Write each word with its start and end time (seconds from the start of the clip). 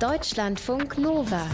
Deutschlandfunk 0.00 0.98
Nova. 0.98 1.46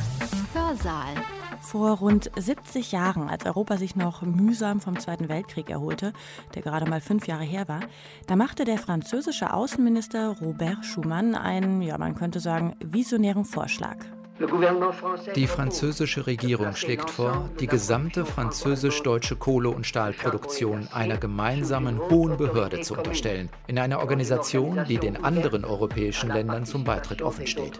Hörsaal. 0.54 1.14
Vor 1.60 1.98
rund 1.98 2.30
70 2.36 2.90
Jahren, 2.90 3.28
als 3.28 3.44
Europa 3.44 3.76
sich 3.76 3.96
noch 3.96 4.22
mühsam 4.22 4.80
vom 4.80 4.98
Zweiten 4.98 5.28
Weltkrieg 5.28 5.68
erholte, 5.68 6.14
der 6.54 6.62
gerade 6.62 6.88
mal 6.88 7.02
fünf 7.02 7.26
Jahre 7.26 7.44
her 7.44 7.68
war, 7.68 7.80
da 8.26 8.36
machte 8.36 8.64
der 8.64 8.78
französische 8.78 9.52
Außenminister 9.52 10.38
Robert 10.40 10.86
Schumann 10.86 11.34
einen, 11.34 11.82
ja 11.82 11.98
man 11.98 12.14
könnte 12.14 12.40
sagen, 12.40 12.76
visionären 12.82 13.44
Vorschlag. 13.44 13.98
Die 15.34 15.46
französische 15.46 16.26
Regierung 16.26 16.74
schlägt 16.74 17.10
vor, 17.10 17.50
die 17.60 17.66
gesamte 17.66 18.24
französisch-deutsche 18.24 19.36
Kohle- 19.36 19.68
und 19.68 19.86
Stahlproduktion 19.86 20.88
einer 20.92 21.18
gemeinsamen 21.18 21.98
hohen 21.98 22.38
Behörde 22.38 22.80
zu 22.80 22.94
unterstellen, 22.94 23.50
in 23.66 23.78
einer 23.78 23.98
Organisation, 23.98 24.86
die 24.88 24.96
den 24.96 25.22
anderen 25.22 25.66
europäischen 25.66 26.30
Ländern 26.30 26.64
zum 26.64 26.84
Beitritt 26.84 27.20
offensteht. 27.20 27.78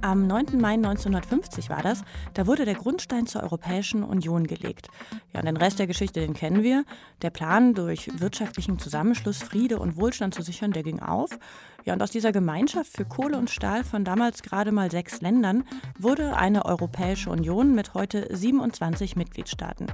Am 0.00 0.26
9. 0.26 0.58
Mai 0.58 0.72
1950 0.72 1.70
war 1.70 1.82
das, 1.82 2.02
da 2.34 2.46
wurde 2.46 2.64
der 2.64 2.74
Grundstein 2.74 3.26
zur 3.26 3.42
Europäischen 3.42 4.02
Union 4.02 4.46
gelegt. 4.46 4.88
Ja, 5.32 5.40
und 5.40 5.46
den 5.46 5.56
Rest 5.56 5.78
der 5.78 5.86
Geschichte, 5.86 6.20
den 6.20 6.34
kennen 6.34 6.62
wir. 6.62 6.84
Der 7.20 7.30
Plan, 7.30 7.74
durch 7.74 8.10
wirtschaftlichen 8.18 8.78
Zusammenschluss 8.78 9.42
Friede 9.42 9.78
und 9.78 9.96
Wohlstand 9.96 10.34
zu 10.34 10.42
sichern, 10.42 10.72
der 10.72 10.82
ging 10.82 10.98
auf. 10.98 11.38
Ja, 11.84 11.94
und 11.94 12.02
aus 12.02 12.12
dieser 12.12 12.30
Gemeinschaft 12.30 12.96
für 12.96 13.04
Kohle 13.04 13.36
und 13.36 13.50
Stahl 13.50 13.82
von 13.82 14.04
damals 14.04 14.42
gerade 14.42 14.70
mal 14.70 14.90
sechs 14.90 15.20
Ländern 15.20 15.64
wurde 15.98 16.36
eine 16.36 16.64
Europäische 16.64 17.30
Union 17.30 17.74
mit 17.74 17.94
heute 17.94 18.28
27 18.30 19.16
Mitgliedstaaten. 19.16 19.86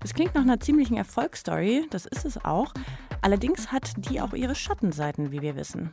Das 0.00 0.12
klingt 0.12 0.34
nach 0.34 0.42
einer 0.42 0.60
ziemlichen 0.60 0.96
Erfolgsstory, 0.98 1.86
das 1.90 2.04
ist 2.04 2.26
es 2.26 2.44
auch. 2.44 2.74
Allerdings 3.22 3.72
hat 3.72 3.92
die 3.96 4.20
auch 4.20 4.34
ihre 4.34 4.54
Schattenseiten, 4.54 5.32
wie 5.32 5.40
wir 5.40 5.56
wissen. 5.56 5.90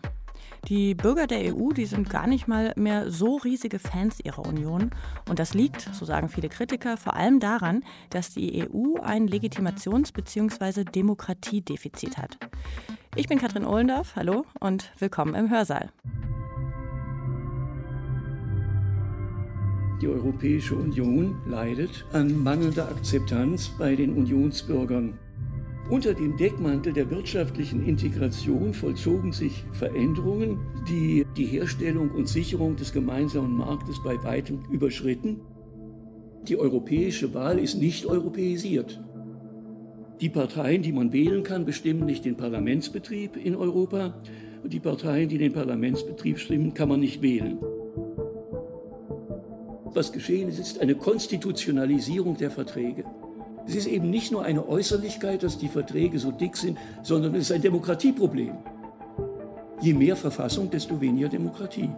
Die 0.67 0.94
Bürger 0.95 1.27
der 1.27 1.55
EU, 1.55 1.72
die 1.72 1.86
sind 1.86 2.09
gar 2.09 2.27
nicht 2.27 2.48
mal 2.48 2.73
mehr 2.75 3.09
so 3.09 3.38
riesige 3.38 3.80
Fans 3.80 4.20
ihrer 4.20 4.45
Union. 4.45 4.91
Und 5.30 5.39
das 5.39 5.53
liegt, 5.53 5.81
so 5.94 6.06
sagen 6.06 6.30
viele 6.30 6.50
Kritiker, 6.50 6.97
vor 6.97 7.16
allem 7.16 7.39
daran, 7.39 7.84
dass 8.09 8.34
die 8.34 8.67
EU 8.67 9.02
ein 9.02 9.28
Legitimations- 9.28 10.13
bzw. 10.13 10.84
Demokratiedefizit 10.84 12.17
hat. 12.17 12.38
Ich 13.17 13.28
bin 13.28 13.40
Katrin 13.40 13.66
Ohlendorf, 13.66 14.16
hallo 14.16 14.45
und 14.62 14.90
willkommen 15.00 15.36
im 15.36 15.50
Hörsaal. 15.50 15.90
Die 20.02 20.08
Europäische 20.08 20.76
Union 20.76 21.36
leidet 21.45 22.06
an 22.14 22.42
mangelnder 22.42 22.88
Akzeptanz 22.88 23.68
bei 23.78 23.98
den 23.98 24.14
Unionsbürgern. 24.14 25.20
Unter 25.90 26.14
dem 26.14 26.38
Deckmantel 26.38 26.94
der 26.94 27.12
wirtschaftlichen 27.12 27.86
Integration 27.86 28.73
vollzogen 28.73 29.34
sich 29.34 29.66
Veränderungen, 29.73 30.62
die 30.88 31.28
die 31.36 31.48
Herstellung 31.48 32.12
und 32.12 32.30
Sicherung 32.30 32.78
des 32.78 32.94
gemeinsamen 32.94 33.58
Marktes 33.58 34.02
bei 34.02 34.23
weitem 34.23 34.64
überschritten. 34.72 35.42
Die 36.48 36.58
europäische 36.58 37.34
Wahl 37.34 37.59
ist 37.59 37.75
nicht 37.75 38.06
europäisiert. 38.06 39.03
Die 40.22 40.30
Parteien, 40.30 40.83
die 40.83 40.91
man 40.91 41.11
wählen 41.14 41.41
kann, 41.41 41.66
bestimmen 41.66 42.05
nicht 42.05 42.25
den 42.25 42.38
Parlamentsbetrieb 42.38 43.36
in 43.44 43.55
Europa. 43.55 44.14
Und 44.63 44.72
die 44.72 44.80
Parteien, 44.80 45.28
die 45.28 45.39
den 45.39 45.52
Parlamentsbetrieb 45.52 46.38
stimmen, 46.38 46.75
kann 46.75 46.89
man 46.89 47.00
nicht 47.00 47.23
wählen. 47.23 47.58
Was 49.86 50.11
geschehen 50.11 50.47
ist, 50.47 50.59
ist 50.59 50.80
eine 50.80 50.94
Konstitutionalisierung 50.94 52.38
der 52.38 52.52
Verträge. 52.52 53.03
Es 53.66 53.75
ist 53.75 53.88
eben 53.88 54.11
nicht 54.11 54.31
nur 54.31 54.44
eine 54.44 54.69
Äußerlichkeit, 54.69 55.41
dass 55.41 55.58
die 55.58 55.67
Verträge 55.67 56.19
so 56.19 56.30
dick 56.30 56.56
sind, 56.56 56.78
sondern 57.02 57.33
es 57.33 57.50
ist 57.50 57.52
ein 57.53 57.61
Demokratieproblem. 57.63 58.53
Je 59.81 59.94
mehr 59.95 60.16
Verfassung, 60.16 60.69
desto 60.69 61.02
weniger 61.02 61.30
Demokratie. 61.30 61.89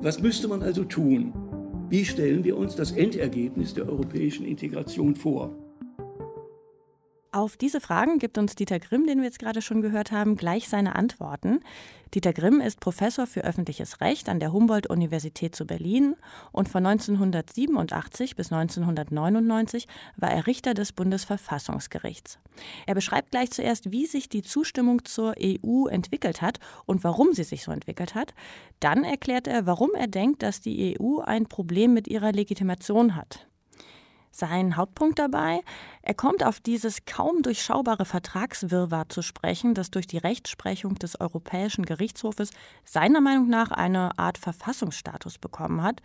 Was 0.00 0.22
müsste 0.22 0.46
man 0.46 0.62
also 0.62 0.84
tun? 0.84 1.32
Wie 1.88 2.04
stellen 2.04 2.44
wir 2.44 2.56
uns 2.56 2.76
das 2.76 2.92
Endergebnis 2.92 3.74
der 3.74 3.88
europäischen 3.88 4.46
Integration 4.46 5.16
vor? 5.16 5.67
Auf 7.30 7.58
diese 7.58 7.82
Fragen 7.82 8.18
gibt 8.18 8.38
uns 8.38 8.54
Dieter 8.54 8.80
Grimm, 8.80 9.06
den 9.06 9.18
wir 9.18 9.26
jetzt 9.26 9.38
gerade 9.38 9.60
schon 9.60 9.82
gehört 9.82 10.12
haben, 10.12 10.36
gleich 10.36 10.66
seine 10.66 10.96
Antworten. 10.96 11.60
Dieter 12.14 12.32
Grimm 12.32 12.62
ist 12.62 12.80
Professor 12.80 13.26
für 13.26 13.44
öffentliches 13.44 14.00
Recht 14.00 14.30
an 14.30 14.40
der 14.40 14.50
Humboldt-Universität 14.50 15.54
zu 15.54 15.66
Berlin 15.66 16.16
und 16.52 16.70
von 16.70 16.86
1987 16.86 18.34
bis 18.34 18.50
1999 18.50 19.86
war 20.16 20.30
er 20.30 20.46
Richter 20.46 20.72
des 20.72 20.92
Bundesverfassungsgerichts. 20.92 22.38
Er 22.86 22.94
beschreibt 22.94 23.32
gleich 23.32 23.50
zuerst, 23.50 23.92
wie 23.92 24.06
sich 24.06 24.30
die 24.30 24.42
Zustimmung 24.42 25.04
zur 25.04 25.34
EU 25.38 25.86
entwickelt 25.86 26.40
hat 26.40 26.60
und 26.86 27.04
warum 27.04 27.34
sie 27.34 27.44
sich 27.44 27.62
so 27.62 27.72
entwickelt 27.72 28.14
hat. 28.14 28.32
Dann 28.80 29.04
erklärt 29.04 29.46
er, 29.48 29.66
warum 29.66 29.90
er 29.94 30.06
denkt, 30.06 30.42
dass 30.42 30.62
die 30.62 30.98
EU 30.98 31.18
ein 31.18 31.44
Problem 31.44 31.92
mit 31.92 32.08
ihrer 32.08 32.32
Legitimation 32.32 33.16
hat. 33.16 33.48
Sein 34.30 34.76
Hauptpunkt 34.76 35.18
dabei, 35.18 35.60
er 36.02 36.14
kommt 36.14 36.44
auf 36.44 36.60
dieses 36.60 37.04
kaum 37.04 37.42
durchschaubare 37.42 38.04
Vertragswirrwarr 38.04 39.08
zu 39.08 39.22
sprechen, 39.22 39.74
das 39.74 39.90
durch 39.90 40.06
die 40.06 40.18
Rechtsprechung 40.18 40.94
des 40.94 41.20
Europäischen 41.20 41.84
Gerichtshofes 41.84 42.50
seiner 42.84 43.20
Meinung 43.20 43.48
nach 43.48 43.70
eine 43.70 44.18
Art 44.18 44.38
Verfassungsstatus 44.38 45.38
bekommen 45.38 45.82
hat. 45.82 46.00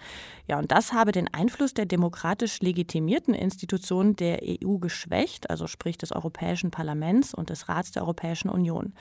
Ja, 0.48 0.60
und 0.60 0.72
das 0.72 0.94
habe 0.94 1.12
den 1.12 1.34
Einfluss 1.34 1.74
der 1.74 1.86
demokratisch 1.86 2.60
legitimierten 2.62 3.34
Institutionen 3.34 4.16
der 4.16 4.42
EU 4.44 4.78
geschwächt, 4.78 5.50
also 5.50 5.68
sprich 5.68 5.98
des 5.98 6.12
Europäischen 6.12 6.72
Parlaments 6.72 7.34
und 7.34 7.50
des 7.50 7.70
Rats 7.70 7.92
der 7.92 8.04
Europäischen 8.04 8.50
Union. 8.50 8.94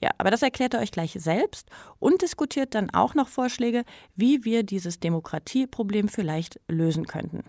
Ja, 0.00 0.10
aber 0.18 0.30
das 0.30 0.42
erklärt 0.42 0.74
er 0.74 0.80
euch 0.80 0.92
gleich 0.92 1.12
selbst 1.18 1.68
und 1.98 2.22
diskutiert 2.22 2.74
dann 2.74 2.90
auch 2.90 3.14
noch 3.14 3.28
Vorschläge, 3.28 3.84
wie 4.14 4.44
wir 4.44 4.62
dieses 4.62 5.00
Demokratieproblem 5.00 6.08
vielleicht 6.08 6.60
lösen 6.68 7.06
könnten. 7.06 7.44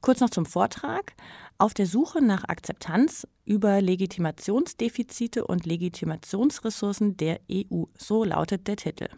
Kurz 0.00 0.20
noch 0.20 0.30
zum 0.30 0.46
Vortrag. 0.46 1.14
Auf 1.58 1.74
der 1.74 1.86
Suche 1.86 2.22
nach 2.22 2.44
Akzeptanz 2.44 3.26
über 3.44 3.80
Legitimationsdefizite 3.80 5.46
und 5.46 5.66
Legitimationsressourcen 5.66 7.16
der 7.16 7.40
EU. 7.50 7.84
So 7.96 8.24
lautet 8.24 8.66
der 8.66 8.76
Titel. 8.76 9.08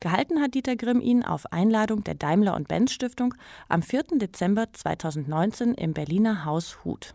Gehalten 0.00 0.40
hat 0.40 0.54
Dieter 0.54 0.76
Grimm 0.76 1.00
ihn 1.00 1.24
auf 1.24 1.52
Einladung 1.52 2.04
der 2.04 2.14
Daimler- 2.14 2.56
und 2.56 2.68
Benz 2.68 2.92
Stiftung 2.92 3.34
am 3.68 3.82
4. 3.82 4.18
Dezember 4.18 4.72
2019 4.72 5.74
im 5.74 5.94
Berliner 5.94 6.44
Haus 6.44 6.84
Huth. 6.84 7.14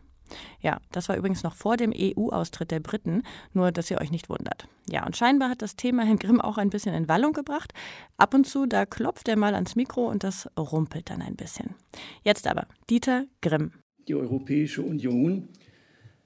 Ja, 0.62 0.80
das 0.92 1.10
war 1.10 1.18
übrigens 1.18 1.44
noch 1.44 1.56
vor 1.56 1.78
dem 1.78 1.94
EU-Austritt 1.96 2.72
der 2.72 2.80
Briten, 2.80 3.24
nur 3.54 3.72
dass 3.72 3.92
ihr 3.92 4.00
euch 4.00 4.12
nicht 4.12 4.30
wundert. 4.30 4.68
Ja, 4.90 5.06
und 5.06 5.18
scheinbar 5.18 5.50
hat 5.50 5.62
das 5.62 5.76
Thema 5.76 6.04
Herrn 6.04 6.20
Grimm 6.20 6.42
auch 6.42 6.58
ein 6.58 6.70
bisschen 6.70 6.94
in 6.94 7.08
Wallung 7.08 7.34
gebracht. 7.34 7.74
Ab 8.18 8.34
und 8.34 8.48
zu, 8.48 8.66
da 8.66 8.86
klopft 8.86 9.28
er 9.28 9.38
mal 9.38 9.56
ans 9.56 9.76
Mikro 9.76 10.08
und 10.08 10.24
das 10.24 10.50
rumpelt 10.58 11.10
dann 11.10 11.22
ein 11.22 11.36
bisschen. 11.36 11.76
Jetzt 12.24 12.48
aber, 12.48 12.68
Dieter 12.90 13.26
Grimm. 13.42 13.72
Die 14.08 14.16
Europäische 14.16 14.82
Union 14.82 15.50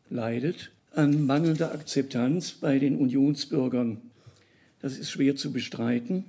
leidet 0.09 0.71
an 0.93 1.25
mangelnder 1.25 1.71
Akzeptanz 1.73 2.51
bei 2.51 2.77
den 2.77 2.97
Unionsbürgern. 2.97 4.01
Das 4.81 4.97
ist 4.97 5.09
schwer 5.09 5.35
zu 5.35 5.51
bestreiten. 5.51 6.25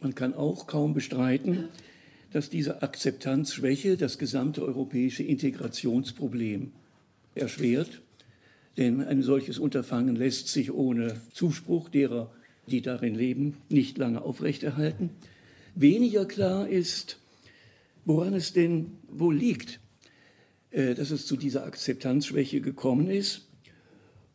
Man 0.00 0.14
kann 0.14 0.34
auch 0.34 0.66
kaum 0.66 0.92
bestreiten, 0.92 1.68
dass 2.34 2.50
diese 2.50 2.82
Akzeptanzschwäche 2.82 3.96
das 3.96 4.18
gesamte 4.18 4.64
europäische 4.64 5.22
Integrationsproblem 5.22 6.72
erschwert. 7.36 8.00
Denn 8.76 9.04
ein 9.04 9.22
solches 9.22 9.60
Unterfangen 9.60 10.16
lässt 10.16 10.48
sich 10.48 10.72
ohne 10.72 11.20
Zuspruch 11.32 11.88
derer, 11.88 12.32
die 12.66 12.82
darin 12.82 13.14
leben, 13.14 13.58
nicht 13.68 13.98
lange 13.98 14.22
aufrechterhalten. 14.22 15.10
Weniger 15.76 16.24
klar 16.24 16.68
ist, 16.68 17.20
woran 18.04 18.34
es 18.34 18.52
denn 18.52 18.86
wohl 19.06 19.36
liegt, 19.36 19.78
äh, 20.72 20.96
dass 20.96 21.12
es 21.12 21.26
zu 21.26 21.36
dieser 21.36 21.64
Akzeptanzschwäche 21.64 22.60
gekommen 22.60 23.08
ist. 23.10 23.46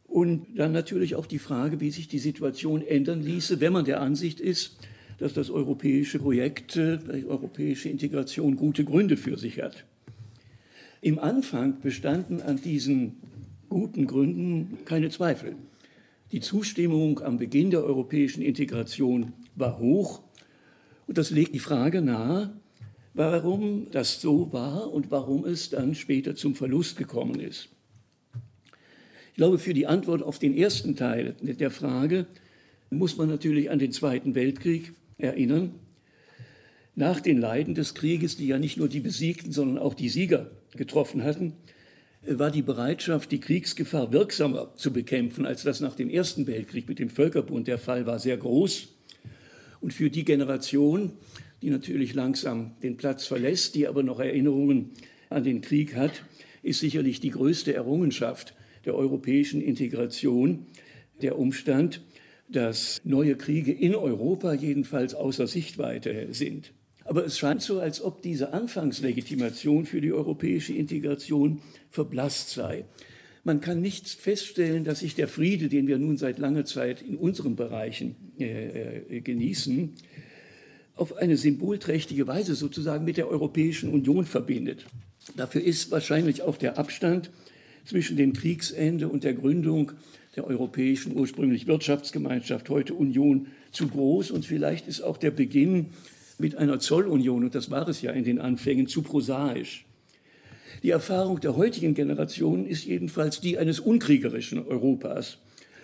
Und 0.07 0.57
dann 0.57 0.71
natürlich 0.71 1.15
auch 1.15 1.25
die 1.25 1.37
Frage, 1.37 1.81
wie 1.81 1.91
sich 1.91 2.07
die 2.07 2.19
Situation 2.19 2.81
ändern 2.81 3.21
ließe, 3.21 3.59
wenn 3.59 3.73
man 3.73 3.83
der 3.83 3.99
Ansicht 3.99 4.39
ist, 4.39 4.77
dass 5.19 5.33
das 5.33 5.49
europäische 5.49 6.19
Projekt, 6.19 6.77
äh, 6.77 6.97
die 6.97 7.25
europäische 7.25 7.89
Integration 7.89 8.55
gute 8.55 8.83
Gründe 8.83 9.17
für 9.17 9.37
sich 9.37 9.61
hat. 9.61 9.85
Im 11.01 11.19
Anfang 11.19 11.79
bestanden 11.81 12.41
an 12.41 12.61
diesen 12.61 13.17
guten 13.69 14.07
Gründen 14.07 14.79
keine 14.85 15.09
Zweifel. 15.09 15.55
Die 16.31 16.41
Zustimmung 16.41 17.19
am 17.21 17.37
Beginn 17.37 17.71
der 17.71 17.83
europäischen 17.83 18.41
Integration 18.41 19.33
war 19.55 19.79
hoch 19.79 20.21
und 21.07 21.17
das 21.17 21.31
legt 21.31 21.55
die 21.55 21.59
Frage 21.59 22.01
nahe, 22.01 22.53
warum 23.13 23.87
das 23.91 24.21
so 24.21 24.53
war 24.53 24.91
und 24.93 25.11
warum 25.11 25.45
es 25.45 25.69
dann 25.69 25.95
später 25.95 26.35
zum 26.35 26.55
Verlust 26.55 26.97
gekommen 26.97 27.39
ist. 27.39 27.69
Ich 29.31 29.35
glaube, 29.35 29.57
für 29.57 29.73
die 29.73 29.87
Antwort 29.87 30.21
auf 30.21 30.37
den 30.37 30.55
ersten 30.55 30.95
Teil 30.95 31.35
der 31.41 31.71
Frage 31.71 32.27
muss 32.89 33.17
man 33.17 33.29
natürlich 33.29 33.71
an 33.71 33.79
den 33.79 33.91
Zweiten 33.91 34.35
Weltkrieg 34.35 34.93
erinnern. 35.19 35.75
Nach 36.95 37.19
den 37.19 37.37
Leiden 37.39 37.75
des 37.75 37.93
Krieges, 37.93 38.35
die 38.35 38.47
ja 38.47 38.57
nicht 38.57 38.77
nur 38.77 38.89
die 38.89 38.99
Besiegten, 38.99 39.51
sondern 39.51 39.77
auch 39.77 39.93
die 39.93 40.09
Sieger 40.09 40.51
getroffen 40.75 41.23
hatten, 41.23 41.53
war 42.23 42.51
die 42.51 42.61
Bereitschaft, 42.61 43.31
die 43.31 43.39
Kriegsgefahr 43.39 44.11
wirksamer 44.11 44.73
zu 44.75 44.91
bekämpfen, 44.91 45.45
als 45.45 45.63
das 45.63 45.79
nach 45.79 45.95
dem 45.95 46.09
Ersten 46.09 46.47
Weltkrieg 46.47 46.89
mit 46.89 46.99
dem 46.99 47.09
Völkerbund 47.09 47.67
der 47.67 47.77
Fall 47.77 48.05
war, 48.05 48.19
sehr 48.19 48.37
groß. 48.37 48.89
Und 49.79 49.93
für 49.93 50.09
die 50.09 50.25
Generation, 50.25 51.13
die 51.61 51.69
natürlich 51.69 52.13
langsam 52.13 52.71
den 52.83 52.97
Platz 52.97 53.25
verlässt, 53.25 53.75
die 53.75 53.87
aber 53.87 54.03
noch 54.03 54.19
Erinnerungen 54.19 54.91
an 55.29 55.43
den 55.43 55.61
Krieg 55.61 55.95
hat, 55.95 56.23
ist 56.61 56.81
sicherlich 56.81 57.21
die 57.21 57.31
größte 57.31 57.73
Errungenschaft 57.73 58.53
der 58.85 58.95
europäischen 58.95 59.61
Integration 59.61 60.65
der 61.21 61.37
Umstand, 61.39 62.01
dass 62.49 62.99
neue 63.03 63.35
Kriege 63.35 63.71
in 63.71 63.95
Europa 63.95 64.53
jedenfalls 64.53 65.13
außer 65.13 65.47
Sichtweite 65.47 66.27
sind. 66.31 66.73
Aber 67.05 67.25
es 67.25 67.39
scheint 67.39 67.61
so, 67.61 67.79
als 67.79 68.01
ob 68.01 68.21
diese 68.21 68.53
Anfangslegitimation 68.53 69.85
für 69.85 70.01
die 70.01 70.13
europäische 70.13 70.73
Integration 70.73 71.61
verblasst 71.89 72.51
sei. 72.51 72.85
Man 73.43 73.61
kann 73.61 73.81
nicht 73.81 74.07
feststellen, 74.07 74.83
dass 74.83 74.99
sich 74.99 75.15
der 75.15 75.27
Friede, 75.27 75.69
den 75.69 75.87
wir 75.87 75.97
nun 75.97 76.17
seit 76.17 76.37
langer 76.37 76.65
Zeit 76.65 77.01
in 77.01 77.15
unseren 77.15 77.55
Bereichen 77.55 78.15
äh, 78.39 78.97
äh, 78.97 79.21
genießen, 79.21 79.93
auf 80.95 81.15
eine 81.15 81.37
symbolträchtige 81.37 82.27
Weise 82.27 82.55
sozusagen 82.55 83.05
mit 83.05 83.17
der 83.17 83.29
Europäischen 83.29 83.89
Union 83.89 84.25
verbindet. 84.25 84.85
Dafür 85.35 85.61
ist 85.61 85.91
wahrscheinlich 85.91 86.41
auch 86.41 86.57
der 86.57 86.77
Abstand 86.77 87.31
zwischen 87.85 88.17
dem 88.17 88.33
Kriegsende 88.33 89.07
und 89.07 89.23
der 89.23 89.33
Gründung 89.33 89.93
der 90.39 90.47
Europäischen 90.47 91.17
ursprünglich 91.17 91.67
Wirtschaftsgemeinschaft, 91.67 92.69
heute 92.69 92.93
Union, 92.93 93.47
zu 93.73 93.89
groß. 93.89 94.31
Und 94.31 94.45
vielleicht 94.45 94.87
ist 94.87 95.01
auch 95.01 95.17
der 95.17 95.31
Beginn 95.31 95.87
mit 96.37 96.55
einer 96.55 96.79
Zollunion, 96.79 97.43
und 97.43 97.55
das 97.55 97.69
war 97.69 97.89
es 97.89 98.01
ja 98.01 98.11
in 98.11 98.23
den 98.23 98.39
Anfängen, 98.39 98.87
zu 98.87 99.01
prosaisch. 99.01 99.85
Die 100.81 100.91
Erfahrung 100.91 101.41
der 101.41 101.57
heutigen 101.57 101.93
Generation 101.93 102.65
ist 102.65 102.85
jedenfalls 102.85 103.41
die 103.41 103.57
eines 103.57 103.81
unkriegerischen 103.81 104.65
Europas. 104.65 105.39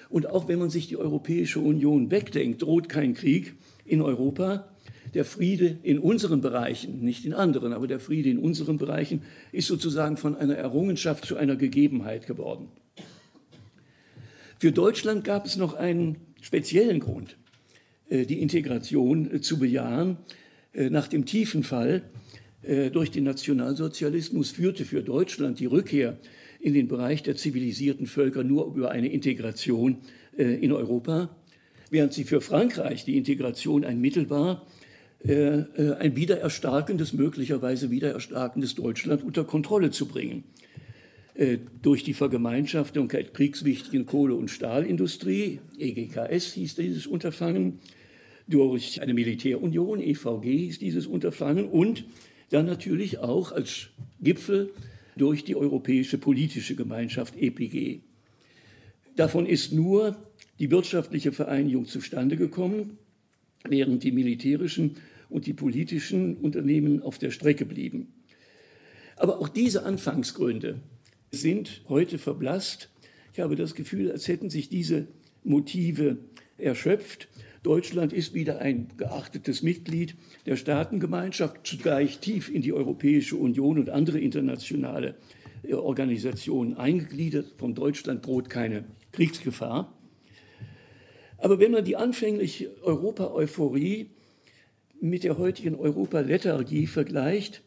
Und 0.10 0.30
auch 0.30 0.48
wenn 0.48 0.60
man 0.60 0.70
sich 0.70 0.88
die 0.88 0.96
Europäische 0.96 1.60
Union 1.60 2.10
wegdenkt, 2.10 2.62
droht 2.62 2.88
kein 2.88 3.14
Krieg 3.14 3.56
in 3.84 4.02
Europa. 4.02 4.70
Der 5.14 5.26
Friede 5.26 5.80
in 5.84 6.00
unseren 6.00 6.40
Bereichen, 6.40 7.04
nicht 7.04 7.26
in 7.26 7.34
anderen, 7.34 7.74
aber 7.74 7.88
der 7.88 8.00
Friede 8.00 8.30
in 8.30 8.40
unseren 8.40 8.78
Bereichen 8.78 9.24
ist 9.52 9.68
sozusagen 9.68 10.16
von 10.16 10.38
einer 10.38 10.56
Errungenschaft 10.56 11.26
zu 11.26 11.36
einer 11.36 11.58
Gegebenheit 11.58 12.26
geworden. 12.26 12.70
Für 14.58 14.72
Deutschland 14.72 15.26
gab 15.26 15.46
es 15.46 15.58
noch 15.58 15.74
einen 15.74 16.18
speziellen 16.42 17.00
Grund, 17.00 17.38
äh, 18.10 18.26
die 18.26 18.42
Integration 18.42 19.30
äh, 19.32 19.42
zu 19.42 19.60
bejahen. 19.60 20.18
Äh, 20.74 20.90
nach 20.90 21.08
dem 21.08 21.26
tiefen 21.26 21.64
Fall 21.64 22.04
durch 22.94 23.12
den 23.12 23.26
Nationalsozialismus 23.26 24.50
führte 24.50 24.86
für 24.86 25.04
Deutschland 25.04 25.60
die 25.60 25.68
Rückkehr 25.68 26.18
in 26.60 26.74
den 26.74 26.88
Bereich 26.88 27.22
der 27.22 27.36
zivilisierten 27.36 28.08
Völker 28.08 28.44
nur 28.44 28.74
über 28.74 28.90
eine 28.90 29.08
Integration 29.08 30.00
in 30.36 30.72
Europa, 30.72 31.30
während 31.92 32.14
sie 32.14 32.24
für 32.24 32.42
Frankreich 32.42 33.06
die 33.06 33.20
Integration 33.20 33.86
ein 33.86 34.02
Mittel 34.02 34.32
war, 34.32 34.66
ein 35.24 36.16
wiedererstarkendes, 36.16 37.14
möglicherweise 37.14 37.92
wiedererstarkendes 37.92 38.74
Deutschland 38.74 39.24
unter 39.24 39.44
Kontrolle 39.44 39.92
zu 39.92 40.08
bringen. 40.08 40.44
Durch 41.82 42.04
die 42.04 42.14
Vergemeinschaftung 42.14 43.10
der 43.10 43.26
kriegswichtigen 43.26 44.06
Kohle- 44.06 44.36
und 44.36 44.50
Stahlindustrie, 44.50 45.60
EGKS 45.78 46.54
hieß 46.54 46.76
dieses 46.76 47.08
Unterfangen, 47.08 47.80
durch 48.48 49.02
eine 49.02 49.14
Militärunion, 49.14 50.00
EVG 50.00 50.44
hieß 50.44 50.80
dieses 50.80 51.08
Unterfangen, 51.08 51.68
und 51.68 52.06
dann 52.52 52.66
natürlich 52.66 53.18
auch 53.18 53.52
als 53.52 53.90
Gipfel 54.22 54.72
durch 55.18 55.44
die 55.44 55.58
Europäische 55.58 56.18
Politische 56.18 56.76
Gemeinschaft 56.76 57.36
EPG. 57.36 58.00
Davon 59.18 59.46
ist 59.46 59.74
nur 59.74 60.16
die 60.60 60.72
wirtschaftliche 60.72 61.34
Vereinigung 61.34 61.86
zustande 61.86 62.38
gekommen, 62.38 62.98
während 63.68 64.04
die 64.04 64.12
militärischen 64.12 64.98
und 65.30 65.48
die 65.48 65.54
politischen 65.54 66.38
Unternehmen 66.38 67.02
auf 67.02 67.18
der 67.18 67.32
Strecke 67.32 67.66
blieben. 67.66 68.14
Aber 69.18 69.40
auch 69.40 69.50
diese 69.50 69.84
Anfangsgründe 69.84 70.80
sind 71.32 71.84
heute 71.90 72.18
verblasst. 72.18 72.90
Ich 73.34 73.40
habe 73.40 73.56
das 73.56 73.76
Gefühl, 73.76 74.12
als 74.12 74.28
hätten 74.28 74.50
sich 74.50 74.70
diese 74.70 75.08
Motive 75.44 76.18
erschöpft 76.58 77.28
Deutschland 77.66 78.14
ist 78.14 78.36
wieder 78.36 78.60
ein 78.60 78.90
geachtetes 78.96 79.64
Mitglied 79.64 80.16
der 80.46 80.56
Staatengemeinschaft, 80.56 81.66
zugleich 81.66 82.20
tief 82.20 82.54
in 82.54 82.62
die 82.62 82.74
Europäische 82.74 83.38
Union 83.38 83.80
und 83.80 83.90
andere 83.90 84.20
internationale 84.20 85.16
äh, 85.64 85.74
Organisationen 85.74 86.78
eingegliedert. 86.78 87.56
Von 87.58 87.74
Deutschland 87.74 88.24
droht 88.24 88.52
keine 88.52 88.86
Kriegsgefahr. 89.14 89.92
Aber 91.40 91.58
wenn 91.58 91.72
man 91.72 91.84
die 91.84 91.96
anfängliche 91.96 92.70
Europa-Euphorie 92.84 94.12
mit 95.02 95.24
der 95.24 95.40
heutigen 95.40 95.74
Europa-Lethargie 95.74 96.86
vergleicht, 96.86 97.64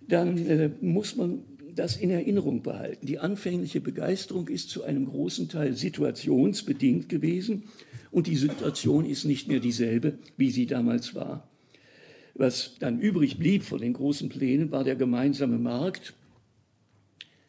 dann 0.00 0.38
äh, 0.38 0.70
muss 0.80 1.16
man 1.16 1.44
das 1.78 1.96
in 1.96 2.10
Erinnerung 2.10 2.62
behalten. 2.62 3.06
Die 3.06 3.18
anfängliche 3.18 3.80
Begeisterung 3.80 4.48
ist 4.48 4.70
zu 4.70 4.82
einem 4.82 5.06
großen 5.06 5.48
Teil 5.48 5.74
situationsbedingt 5.74 7.08
gewesen 7.08 7.64
und 8.10 8.26
die 8.26 8.36
Situation 8.36 9.04
ist 9.04 9.24
nicht 9.24 9.46
mehr 9.46 9.60
dieselbe, 9.60 10.18
wie 10.36 10.50
sie 10.50 10.66
damals 10.66 11.14
war. 11.14 11.48
Was 12.34 12.76
dann 12.78 13.00
übrig 13.00 13.38
blieb 13.38 13.62
von 13.62 13.80
den 13.80 13.92
großen 13.92 14.28
Plänen, 14.28 14.72
war 14.72 14.82
der 14.82 14.96
gemeinsame 14.96 15.58
Markt, 15.58 16.14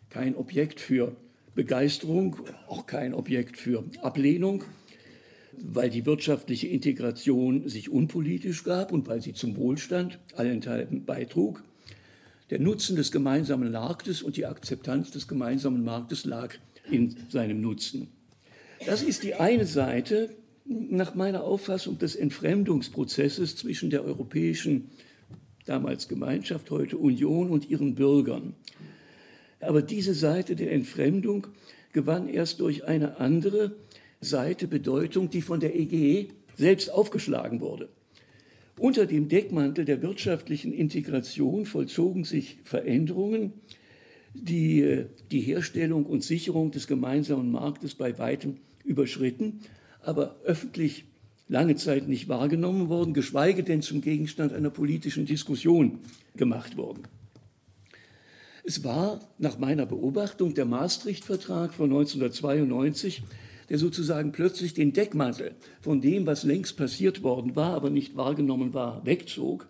kein 0.10 0.36
Objekt 0.36 0.80
für 0.80 1.16
Begeisterung, 1.56 2.38
auch 2.68 2.86
kein 2.86 3.14
Objekt 3.14 3.58
für 3.58 3.84
Ablehnung, 4.02 4.64
weil 5.58 5.90
die 5.90 6.06
wirtschaftliche 6.06 6.68
Integration 6.68 7.68
sich 7.68 7.90
unpolitisch 7.90 8.64
gab 8.64 8.92
und 8.92 9.08
weil 9.08 9.22
sie 9.22 9.34
zum 9.34 9.58
Wohlstand 9.58 10.20
allenthalben 10.36 11.06
beitrug. 11.06 11.64
Der 12.50 12.60
Nutzen 12.60 12.96
des 12.96 13.12
gemeinsamen 13.12 13.72
Marktes 13.72 14.24
und 14.24 14.36
die 14.36 14.48
Akzeptanz 14.48 15.12
des 15.12 15.28
gemeinsamen 15.28 15.84
Marktes 15.84 16.26
lag 16.26 16.56
in 16.90 17.16
seinem 17.30 17.62
Nutzen. 17.62 18.08
Das 18.86 19.04
ist 19.04 19.24
die 19.24 19.36
eine 19.36 19.68
Seite 19.68 20.30
nach 20.66 21.14
meiner 21.14 21.44
Auffassung 21.44 22.00
des 22.00 22.16
Entfremdungsprozesses 22.16 23.56
zwischen 23.56 23.92
der 23.92 24.04
europäischen, 24.04 24.90
damals 25.66 26.08
Gemeinschaft, 26.08 26.72
heute 26.72 26.98
Union 26.98 27.50
und 27.52 27.70
ihren 27.70 27.94
Bürgern. 27.94 28.56
Aber 29.60 29.82
diese 29.82 30.16
Seite 30.16 30.56
der 30.56 30.72
Entfremdung 30.72 31.48
gewann 31.92 32.28
erst 32.28 32.62
durch 32.62 32.86
eine 32.86 33.20
andere 33.20 33.76
Seite 34.22 34.68
Bedeutung, 34.68 35.30
die 35.30 35.42
von 35.42 35.60
der 35.60 35.76
EGE 35.76 36.30
selbst 36.56 36.92
aufgeschlagen 36.92 37.62
wurde. 37.62 37.90
Unter 38.80 39.06
dem 39.06 39.28
Deckmantel 39.28 39.86
der 39.86 40.02
wirtschaftlichen 40.02 40.74
Integration 40.74 41.66
vollzogen 41.66 42.24
sich 42.24 42.58
Veränderungen, 42.64 43.54
die 44.34 44.82
äh, 44.82 45.06
die 45.32 45.42
Herstellung 45.42 46.06
und 46.06 46.24
Sicherung 46.24 46.72
des 46.72 46.88
gemeinsamen 46.88 47.52
Marktes 47.52 47.94
bei 47.96 48.18
weitem 48.18 48.58
überschritten 48.84 49.60
aber 50.02 50.38
öffentlich 50.44 51.06
lange 51.48 51.76
Zeit 51.76 52.08
nicht 52.08 52.28
wahrgenommen 52.30 52.90
worden, 52.90 53.14
geschweige 53.14 53.64
denn 53.64 53.82
zum 53.82 54.02
Gegenstand 54.02 54.54
einer 54.54 54.70
politischen 54.70 55.26
Diskussion 55.26 56.00
gemacht 56.36 56.78
worden. 56.78 57.04
Es 58.64 58.84
war 58.84 59.20
nach 59.40 59.58
meiner 59.58 59.86
Beobachtung 59.86 60.54
der 60.54 60.66
Maastricht-Vertrag 60.66 61.74
von 61.74 61.90
1992, 61.90 63.24
der 63.70 63.78
sozusagen 63.78 64.32
plötzlich 64.32 64.74
den 64.74 64.94
Deckmantel 64.94 65.52
von 65.82 66.02
dem, 66.02 66.26
was 66.26 66.44
längst 66.44 66.78
passiert 66.78 67.24
worden 67.24 67.56
war, 67.56 67.74
aber 67.74 67.90
nicht 67.90 68.18
wahrgenommen 68.18 68.74
war, 68.74 69.06
wegzog 69.06 69.68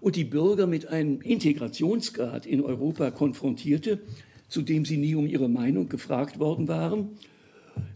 und 0.00 0.16
die 0.16 0.24
Bürger 0.24 0.66
mit 0.66 0.88
einem 0.88 1.20
Integrationsgrad 1.20 2.46
in 2.46 2.60
Europa 2.60 3.10
konfrontierte, 3.10 4.00
zu 4.48 4.62
dem 4.62 4.84
sie 4.84 4.98
nie 4.98 5.14
um 5.14 5.26
ihre 5.26 5.48
Meinung 5.48 5.88
gefragt 5.88 6.38
worden 6.38 6.68
waren, 6.68 7.10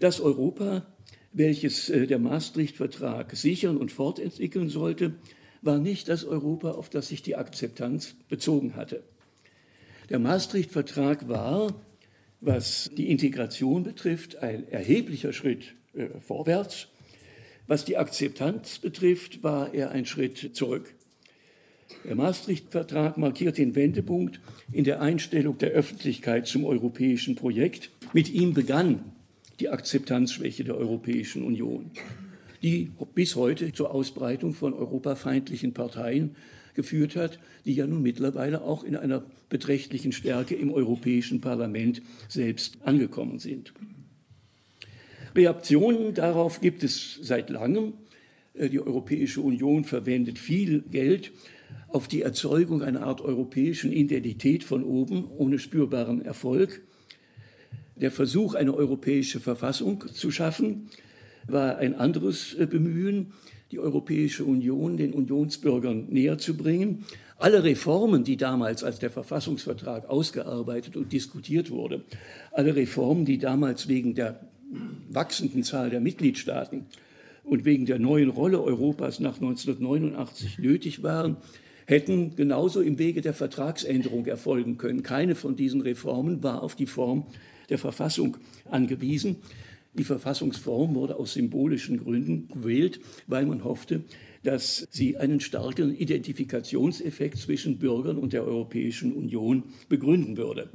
dass 0.00 0.20
Europa 0.20 0.86
welches 1.32 1.88
äh, 1.88 2.06
der 2.06 2.18
Maastricht-Vertrag 2.18 3.34
sichern 3.36 3.76
und 3.76 3.92
fortentwickeln 3.92 4.68
sollte, 4.68 5.14
war 5.62 5.78
nicht 5.78 6.08
das 6.08 6.24
Europa, 6.24 6.72
auf 6.72 6.88
das 6.88 7.08
sich 7.08 7.22
die 7.22 7.36
Akzeptanz 7.36 8.14
bezogen 8.28 8.76
hatte. 8.76 9.02
Der 10.08 10.18
Maastricht-Vertrag 10.18 11.28
war, 11.28 11.74
was 12.40 12.90
die 12.96 13.10
Integration 13.10 13.82
betrifft, 13.82 14.36
ein 14.42 14.68
erheblicher 14.68 15.32
Schritt 15.32 15.74
äh, 15.94 16.06
vorwärts. 16.20 16.88
Was 17.66 17.84
die 17.84 17.96
Akzeptanz 17.96 18.78
betrifft, 18.78 19.42
war 19.42 19.74
er 19.74 19.90
ein 19.90 20.06
Schritt 20.06 20.56
zurück. 20.56 20.94
Der 22.04 22.14
Maastricht-Vertrag 22.14 23.16
markiert 23.16 23.58
den 23.58 23.74
Wendepunkt 23.74 24.40
in 24.72 24.84
der 24.84 25.00
Einstellung 25.00 25.58
der 25.58 25.70
Öffentlichkeit 25.70 26.46
zum 26.46 26.64
europäischen 26.64 27.34
Projekt. 27.34 27.90
Mit 28.12 28.30
ihm 28.30 28.54
begann 28.54 29.12
die 29.60 29.68
Akzeptanzschwäche 29.68 30.64
der 30.64 30.76
Europäischen 30.76 31.42
Union, 31.42 31.90
die 32.62 32.90
bis 33.14 33.36
heute 33.36 33.72
zur 33.72 33.90
Ausbreitung 33.90 34.54
von 34.54 34.74
europafeindlichen 34.74 35.74
Parteien 35.74 36.36
geführt 36.78 37.16
hat, 37.16 37.40
die 37.64 37.74
ja 37.74 37.88
nun 37.88 38.02
mittlerweile 38.02 38.62
auch 38.62 38.84
in 38.84 38.94
einer 38.94 39.24
beträchtlichen 39.48 40.12
Stärke 40.12 40.54
im 40.54 40.72
Europäischen 40.72 41.40
Parlament 41.40 42.02
selbst 42.28 42.78
angekommen 42.84 43.40
sind. 43.40 43.72
Reaktionen 45.34 46.14
darauf 46.14 46.60
gibt 46.60 46.84
es 46.84 47.18
seit 47.20 47.50
langem. 47.50 47.94
Äh, 48.54 48.68
die 48.68 48.78
Europäische 48.78 49.40
Union 49.40 49.82
verwendet 49.82 50.38
viel 50.38 50.82
Geld 50.82 51.32
auf 51.88 52.06
die 52.06 52.22
Erzeugung 52.22 52.80
einer 52.84 53.02
Art 53.02 53.22
europäischen 53.22 53.90
Identität 53.90 54.62
von 54.62 54.84
oben 54.84 55.28
ohne 55.36 55.58
spürbaren 55.58 56.24
Erfolg. 56.24 56.82
Der 57.96 58.12
Versuch, 58.12 58.54
eine 58.54 58.72
europäische 58.72 59.40
Verfassung 59.40 60.04
zu 60.06 60.30
schaffen, 60.30 60.90
war 61.48 61.78
ein 61.78 61.96
anderes 61.96 62.54
äh, 62.54 62.66
Bemühen, 62.66 63.32
die 63.70 63.78
Europäische 63.78 64.44
Union 64.44 64.96
den 64.96 65.12
Unionsbürgern 65.12 66.06
näher 66.08 66.38
zu 66.38 66.56
bringen. 66.56 67.04
Alle 67.36 67.62
Reformen, 67.62 68.24
die 68.24 68.36
damals 68.36 68.82
als 68.82 68.98
der 68.98 69.10
Verfassungsvertrag 69.10 70.08
ausgearbeitet 70.08 70.96
und 70.96 71.12
diskutiert 71.12 71.70
wurde, 71.70 72.04
alle 72.52 72.74
Reformen, 72.74 73.24
die 73.24 73.38
damals 73.38 73.88
wegen 73.88 74.14
der 74.14 74.40
wachsenden 75.08 75.62
Zahl 75.62 75.90
der 75.90 76.00
Mitgliedstaaten 76.00 76.86
und 77.44 77.64
wegen 77.64 77.86
der 77.86 77.98
neuen 77.98 78.30
Rolle 78.30 78.62
Europas 78.62 79.20
nach 79.20 79.36
1989 79.36 80.58
nötig 80.58 81.02
waren, 81.02 81.36
hätten 81.86 82.36
genauso 82.36 82.82
im 82.82 82.98
Wege 82.98 83.22
der 83.22 83.32
Vertragsänderung 83.32 84.26
erfolgen 84.26 84.76
können. 84.76 85.02
Keine 85.02 85.34
von 85.34 85.56
diesen 85.56 85.80
Reformen 85.80 86.42
war 86.42 86.62
auf 86.62 86.74
die 86.74 86.86
Form 86.86 87.26
der 87.70 87.78
Verfassung 87.78 88.36
angewiesen. 88.70 89.36
Die 89.94 90.04
Verfassungsform 90.04 90.94
wurde 90.94 91.16
aus 91.16 91.32
symbolischen 91.32 91.98
Gründen 91.98 92.48
gewählt, 92.48 93.00
weil 93.26 93.46
man 93.46 93.64
hoffte, 93.64 94.02
dass 94.42 94.86
sie 94.90 95.16
einen 95.16 95.40
starken 95.40 95.94
Identifikationseffekt 95.96 97.38
zwischen 97.38 97.78
Bürgern 97.78 98.18
und 98.18 98.32
der 98.32 98.44
Europäischen 98.44 99.12
Union 99.12 99.64
begründen 99.88 100.36
würde. 100.36 100.68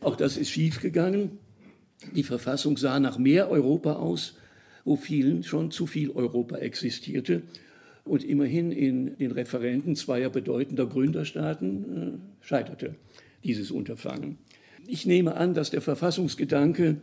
Auch 0.00 0.16
das 0.16 0.36
ist 0.36 0.50
schiefgegangen. 0.50 1.38
Die 2.14 2.22
Verfassung 2.22 2.76
sah 2.76 2.98
nach 3.00 3.18
mehr 3.18 3.50
Europa 3.50 3.94
aus, 3.94 4.36
wo 4.84 4.96
vielen 4.96 5.42
schon 5.42 5.70
zu 5.70 5.86
viel 5.86 6.10
Europa 6.10 6.56
existierte. 6.56 7.42
Und 8.04 8.24
immerhin 8.24 8.72
in 8.72 9.16
den 9.18 9.30
Referenten 9.30 9.94
zweier 9.94 10.30
bedeutender 10.30 10.86
Gründerstaaten 10.86 12.18
äh, 12.42 12.46
scheiterte 12.46 12.96
dieses 13.44 13.70
Unterfangen. 13.70 14.38
Ich 14.86 15.06
nehme 15.06 15.36
an, 15.36 15.54
dass 15.54 15.70
der 15.70 15.82
Verfassungsgedanke 15.82 16.96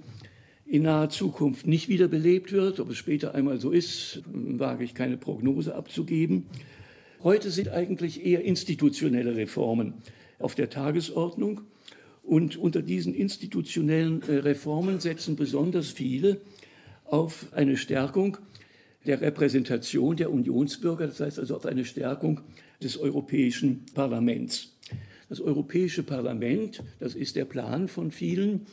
in 0.67 0.83
naher 0.83 1.09
Zukunft 1.09 1.65
nicht 1.65 1.87
wiederbelebt 1.87 2.51
wird. 2.51 2.79
Ob 2.79 2.89
es 2.89 2.97
später 2.97 3.33
einmal 3.33 3.59
so 3.59 3.71
ist, 3.71 4.21
wage 4.25 4.83
ich 4.83 4.93
keine 4.93 5.17
Prognose 5.17 5.75
abzugeben. 5.75 6.45
Heute 7.23 7.49
sind 7.51 7.69
eigentlich 7.69 8.25
eher 8.25 8.43
institutionelle 8.43 9.35
Reformen 9.35 9.95
auf 10.39 10.55
der 10.55 10.69
Tagesordnung. 10.69 11.61
Und 12.23 12.57
unter 12.57 12.81
diesen 12.81 13.13
institutionellen 13.13 14.21
äh, 14.27 14.39
Reformen 14.39 14.99
setzen 14.99 15.37
besonders 15.37 15.91
viele 15.91 16.41
auf 17.05 17.47
eine 17.53 17.77
Stärkung 17.77 18.37
der 19.05 19.21
Repräsentation 19.21 20.17
der 20.17 20.31
Unionsbürger, 20.31 21.07
das 21.07 21.21
heißt 21.21 21.39
also 21.39 21.55
auf 21.55 21.65
eine 21.65 21.85
Stärkung 21.85 22.41
des 22.83 22.97
Europäischen 22.97 23.85
Parlaments. 23.93 24.75
Das 25.29 25.39
Europäische 25.39 26.03
Parlament, 26.03 26.83
das 26.99 27.15
ist 27.15 27.37
der 27.37 27.45
Plan 27.45 27.87
von 27.87 28.11
vielen, 28.11 28.65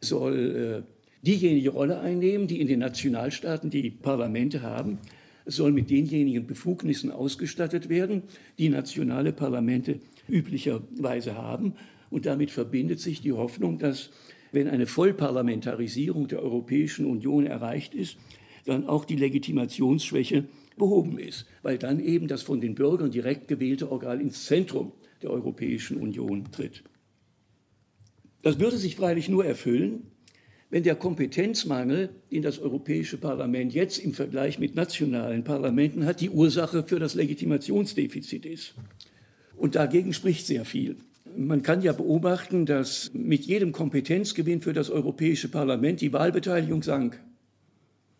soll 0.00 0.84
äh, 0.86 0.93
diejenige 1.26 1.70
Rolle 1.70 2.00
einnehmen, 2.00 2.46
die 2.46 2.60
in 2.60 2.68
den 2.68 2.80
Nationalstaaten 2.80 3.70
die 3.70 3.90
Parlamente 3.90 4.62
haben. 4.62 4.98
Soll 5.46 5.72
mit 5.72 5.90
denjenigen 5.90 6.46
Befugnissen 6.46 7.10
ausgestattet 7.10 7.88
werden, 7.88 8.22
die 8.58 8.68
nationale 8.68 9.32
Parlamente 9.32 10.00
üblicherweise 10.28 11.36
haben. 11.36 11.74
Und 12.10 12.26
damit 12.26 12.50
verbindet 12.50 13.00
sich 13.00 13.20
die 13.20 13.32
Hoffnung, 13.32 13.78
dass 13.78 14.10
wenn 14.52 14.68
eine 14.68 14.86
Vollparlamentarisierung 14.86 16.28
der 16.28 16.42
Europäischen 16.42 17.06
Union 17.06 17.44
erreicht 17.44 17.94
ist, 17.94 18.16
dann 18.64 18.86
auch 18.86 19.04
die 19.04 19.16
Legitimationsschwäche 19.16 20.44
behoben 20.78 21.18
ist, 21.18 21.46
weil 21.62 21.76
dann 21.78 22.00
eben 22.00 22.28
das 22.28 22.42
von 22.42 22.60
den 22.60 22.74
Bürgern 22.74 23.10
direkt 23.10 23.48
gewählte 23.48 23.90
Organ 23.90 24.20
ins 24.20 24.46
Zentrum 24.46 24.92
der 25.22 25.30
Europäischen 25.30 25.98
Union 25.98 26.50
tritt. 26.50 26.84
Das 28.42 28.58
würde 28.58 28.76
sich 28.76 28.96
freilich 28.96 29.28
nur 29.28 29.44
erfüllen, 29.44 30.06
wenn 30.74 30.82
der 30.82 30.96
Kompetenzmangel, 30.96 32.08
den 32.32 32.42
das 32.42 32.58
Europäische 32.58 33.16
Parlament 33.16 33.72
jetzt 33.72 33.98
im 33.98 34.12
Vergleich 34.12 34.58
mit 34.58 34.74
nationalen 34.74 35.44
Parlamenten 35.44 36.04
hat, 36.04 36.20
die 36.20 36.30
Ursache 36.30 36.82
für 36.82 36.98
das 36.98 37.14
Legitimationsdefizit 37.14 38.44
ist. 38.44 38.74
Und 39.56 39.76
dagegen 39.76 40.12
spricht 40.12 40.48
sehr 40.48 40.64
viel. 40.64 40.96
Man 41.36 41.62
kann 41.62 41.80
ja 41.80 41.92
beobachten, 41.92 42.66
dass 42.66 43.12
mit 43.14 43.44
jedem 43.44 43.70
Kompetenzgewinn 43.70 44.62
für 44.62 44.72
das 44.72 44.90
Europäische 44.90 45.48
Parlament 45.48 46.00
die 46.00 46.12
Wahlbeteiligung 46.12 46.82
sank. 46.82 47.20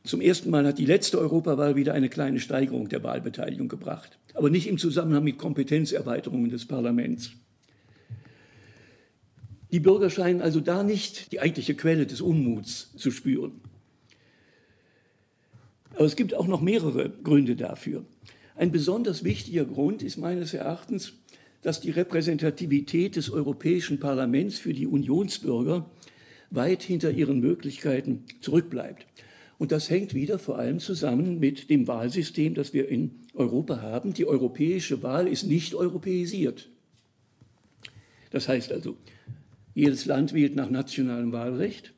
Zum 0.04 0.20
ersten 0.20 0.50
Mal 0.50 0.64
hat 0.64 0.78
die 0.78 0.86
letzte 0.86 1.18
Europawahl 1.18 1.74
wieder 1.74 1.92
eine 1.92 2.08
kleine 2.08 2.38
Steigerung 2.38 2.88
der 2.88 3.02
Wahlbeteiligung 3.02 3.66
gebracht, 3.66 4.16
aber 4.32 4.48
nicht 4.48 4.68
im 4.68 4.78
Zusammenhang 4.78 5.24
mit 5.24 5.38
Kompetenzerweiterungen 5.38 6.50
des 6.50 6.66
Parlaments. 6.66 7.32
Die 9.74 9.80
Bürger 9.80 10.08
scheinen 10.08 10.40
also 10.40 10.60
da 10.60 10.84
nicht 10.84 11.32
die 11.32 11.40
eigentliche 11.40 11.74
Quelle 11.74 12.06
des 12.06 12.20
Unmuts 12.20 12.92
zu 12.94 13.10
spüren. 13.10 13.60
Aber 15.96 16.04
es 16.04 16.14
gibt 16.14 16.32
auch 16.32 16.46
noch 16.46 16.60
mehrere 16.60 17.10
Gründe 17.10 17.56
dafür. 17.56 18.04
Ein 18.54 18.70
besonders 18.70 19.24
wichtiger 19.24 19.64
Grund 19.64 20.04
ist 20.04 20.16
meines 20.16 20.54
Erachtens, 20.54 21.14
dass 21.60 21.80
die 21.80 21.90
Repräsentativität 21.90 23.16
des 23.16 23.30
Europäischen 23.30 23.98
Parlaments 23.98 24.60
für 24.60 24.72
die 24.72 24.86
Unionsbürger 24.86 25.90
weit 26.50 26.84
hinter 26.84 27.10
ihren 27.10 27.40
Möglichkeiten 27.40 28.22
zurückbleibt. 28.40 29.08
Und 29.58 29.72
das 29.72 29.90
hängt 29.90 30.14
wieder 30.14 30.38
vor 30.38 30.56
allem 30.56 30.78
zusammen 30.78 31.40
mit 31.40 31.68
dem 31.68 31.88
Wahlsystem, 31.88 32.54
das 32.54 32.74
wir 32.74 32.88
in 32.88 33.22
Europa 33.34 33.82
haben. 33.82 34.14
Die 34.14 34.26
europäische 34.26 35.02
Wahl 35.02 35.26
ist 35.26 35.48
nicht 35.48 35.74
europäisiert. 35.74 36.68
Das 38.30 38.46
heißt 38.46 38.70
also, 38.70 38.96
jedes 39.74 40.06
Land 40.06 40.32
wählt 40.32 40.54
nach 40.54 40.70
nationalem 40.70 41.32
Wahlrecht. 41.32 41.92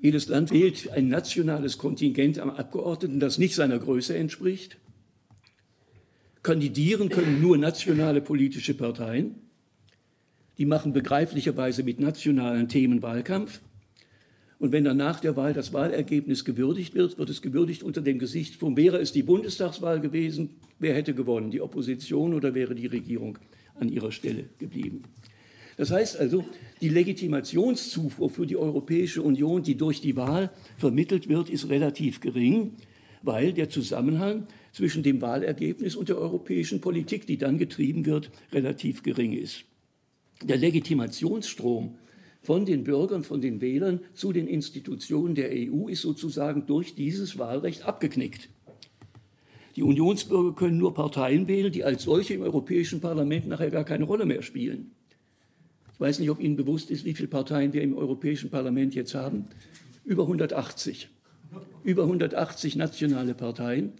Jedes 0.00 0.28
Land 0.28 0.52
wählt 0.52 0.90
ein 0.90 1.08
nationales 1.08 1.78
Kontingent 1.78 2.38
am 2.38 2.50
Abgeordneten, 2.50 3.18
das 3.18 3.38
nicht 3.38 3.54
seiner 3.54 3.78
Größe 3.78 4.16
entspricht. 4.16 4.76
Kandidieren 6.42 7.08
können 7.08 7.40
nur 7.40 7.58
nationale 7.58 8.20
politische 8.20 8.74
Parteien. 8.74 9.34
Die 10.58 10.66
machen 10.66 10.92
begreiflicherweise 10.92 11.82
mit 11.82 11.98
nationalen 11.98 12.68
Themen 12.68 13.02
Wahlkampf. 13.02 13.60
Und 14.58 14.72
wenn 14.72 14.84
dann 14.84 14.96
nach 14.96 15.20
der 15.20 15.36
Wahl 15.36 15.52
das 15.52 15.72
Wahlergebnis 15.72 16.44
gewürdigt 16.44 16.94
wird, 16.94 17.18
wird 17.18 17.28
es 17.28 17.42
gewürdigt 17.42 17.82
unter 17.82 18.00
dem 18.00 18.18
Gesichtspunkt, 18.18 18.78
wäre 18.78 18.98
es 18.98 19.12
die 19.12 19.22
Bundestagswahl 19.22 20.00
gewesen, 20.00 20.50
wer 20.78 20.94
hätte 20.94 21.14
gewonnen, 21.14 21.50
die 21.50 21.60
Opposition 21.60 22.32
oder 22.32 22.54
wäre 22.54 22.74
die 22.74 22.86
Regierung 22.86 23.38
an 23.74 23.88
ihrer 23.88 24.12
Stelle 24.12 24.44
geblieben. 24.58 25.02
Das 25.76 25.90
heißt 25.90 26.18
also, 26.18 26.44
die 26.80 26.88
Legitimationszufuhr 26.88 28.30
für 28.30 28.46
die 28.46 28.56
Europäische 28.56 29.22
Union, 29.22 29.62
die 29.62 29.76
durch 29.76 30.00
die 30.00 30.16
Wahl 30.16 30.50
vermittelt 30.78 31.28
wird, 31.28 31.50
ist 31.50 31.68
relativ 31.68 32.20
gering, 32.20 32.72
weil 33.22 33.52
der 33.52 33.68
Zusammenhang 33.68 34.46
zwischen 34.72 35.02
dem 35.02 35.20
Wahlergebnis 35.20 35.94
und 35.94 36.08
der 36.08 36.18
europäischen 36.18 36.80
Politik, 36.80 37.26
die 37.26 37.36
dann 37.36 37.58
getrieben 37.58 38.06
wird, 38.06 38.30
relativ 38.52 39.02
gering 39.02 39.32
ist. 39.32 39.64
Der 40.42 40.56
Legitimationsstrom 40.56 41.96
von 42.42 42.64
den 42.64 42.84
Bürgern, 42.84 43.24
von 43.24 43.40
den 43.40 43.60
Wählern 43.60 44.00
zu 44.14 44.32
den 44.32 44.46
Institutionen 44.46 45.34
der 45.34 45.50
EU 45.50 45.88
ist 45.88 46.02
sozusagen 46.02 46.66
durch 46.66 46.94
dieses 46.94 47.38
Wahlrecht 47.38 47.84
abgeknickt. 47.84 48.48
Die 49.74 49.82
Unionsbürger 49.82 50.54
können 50.54 50.78
nur 50.78 50.94
Parteien 50.94 51.48
wählen, 51.48 51.70
die 51.70 51.84
als 51.84 52.04
solche 52.04 52.34
im 52.34 52.42
Europäischen 52.42 53.00
Parlament 53.00 53.46
nachher 53.46 53.70
gar 53.70 53.84
keine 53.84 54.04
Rolle 54.04 54.24
mehr 54.24 54.42
spielen. 54.42 54.92
Ich 55.96 56.00
weiß 56.00 56.18
nicht, 56.18 56.28
ob 56.28 56.40
Ihnen 56.40 56.56
bewusst 56.56 56.90
ist, 56.90 57.06
wie 57.06 57.14
viele 57.14 57.28
Parteien 57.28 57.72
wir 57.72 57.80
im 57.80 57.96
Europäischen 57.96 58.50
Parlament 58.50 58.94
jetzt 58.94 59.14
haben. 59.14 59.46
Über 60.04 60.24
180. 60.24 61.08
Über 61.84 62.02
180 62.02 62.76
nationale 62.76 63.32
Parteien, 63.32 63.92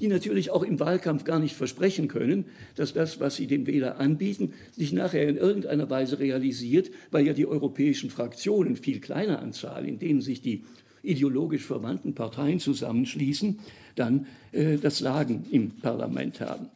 die 0.00 0.08
natürlich 0.08 0.50
auch 0.50 0.62
im 0.62 0.80
Wahlkampf 0.80 1.24
gar 1.24 1.38
nicht 1.38 1.54
versprechen 1.54 2.08
können, 2.08 2.46
dass 2.76 2.94
das, 2.94 3.20
was 3.20 3.36
sie 3.36 3.46
dem 3.46 3.66
Wähler 3.66 4.00
anbieten, 4.00 4.54
sich 4.72 4.94
nachher 4.94 5.28
in 5.28 5.36
irgendeiner 5.36 5.90
Weise 5.90 6.18
realisiert, 6.18 6.90
weil 7.10 7.26
ja 7.26 7.34
die 7.34 7.46
europäischen 7.46 8.08
Fraktionen, 8.08 8.76
viel 8.76 9.00
kleiner 9.00 9.40
Anzahl, 9.40 9.86
in 9.86 9.98
denen 9.98 10.22
sich 10.22 10.40
die 10.40 10.64
ideologisch 11.02 11.66
verwandten 11.66 12.14
Parteien 12.14 12.58
zusammenschließen, 12.58 13.58
dann 13.96 14.26
äh, 14.52 14.78
das 14.78 15.00
Lagen 15.00 15.44
im 15.50 15.72
Parlament 15.72 16.40
haben. 16.40 16.70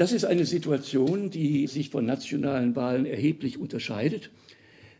Das 0.00 0.12
ist 0.12 0.24
eine 0.24 0.46
Situation, 0.46 1.28
die 1.28 1.66
sich 1.66 1.90
von 1.90 2.06
nationalen 2.06 2.74
Wahlen 2.74 3.04
erheblich 3.04 3.58
unterscheidet. 3.58 4.30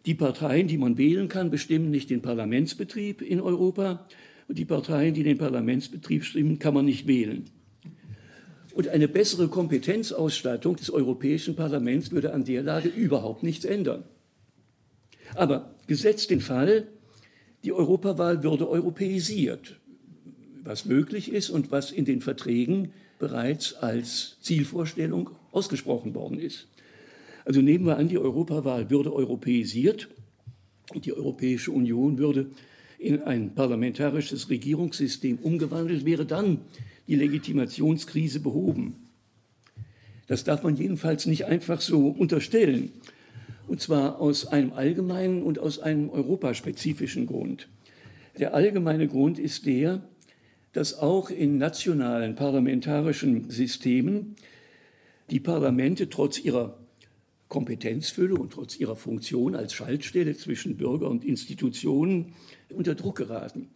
Die 0.04 0.12
Parteien, 0.12 0.68
die 0.68 0.76
man 0.76 0.98
wählen 0.98 1.28
kann, 1.28 1.50
bestimmen 1.50 1.90
nicht 1.90 2.10
den 2.10 2.20
Parlamentsbetrieb 2.20 3.22
in 3.22 3.40
Europa. 3.40 4.06
Und 4.46 4.58
die 4.58 4.66
Parteien, 4.66 5.14
die 5.14 5.22
den 5.22 5.38
Parlamentsbetrieb 5.38 6.22
stimmen, 6.22 6.58
kann 6.58 6.74
man 6.74 6.84
nicht 6.84 7.06
wählen. 7.06 7.46
Und 8.74 8.88
eine 8.88 9.08
bessere 9.08 9.48
Kompetenzausstattung 9.48 10.76
des 10.76 10.90
Europäischen 10.90 11.56
Parlaments 11.56 12.10
würde 12.10 12.34
an 12.34 12.44
der 12.44 12.62
Lage 12.62 12.90
überhaupt 12.90 13.42
nichts 13.42 13.64
ändern. 13.64 14.04
Aber 15.34 15.76
gesetzt 15.86 16.28
den 16.28 16.42
Fall, 16.42 16.88
die 17.64 17.72
Europawahl 17.72 18.42
würde 18.42 18.68
europäisiert, 18.68 19.80
was 20.62 20.84
möglich 20.84 21.32
ist 21.32 21.48
und 21.48 21.70
was 21.70 21.90
in 21.90 22.04
den 22.04 22.20
Verträgen 22.20 22.92
bereits 23.20 23.74
als 23.74 24.38
Zielvorstellung 24.40 25.30
ausgesprochen 25.52 26.14
worden 26.14 26.40
ist. 26.40 26.66
Also 27.44 27.60
nehmen 27.60 27.86
wir 27.86 27.96
an, 27.96 28.08
die 28.08 28.18
Europawahl 28.18 28.90
würde 28.90 29.14
europäisiert 29.14 30.08
und 30.92 31.06
die 31.06 31.12
Europäische 31.12 31.70
Union 31.70 32.18
würde 32.18 32.50
in 32.98 33.22
ein 33.22 33.54
parlamentarisches 33.54 34.50
Regierungssystem 34.50 35.38
umgewandelt, 35.38 36.04
wäre 36.04 36.26
dann 36.26 36.58
die 37.06 37.14
Legitimationskrise 37.14 38.40
behoben. 38.40 38.96
Das 40.26 40.44
darf 40.44 40.62
man 40.62 40.76
jedenfalls 40.76 41.26
nicht 41.26 41.46
einfach 41.46 41.80
so 41.80 42.08
unterstellen, 42.08 42.92
und 43.68 43.80
zwar 43.80 44.20
aus 44.20 44.46
einem 44.46 44.72
allgemeinen 44.72 45.42
und 45.42 45.58
aus 45.58 45.78
einem 45.78 46.10
europaspezifischen 46.10 47.26
Grund. 47.26 47.68
Der 48.38 48.54
allgemeine 48.54 49.08
Grund 49.08 49.38
ist 49.38 49.66
der, 49.66 50.02
dass 50.72 50.98
auch 50.98 51.30
in 51.30 51.58
nationalen 51.58 52.34
parlamentarischen 52.34 53.50
Systemen 53.50 54.36
die 55.30 55.40
Parlamente 55.40 56.08
trotz 56.08 56.38
ihrer 56.38 56.78
Kompetenzfülle 57.48 58.34
und 58.34 58.52
trotz 58.52 58.78
ihrer 58.78 58.96
Funktion 58.96 59.56
als 59.56 59.74
Schaltstelle 59.74 60.36
zwischen 60.36 60.76
Bürger 60.76 61.10
und 61.10 61.24
Institutionen 61.24 62.32
unter 62.70 62.94
Druck 62.94 63.16
geraten. 63.16 63.68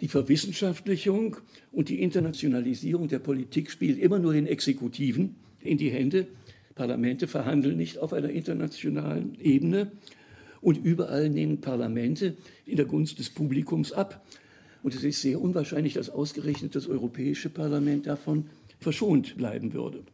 Die 0.00 0.08
Verwissenschaftlichung 0.08 1.36
und 1.70 1.88
die 1.88 2.02
Internationalisierung 2.02 3.06
der 3.08 3.20
Politik 3.20 3.70
spielt 3.70 3.98
immer 3.98 4.18
nur 4.18 4.32
den 4.32 4.46
Exekutiven 4.46 5.36
in 5.60 5.78
die 5.78 5.90
Hände. 5.90 6.26
Parlamente 6.74 7.28
verhandeln 7.28 7.76
nicht 7.76 7.98
auf 7.98 8.12
einer 8.12 8.30
internationalen 8.30 9.38
Ebene 9.40 9.92
und 10.60 10.84
überall 10.84 11.28
nehmen 11.30 11.60
Parlamente 11.60 12.36
in 12.66 12.76
der 12.76 12.86
Gunst 12.86 13.20
des 13.20 13.30
Publikums 13.30 13.92
ab. 13.92 14.26
Und 14.84 14.94
es 14.94 15.02
ist 15.02 15.22
sehr 15.22 15.40
unwahrscheinlich, 15.40 15.94
dass 15.94 16.10
ausgerechnet 16.10 16.76
das 16.76 16.88
Europäische 16.88 17.48
Parlament 17.48 18.06
davon 18.06 18.50
verschont 18.80 19.34
bleiben 19.38 19.72
würde. 19.72 20.04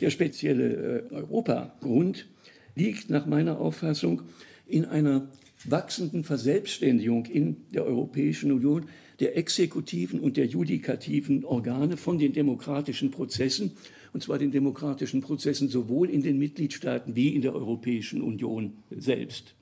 Der 0.00 0.10
spezielle 0.10 1.08
äh, 1.10 1.12
Europagrund 1.12 2.28
liegt 2.76 3.10
nach 3.10 3.26
meiner 3.26 3.58
Auffassung 3.58 4.22
in 4.68 4.84
einer 4.84 5.28
wachsenden 5.64 6.22
Verselbstständigung 6.22 7.24
in 7.26 7.56
der 7.74 7.84
Europäischen 7.84 8.52
Union 8.52 8.86
der 9.18 9.36
exekutiven 9.36 10.20
und 10.20 10.36
der 10.36 10.46
judikativen 10.46 11.44
Organe 11.44 11.96
von 11.96 12.20
den 12.20 12.32
demokratischen 12.32 13.10
Prozessen 13.10 13.72
und 14.12 14.22
zwar 14.22 14.38
den 14.38 14.52
demokratischen 14.52 15.20
Prozessen 15.20 15.68
sowohl 15.68 16.10
in 16.10 16.22
den 16.22 16.38
Mitgliedstaaten 16.38 17.16
wie 17.16 17.34
in 17.34 17.42
der 17.42 17.56
Europäischen 17.56 18.22
Union 18.22 18.74
selbst. 18.96 19.56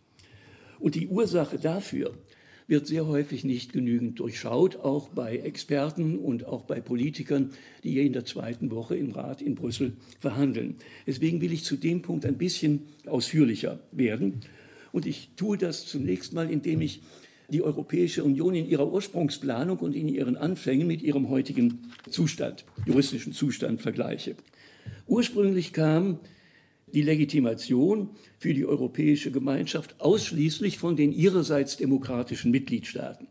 Und 0.79 0.97
die 0.97 1.07
Ursache 1.07 1.59
dafür 1.59 2.13
wird 2.67 2.87
sehr 2.87 3.07
häufig 3.07 3.45
nicht 3.45 3.73
genügend 3.73 4.19
durchschaut, 4.21 4.77
auch 4.77 5.09
bei 5.09 5.37
Experten 5.39 6.19
und 6.19 6.47
auch 6.47 6.63
bei 6.63 6.81
Politikern, 6.81 7.51
die 7.83 8.05
in 8.05 8.13
der 8.13 8.25
zweiten 8.25 8.71
Woche 8.71 8.97
im 8.97 9.11
Rat 9.11 9.43
in 9.43 9.55
Brüssel 9.55 9.93
verhandeln. 10.19 10.77
Deswegen 11.07 11.41
will 11.41 11.53
ich 11.53 11.65
zu 11.65 11.77
dem 11.77 12.03
Punkt 12.03 12.25
ein 12.25 12.39
bisschen 12.39 12.83
ausführlicher 13.07 13.81
werden. 13.93 14.41
Und 14.93 15.07
ich 15.07 15.31
tue 15.37 15.59
das 15.59 15.87
zunächst 15.87 16.33
mal, 16.33 16.51
indem 16.51 16.81
ich 16.81 17.03
die 17.49 17.63
Europäische 17.63 18.25
Union 18.25 18.55
in 18.55 18.67
ihrer 18.67 18.91
Ursprungsplanung 18.91 19.79
und 19.79 19.95
in 19.95 20.09
ihren 20.09 20.37
Anfängen 20.37 20.87
mit 20.87 21.03
ihrem 21.03 21.29
heutigen 21.29 21.91
Zustand, 22.09 22.65
juristischen 22.87 23.33
Zustand 23.33 23.83
vergleiche. 23.83 24.37
Ursprünglich 25.07 25.73
kam 25.73 26.19
die 26.95 27.03
Legitimation 27.03 28.11
für 28.39 28.55
die 28.55 28.65
Europäische 28.65 29.31
Gemeinschaft 29.31 30.01
ausschließlich 30.01 30.79
von 30.79 30.97
den 30.97 31.13
ihrerseits 31.13 31.77
demokratischen 31.77 32.51
Mitgliedstaaten. 32.53 33.27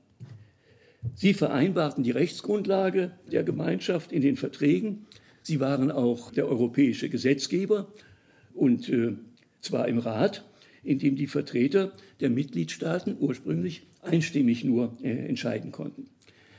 Sie 1.16 1.34
vereinbarten 1.34 2.04
die 2.04 2.12
Rechtsgrundlage 2.12 3.12
der 3.32 3.44
Gemeinschaft 3.44 4.12
in 4.12 4.22
den 4.22 4.36
Verträgen. 4.36 5.06
Sie 5.42 5.60
waren 5.60 5.92
auch 5.92 6.32
der 6.32 6.48
europäische 6.48 7.10
Gesetzgeber 7.10 7.88
und 8.54 8.90
äh, 8.90 9.16
zwar 9.62 9.88
im 9.88 9.98
Rat, 9.98 10.46
in 10.84 11.00
dem 11.00 11.16
die 11.16 11.28
Vertreter 11.28 11.94
der 12.20 12.30
Mitgliedstaaten 12.30 13.18
ursprünglich 13.20 13.84
einstimmig 14.02 14.64
nur 14.64 14.94
äh, 15.02 15.10
entscheiden 15.28 15.72
konnten. 15.72 16.08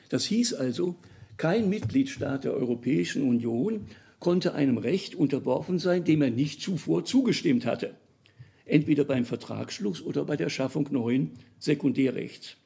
Das 0.08 0.24
hieß 0.24 0.54
also, 0.54 0.96
kein 1.36 1.68
Mitgliedstaat 1.68 2.44
der 2.44 2.54
Europäischen 2.54 3.22
Union 3.22 3.86
konnte 4.24 4.54
einem 4.54 4.78
Recht 4.78 5.14
unterworfen 5.14 5.78
sein, 5.78 6.02
dem 6.02 6.22
er 6.22 6.30
nicht 6.30 6.62
zuvor 6.62 7.04
zugestimmt 7.04 7.66
hatte, 7.66 7.94
entweder 8.64 9.04
beim 9.04 9.26
Vertragsschluss 9.26 10.00
oder 10.00 10.24
bei 10.24 10.34
der 10.34 10.48
Schaffung 10.48 10.88
neuen 10.90 11.32
Sekundärrechts. 11.58 12.56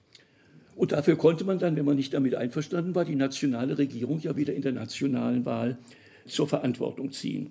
Und 0.76 0.92
dafür 0.92 1.16
konnte 1.16 1.42
man 1.42 1.58
dann, 1.58 1.74
wenn 1.74 1.84
man 1.84 1.96
nicht 1.96 2.14
damit 2.14 2.36
einverstanden 2.36 2.94
war, 2.94 3.04
die 3.04 3.16
nationale 3.16 3.76
Regierung 3.76 4.20
ja 4.20 4.36
wieder 4.36 4.54
in 4.54 4.62
der 4.62 4.70
nationalen 4.70 5.44
Wahl 5.46 5.78
zur 6.26 6.46
Verantwortung 6.46 7.10
ziehen. 7.10 7.50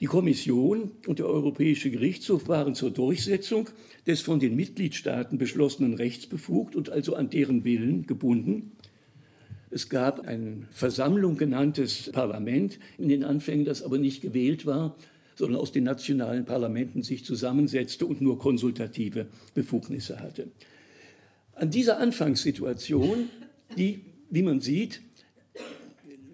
Die 0.00 0.06
Kommission 0.06 0.90
und 1.06 1.20
der 1.20 1.26
Europäische 1.26 1.92
Gerichtshof 1.92 2.48
waren 2.48 2.74
zur 2.74 2.90
Durchsetzung 2.90 3.70
des 4.08 4.22
von 4.22 4.40
den 4.40 4.56
Mitgliedstaaten 4.56 5.38
beschlossenen 5.38 5.94
Rechts 5.94 6.26
befugt 6.26 6.74
und 6.74 6.90
also 6.90 7.14
an 7.14 7.30
deren 7.30 7.62
Willen 7.62 8.08
gebunden. 8.08 8.72
Es 9.70 9.88
gab 9.88 10.26
ein 10.26 10.68
Versammlung 10.70 11.36
genanntes 11.36 12.10
Parlament 12.12 12.78
in 12.98 13.08
den 13.08 13.24
Anfängen, 13.24 13.64
das 13.64 13.82
aber 13.82 13.98
nicht 13.98 14.22
gewählt 14.22 14.64
war, 14.64 14.96
sondern 15.34 15.60
aus 15.60 15.72
den 15.72 15.84
nationalen 15.84 16.44
Parlamenten 16.44 17.02
sich 17.02 17.24
zusammensetzte 17.24 18.06
und 18.06 18.20
nur 18.20 18.38
konsultative 18.38 19.26
Befugnisse 19.54 20.20
hatte. 20.20 20.48
An 21.54 21.70
dieser 21.70 21.98
Anfangssituation, 21.98 23.28
die, 23.76 24.00
wie 24.30 24.42
man 24.42 24.60
sieht, 24.60 25.00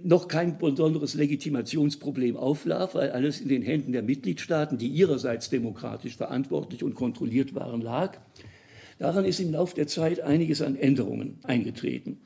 noch 0.05 0.29
kein 0.29 0.59
besonderes 0.59 1.15
Legitimationsproblem 1.15 2.37
aufwarf, 2.37 2.95
weil 2.95 3.11
alles 3.11 3.41
in 3.41 3.49
den 3.49 3.63
Händen 3.63 3.93
der 3.93 4.03
Mitgliedstaaten, 4.03 4.79
die 4.79 4.89
ihrerseits 4.89 5.49
demokratisch 5.49 6.17
verantwortlich 6.17 6.83
und 6.83 6.95
kontrolliert 6.95 7.55
waren, 7.55 7.81
lag. 7.81 8.19
Daran 8.99 9.25
ist 9.25 9.41
im 9.41 9.53
Laufe 9.53 9.75
der 9.75 9.87
Zeit 9.87 10.21
einiges 10.21 10.61
an 10.63 10.77
Änderungen 10.77 11.39
eingetreten. 11.45 12.19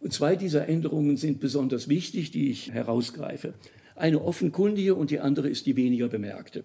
Und 0.00 0.12
zwei 0.12 0.36
dieser 0.36 0.68
Änderungen 0.68 1.16
sind 1.16 1.40
besonders 1.40 1.88
wichtig, 1.88 2.30
die 2.30 2.50
ich 2.50 2.72
herausgreife. 2.72 3.54
Eine 3.94 4.22
offenkundige 4.22 4.94
und 4.94 5.10
die 5.10 5.20
andere 5.20 5.48
ist 5.48 5.66
die 5.66 5.76
weniger 5.76 6.08
bemerkte. 6.08 6.64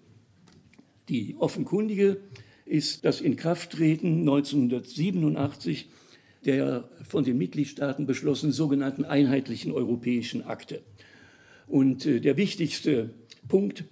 Die 1.08 1.36
offenkundige 1.38 2.18
ist 2.66 3.04
das 3.04 3.20
Inkrafttreten 3.20 4.20
1987 4.20 5.88
der 6.44 6.88
von 7.08 7.24
den 7.24 7.38
Mitgliedstaaten 7.38 8.06
beschlossenen 8.06 8.52
sogenannten 8.52 9.04
einheitlichen 9.04 9.72
europäischen 9.72 10.42
Akte. 10.42 10.82
Und 11.66 12.04
äh, 12.06 12.20
der 12.20 12.36
wichtigste 12.36 13.10
Punkt 13.48 13.84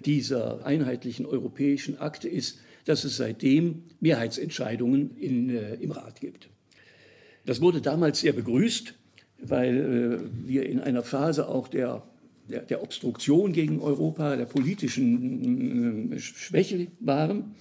dieser 0.00 0.64
einheitlichen 0.64 1.26
europäischen 1.26 1.98
Akte 1.98 2.28
ist, 2.28 2.60
dass 2.84 3.04
es 3.04 3.16
seitdem 3.16 3.82
Mehrheitsentscheidungen 4.00 5.16
in, 5.16 5.50
äh, 5.50 5.74
im 5.74 5.90
Rat 5.90 6.20
gibt. 6.20 6.48
Das 7.46 7.60
wurde 7.60 7.80
damals 7.80 8.20
sehr 8.20 8.32
begrüßt, 8.32 8.94
weil 9.38 9.76
äh, 9.76 10.48
wir 10.48 10.66
in 10.66 10.80
einer 10.80 11.02
Phase 11.02 11.48
auch 11.48 11.68
der, 11.68 12.02
der, 12.48 12.62
der 12.62 12.82
Obstruktion 12.82 13.52
gegen 13.52 13.80
Europa, 13.80 14.36
der 14.36 14.46
politischen 14.46 16.12
äh, 16.12 16.18
Schwäche 16.18 16.88
waren. 17.00 17.54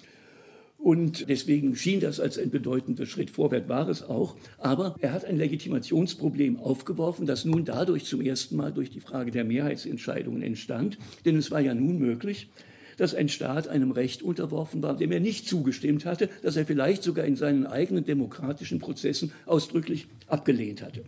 Und 0.77 1.29
deswegen 1.29 1.75
schien 1.75 1.99
das 1.99 2.19
als 2.19 2.37
ein 2.37 2.51
bedeutender 2.51 3.05
Schritt 3.05 3.29
vorwärts, 3.29 3.69
war 3.69 3.87
es 3.87 4.03
auch. 4.03 4.35
Aber 4.57 4.95
er 4.99 5.13
hat 5.13 5.25
ein 5.25 5.37
Legitimationsproblem 5.37 6.57
aufgeworfen, 6.57 7.25
das 7.25 7.45
nun 7.45 7.65
dadurch 7.65 8.05
zum 8.05 8.21
ersten 8.21 8.55
Mal 8.55 8.71
durch 8.71 8.89
die 8.89 8.99
Frage 8.99 9.31
der 9.31 9.45
Mehrheitsentscheidungen 9.45 10.41
entstand. 10.41 10.97
Denn 11.25 11.37
es 11.37 11.49
war 11.49 11.59
ja 11.59 11.73
nun 11.73 11.97
möglich, 11.97 12.49
dass 12.97 13.15
ein 13.15 13.29
Staat 13.29 13.67
einem 13.67 13.91
Recht 13.91 14.23
unterworfen 14.23 14.81
war, 14.81 14.95
dem 14.95 15.11
er 15.11 15.19
nicht 15.19 15.47
zugestimmt 15.47 16.05
hatte, 16.05 16.29
das 16.41 16.55
er 16.55 16.65
vielleicht 16.65 17.03
sogar 17.03 17.25
in 17.25 17.35
seinen 17.35 17.65
eigenen 17.65 18.05
demokratischen 18.05 18.79
Prozessen 18.79 19.31
ausdrücklich 19.45 20.07
abgelehnt 20.27 20.81
hatte. 20.81 21.03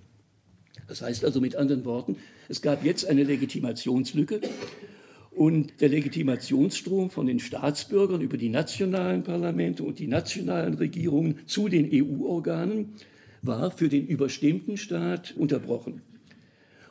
Das 0.88 1.02
heißt 1.02 1.26
also 1.26 1.42
mit 1.42 1.56
anderen 1.56 1.86
Worten, 1.86 2.18
es 2.48 2.62
gab 2.62 2.86
jetzt 2.86 3.08
eine 3.08 3.24
Legitimationslücke 3.24 4.42
und 5.32 5.82
der 5.82 5.90
Legitimationsstrom 5.90 7.10
von 7.10 7.28
den 7.28 7.40
Staatsbürgern 7.40 8.22
über 8.22 8.38
die 8.38 8.50
nationalen 8.50 9.24
Parlamente 9.24 9.84
und 9.84 10.00
die 10.00 10.08
nationalen 10.08 10.74
Regierungen 10.76 11.40
zu 11.46 11.68
den 11.68 11.90
EU-Organen 11.92 12.94
war 13.42 13.72
für 13.72 13.90
den 13.90 14.08
überstimmten 14.08 14.78
Staat 14.78 15.36
unterbrochen. 15.38 16.02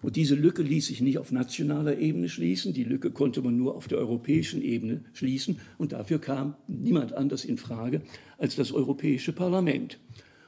Und 0.02 0.16
diese 0.16 0.34
Lücke 0.34 0.62
ließ 0.62 0.86
sich 0.86 1.00
nicht 1.00 1.18
auf 1.18 1.32
nationaler 1.32 1.98
Ebene 1.98 2.28
schließen, 2.28 2.72
die 2.72 2.84
Lücke 2.84 3.10
konnte 3.10 3.42
man 3.42 3.56
nur 3.56 3.74
auf 3.74 3.88
der 3.88 3.98
europäischen 3.98 4.62
Ebene 4.62 5.02
schließen. 5.12 5.58
Und 5.78 5.92
dafür 5.92 6.20
kam 6.20 6.54
niemand 6.66 7.12
anders 7.12 7.44
in 7.44 7.58
Frage 7.58 8.02
als 8.38 8.56
das 8.56 8.72
Europäische 8.72 9.32
Parlament. 9.32 9.98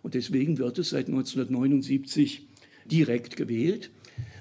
Und 0.02 0.14
deswegen 0.14 0.58
wird 0.58 0.78
es 0.78 0.90
seit 0.90 1.08
1979 1.08 2.46
direkt 2.86 3.36
gewählt. 3.36 3.90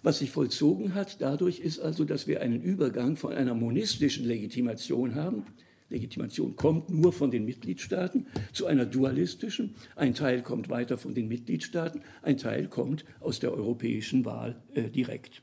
Was 0.04 0.20
sich 0.20 0.32
vollzogen 0.32 0.94
hat 0.94 1.22
dadurch 1.22 1.60
ist 1.60 1.80
also, 1.80 2.06
dass 2.06 2.28
wir 2.28 2.42
einen 2.42 2.62
Übergang 2.62 3.18
von 3.18 3.34
einer 3.34 3.54
monistischen 3.54 4.26
Legitimation 4.26 5.16
haben, 5.16 5.44
Legitimation 5.90 6.56
kommt 6.56 6.90
nur 6.90 7.14
von 7.14 7.32
den 7.32 7.46
Mitgliedstaaten 7.46 8.28
zu 8.52 8.66
einer 8.66 8.86
dualistischen. 8.86 9.76
Ein 9.96 10.14
Teil 10.14 10.42
kommt 10.42 10.70
weiter 10.70 10.98
von 10.98 11.14
den 11.14 11.28
Mitgliedstaaten, 11.28 12.02
ein 12.22 12.38
Teil 12.38 12.68
kommt 12.68 13.06
aus 13.20 13.40
der 13.40 13.54
europäischen 13.54 14.26
Wahl 14.26 14.62
äh, 14.74 14.90
direkt. 14.90 15.42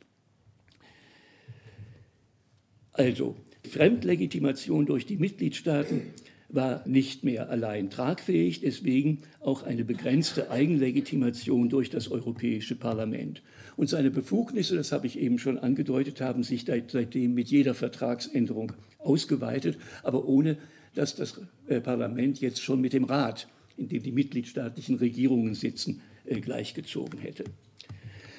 Also 2.92 3.36
Fremdlegitimation 3.68 4.86
durch 4.86 5.06
die 5.06 5.16
Mitgliedstaaten 5.16 6.02
war 6.48 6.86
nicht 6.86 7.24
mehr 7.24 7.50
allein 7.50 7.90
tragfähig, 7.90 8.60
deswegen 8.60 9.22
auch 9.40 9.62
eine 9.62 9.84
begrenzte 9.84 10.50
Eigenlegitimation 10.50 11.68
durch 11.68 11.90
das 11.90 12.10
Europäische 12.10 12.76
Parlament. 12.76 13.42
Und 13.76 13.88
seine 13.88 14.10
Befugnisse, 14.10 14.76
das 14.76 14.92
habe 14.92 15.06
ich 15.06 15.18
eben 15.18 15.38
schon 15.38 15.58
angedeutet, 15.58 16.20
haben 16.20 16.42
sich 16.42 16.64
seitdem 16.64 17.34
mit 17.34 17.48
jeder 17.48 17.74
Vertragsänderung 17.74 18.72
ausgeweitet, 18.98 19.78
aber 20.02 20.26
ohne 20.26 20.56
dass 20.94 21.16
das 21.16 21.40
äh, 21.66 21.80
Parlament 21.80 22.40
jetzt 22.40 22.62
schon 22.62 22.80
mit 22.80 22.92
dem 22.92 23.04
Rat, 23.04 23.48
in 23.76 23.88
dem 23.88 24.02
die 24.02 24.12
mitgliedstaatlichen 24.12 24.96
Regierungen 24.96 25.54
sitzen, 25.54 26.02
äh, 26.24 26.40
gleichgezogen 26.40 27.18
hätte. 27.18 27.44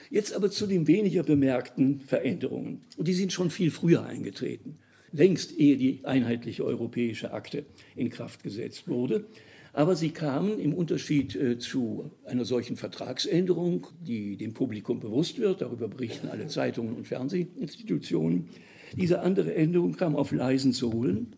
Jetzt 0.10 0.34
aber 0.34 0.50
zu 0.50 0.68
den 0.68 0.88
weniger 0.88 1.24
bemerkten 1.24 2.00
Veränderungen. 2.00 2.82
Und 2.96 3.08
die 3.08 3.13
sind 3.13 3.34
schon 3.34 3.50
viel 3.50 3.72
früher 3.72 4.06
eingetreten, 4.06 4.78
längst 5.15 5.58
ehe 5.58 5.78
die 5.78 6.01
einheitliche 6.04 6.65
europäische 6.65 7.34
Akte 7.34 7.65
in 7.95 8.10
Kraft 8.10 8.43
gesetzt 8.43 8.88
wurde. 8.88 9.25
Aber 9.73 9.95
sie 9.95 10.12
kamen 10.12 10.60
im 10.60 10.73
Unterschied 10.73 11.36
äh, 11.36 11.60
zu 11.60 12.12
einer 12.23 12.45
solchen 12.45 12.78
Vertragsänderung, 12.78 13.88
die 13.99 14.38
dem 14.38 14.54
Publikum 14.54 14.99
bewusst 14.99 15.38
wird, 15.39 15.62
darüber 15.62 15.89
berichten 15.89 16.30
alle 16.30 16.47
Zeitungen 16.47 16.95
und 16.95 17.08
Fernsehinstitutionen, 17.08 18.49
diese 18.95 19.21
andere 19.21 19.54
Änderung 19.54 19.97
kam 19.97 20.15
auf 20.15 20.32
leisen 20.32 20.71
Sohlen, 20.71 21.36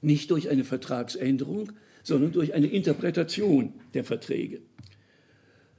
nicht 0.00 0.30
durch 0.30 0.48
eine 0.48 0.64
Vertragsänderung, 0.64 1.72
sondern 2.02 2.32
durch 2.32 2.54
eine 2.54 2.66
Interpretation 2.66 3.74
der 3.94 4.02
Verträge. 4.02 4.60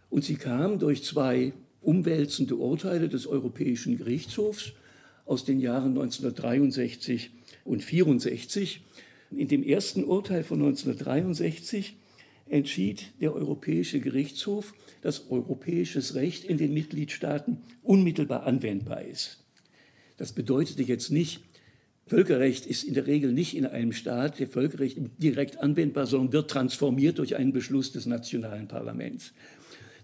Und 0.09 0.23
sie 0.23 0.35
kam 0.35 0.79
durch 0.79 1.03
zwei 1.03 1.53
umwälzende 1.81 2.55
Urteile 2.55 3.09
des 3.09 3.27
Europäischen 3.27 3.97
Gerichtshofs 3.97 4.73
aus 5.29 5.45
den 5.45 5.59
Jahren 5.59 5.89
1963 5.89 7.29
und 7.63 7.81
1964. 7.81 8.81
In 9.31 9.47
dem 9.47 9.63
ersten 9.63 10.03
Urteil 10.03 10.43
von 10.43 10.59
1963 10.59 11.95
entschied 12.49 13.11
der 13.21 13.35
Europäische 13.35 13.99
Gerichtshof, 13.99 14.73
dass 15.01 15.29
europäisches 15.29 16.15
Recht 16.15 16.45
in 16.45 16.57
den 16.57 16.73
Mitgliedstaaten 16.73 17.57
unmittelbar 17.83 18.47
anwendbar 18.47 19.03
ist. 19.03 19.45
Das 20.17 20.33
bedeutete 20.33 20.81
jetzt 20.81 21.11
nicht, 21.11 21.41
Völkerrecht 22.07 22.65
ist 22.65 22.85
in 22.85 22.95
der 22.95 23.05
Regel 23.05 23.31
nicht 23.31 23.55
in 23.55 23.67
einem 23.67 23.91
Staat 23.91 24.39
der 24.39 24.47
Völkerrecht 24.47 24.97
direkt 25.19 25.59
anwendbar, 25.59 26.07
sondern 26.07 26.33
wird 26.33 26.49
transformiert 26.49 27.19
durch 27.19 27.35
einen 27.35 27.53
Beschluss 27.53 27.91
des 27.91 28.07
nationalen 28.07 28.67
Parlaments. 28.67 29.31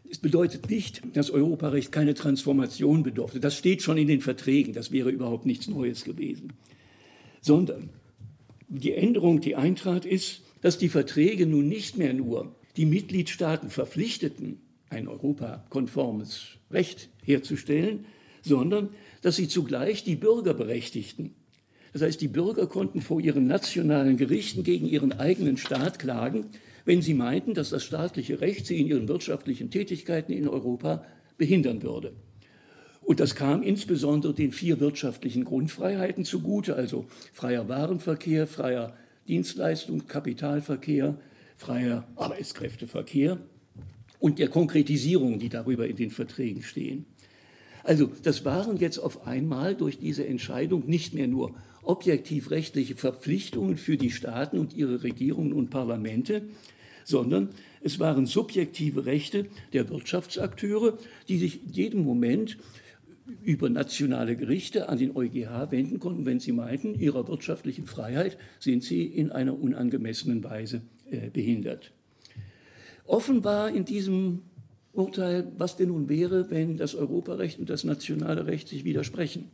Es 0.09 0.19
bedeutet 0.19 0.69
nicht, 0.69 1.01
dass 1.13 1.31
Europarecht 1.31 1.91
keine 1.91 2.13
Transformation 2.13 3.03
bedurfte. 3.03 3.39
Das 3.39 3.55
steht 3.55 3.81
schon 3.81 3.97
in 3.97 4.07
den 4.07 4.21
Verträgen. 4.21 4.73
Das 4.73 4.91
wäre 4.91 5.09
überhaupt 5.09 5.45
nichts 5.45 5.67
Neues 5.67 6.03
gewesen. 6.03 6.53
Sondern 7.41 7.89
die 8.67 8.93
Änderung, 8.93 9.41
die 9.41 9.55
eintrat, 9.55 10.05
ist, 10.05 10.41
dass 10.61 10.77
die 10.77 10.89
Verträge 10.89 11.45
nun 11.45 11.67
nicht 11.67 11.97
mehr 11.97 12.13
nur 12.13 12.55
die 12.77 12.85
Mitgliedstaaten 12.85 13.69
verpflichteten, 13.69 14.59
ein 14.89 15.07
europakonformes 15.07 16.57
Recht 16.71 17.09
herzustellen, 17.23 18.05
sondern 18.41 18.89
dass 19.21 19.35
sie 19.35 19.47
zugleich 19.47 20.03
die 20.03 20.15
Bürger 20.15 20.53
berechtigten. 20.53 21.33
Das 21.93 22.01
heißt, 22.01 22.19
die 22.19 22.27
Bürger 22.27 22.67
konnten 22.67 23.01
vor 23.01 23.21
ihren 23.21 23.47
nationalen 23.47 24.17
Gerichten 24.17 24.63
gegen 24.63 24.85
ihren 24.85 25.13
eigenen 25.13 25.57
Staat 25.57 25.97
klagen, 25.97 26.47
wenn 26.85 27.01
sie 27.01 27.13
meinten, 27.13 27.53
dass 27.53 27.71
das 27.71 27.83
staatliche 27.83 28.39
Recht 28.41 28.67
sie 28.67 28.79
in 28.79 28.87
ihren 28.87 29.07
wirtschaftlichen 29.07 29.69
Tätigkeiten 29.69 30.31
in 30.31 30.47
Europa 30.47 31.03
behindern 31.37 31.83
würde. 31.83 32.13
Und 33.01 33.19
das 33.19 33.35
kam 33.35 33.61
insbesondere 33.61 34.33
den 34.33 34.51
vier 34.51 34.79
wirtschaftlichen 34.79 35.43
Grundfreiheiten 35.43 36.25
zugute, 36.25 36.75
also 36.75 37.05
freier 37.33 37.67
Warenverkehr, 37.67 38.47
freier 38.47 38.95
Dienstleistung, 39.27 40.07
Kapitalverkehr, 40.07 41.17
freier 41.55 42.07
Arbeitskräfteverkehr 42.15 43.39
und 44.19 44.39
der 44.39 44.47
Konkretisierung, 44.47 45.39
die 45.39 45.49
darüber 45.49 45.87
in 45.87 45.95
den 45.95 46.11
Verträgen 46.11 46.63
stehen. 46.63 47.05
Also 47.83 48.09
das 48.23 48.43
waren 48.45 48.77
jetzt 48.77 48.97
auf 48.97 49.27
einmal 49.27 49.75
durch 49.75 49.99
diese 49.99 50.25
Entscheidung 50.25 50.87
nicht 50.87 51.13
mehr 51.13 51.27
nur 51.27 51.53
objektiv 51.83 52.49
rechtliche 52.49 52.95
Verpflichtungen 52.95 53.77
für 53.77 53.97
die 53.97 54.09
Staaten 54.09 54.57
und 54.57 54.73
ihre 54.73 55.03
Regierungen 55.03 55.53
und 55.53 55.69
Parlamente, 55.69 56.41
sondern 57.05 57.49
es 57.81 57.99
waren 57.99 58.25
subjektive 58.25 59.05
Rechte 59.05 59.45
der 59.71 59.89
Wirtschaftsakteure, 59.89 60.97
die 61.29 61.37
sich 61.37 61.63
in 61.63 61.71
jedem 61.71 62.03
Moment 62.03 62.57
über 63.43 63.69
nationale 63.69 64.35
Gerichte 64.35 64.89
an 64.89 64.97
den 64.97 65.15
EuGH 65.15 65.71
wenden 65.71 65.99
konnten, 65.99 66.25
wenn 66.25 66.39
sie 66.39 66.51
meinten, 66.51 66.99
ihrer 66.99 67.27
wirtschaftlichen 67.27 67.85
Freiheit 67.85 68.37
sind 68.59 68.83
sie 68.83 69.05
in 69.05 69.31
einer 69.31 69.59
unangemessenen 69.59 70.43
Weise 70.43 70.81
äh, 71.09 71.29
behindert. 71.29 71.91
Offenbar 73.05 73.69
in 73.69 73.85
diesem 73.85 74.41
Urteil, 74.93 75.51
was 75.57 75.77
denn 75.77 75.89
nun 75.89 76.09
wäre, 76.09 76.49
wenn 76.49 76.77
das 76.77 76.95
Europarecht 76.95 77.59
und 77.59 77.69
das 77.69 77.83
nationale 77.83 78.47
Recht 78.47 78.67
sich 78.67 78.83
widersprechen. 78.83 79.51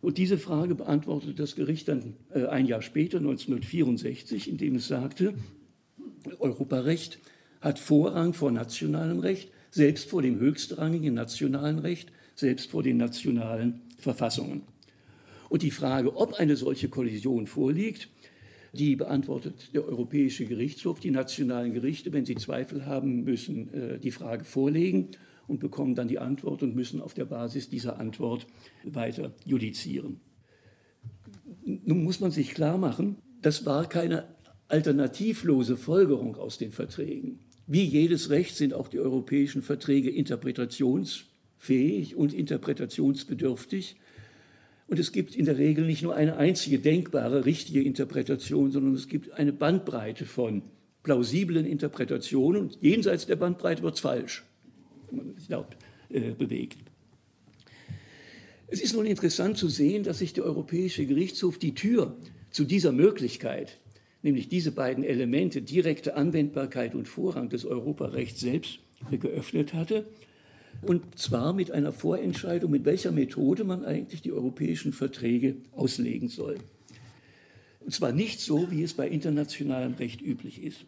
Und 0.00 0.18
diese 0.18 0.36
Frage 0.36 0.74
beantwortete 0.74 1.34
das 1.34 1.54
Gericht 1.54 1.88
dann 1.88 2.14
äh, 2.34 2.46
ein 2.46 2.66
Jahr 2.66 2.82
später, 2.82 3.18
1964, 3.18 4.48
indem 4.48 4.76
es 4.76 4.88
sagte, 4.88 5.34
Europarecht 6.38 7.18
hat 7.60 7.78
Vorrang 7.78 8.34
vor 8.34 8.50
nationalem 8.50 9.20
Recht, 9.20 9.50
selbst 9.70 10.10
vor 10.10 10.22
dem 10.22 10.38
höchstrangigen 10.38 11.14
nationalen 11.14 11.78
Recht, 11.78 12.12
selbst 12.34 12.70
vor 12.70 12.82
den 12.82 12.96
nationalen 12.96 13.82
Verfassungen. 13.98 14.62
Und 15.48 15.62
die 15.62 15.70
Frage, 15.70 16.16
ob 16.16 16.34
eine 16.34 16.56
solche 16.56 16.88
Kollision 16.88 17.46
vorliegt, 17.46 18.08
die 18.72 18.96
beantwortet 18.96 19.70
der 19.74 19.86
Europäische 19.86 20.46
Gerichtshof. 20.46 20.98
Die 20.98 21.10
nationalen 21.10 21.74
Gerichte, 21.74 22.12
wenn 22.12 22.24
sie 22.24 22.36
Zweifel 22.36 22.86
haben, 22.86 23.24
müssen 23.24 23.72
äh, 23.74 23.98
die 23.98 24.10
Frage 24.10 24.44
vorlegen 24.44 25.08
und 25.46 25.60
bekommen 25.60 25.94
dann 25.94 26.08
die 26.08 26.18
Antwort 26.18 26.62
und 26.62 26.74
müssen 26.74 27.02
auf 27.02 27.12
der 27.12 27.26
Basis 27.26 27.68
dieser 27.68 27.98
Antwort 27.98 28.46
weiter 28.84 29.32
judizieren. 29.44 30.20
Nun 31.64 32.02
muss 32.02 32.20
man 32.20 32.30
sich 32.30 32.54
klar 32.54 32.78
machen, 32.78 33.16
das 33.42 33.66
war 33.66 33.88
keine 33.88 34.24
alternativlose 34.72 35.76
Folgerung 35.76 36.36
aus 36.36 36.56
den 36.56 36.72
Verträgen. 36.72 37.40
Wie 37.66 37.84
jedes 37.84 38.30
Recht 38.30 38.56
sind 38.56 38.72
auch 38.72 38.88
die 38.88 39.00
europäischen 39.00 39.60
Verträge 39.62 40.08
interpretationsfähig 40.10 42.16
und 42.16 42.32
interpretationsbedürftig. 42.32 43.96
Und 44.88 44.98
es 44.98 45.12
gibt 45.12 45.36
in 45.36 45.44
der 45.44 45.58
Regel 45.58 45.84
nicht 45.86 46.02
nur 46.02 46.14
eine 46.14 46.38
einzige 46.38 46.78
denkbare, 46.78 47.44
richtige 47.44 47.82
Interpretation, 47.82 48.72
sondern 48.72 48.94
es 48.94 49.08
gibt 49.08 49.32
eine 49.32 49.52
Bandbreite 49.52 50.24
von 50.24 50.62
plausiblen 51.02 51.66
Interpretationen. 51.66 52.62
Und 52.62 52.78
jenseits 52.80 53.26
der 53.26 53.36
Bandbreite 53.36 53.82
wird 53.82 53.96
es 53.96 54.00
falsch, 54.00 54.42
wenn 55.10 55.26
man 55.26 55.36
sich 55.36 55.50
laut 55.50 55.76
äh, 56.08 56.30
bewegt. 56.32 56.78
Es 58.68 58.80
ist 58.80 58.94
nun 58.94 59.04
interessant 59.04 59.58
zu 59.58 59.68
sehen, 59.68 60.02
dass 60.02 60.20
sich 60.20 60.32
der 60.32 60.44
Europäische 60.44 61.04
Gerichtshof 61.04 61.58
die 61.58 61.74
Tür 61.74 62.16
zu 62.50 62.64
dieser 62.64 62.92
Möglichkeit, 62.92 63.78
nämlich 64.22 64.48
diese 64.48 64.72
beiden 64.72 65.04
Elemente, 65.04 65.62
direkte 65.62 66.14
Anwendbarkeit 66.14 66.94
und 66.94 67.08
Vorrang 67.08 67.48
des 67.48 67.64
Europarechts 67.64 68.40
selbst, 68.40 68.78
geöffnet 69.10 69.74
hatte. 69.74 70.06
Und 70.80 71.18
zwar 71.18 71.52
mit 71.52 71.70
einer 71.70 71.92
Vorentscheidung, 71.92 72.70
mit 72.70 72.84
welcher 72.84 73.12
Methode 73.12 73.64
man 73.64 73.84
eigentlich 73.84 74.22
die 74.22 74.32
europäischen 74.32 74.92
Verträge 74.92 75.56
auslegen 75.72 76.28
soll. 76.28 76.56
Und 77.80 77.92
zwar 77.92 78.12
nicht 78.12 78.40
so, 78.40 78.70
wie 78.70 78.82
es 78.82 78.94
bei 78.94 79.08
internationalem 79.08 79.94
Recht 79.94 80.22
üblich 80.22 80.62
ist. 80.62 80.84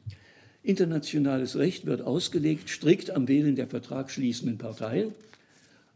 Internationales 0.62 1.56
Recht 1.56 1.86
wird 1.86 2.02
ausgelegt 2.02 2.70
strikt 2.70 3.10
am 3.10 3.28
Willen 3.28 3.56
der 3.56 3.66
vertragsschließenden 3.66 4.58
Parteien. 4.58 5.12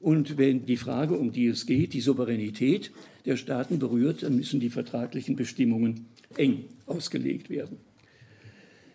Und 0.00 0.38
wenn 0.38 0.66
die 0.66 0.76
Frage, 0.76 1.16
um 1.16 1.32
die 1.32 1.46
es 1.46 1.66
geht, 1.66 1.92
die 1.92 2.00
Souveränität 2.00 2.92
der 3.26 3.36
Staaten 3.36 3.78
berührt, 3.78 4.22
dann 4.22 4.36
müssen 4.36 4.60
die 4.60 4.70
vertraglichen 4.70 5.36
Bestimmungen 5.36 6.06
eng 6.36 6.64
ausgelegt 6.86 7.50
werden. 7.50 7.78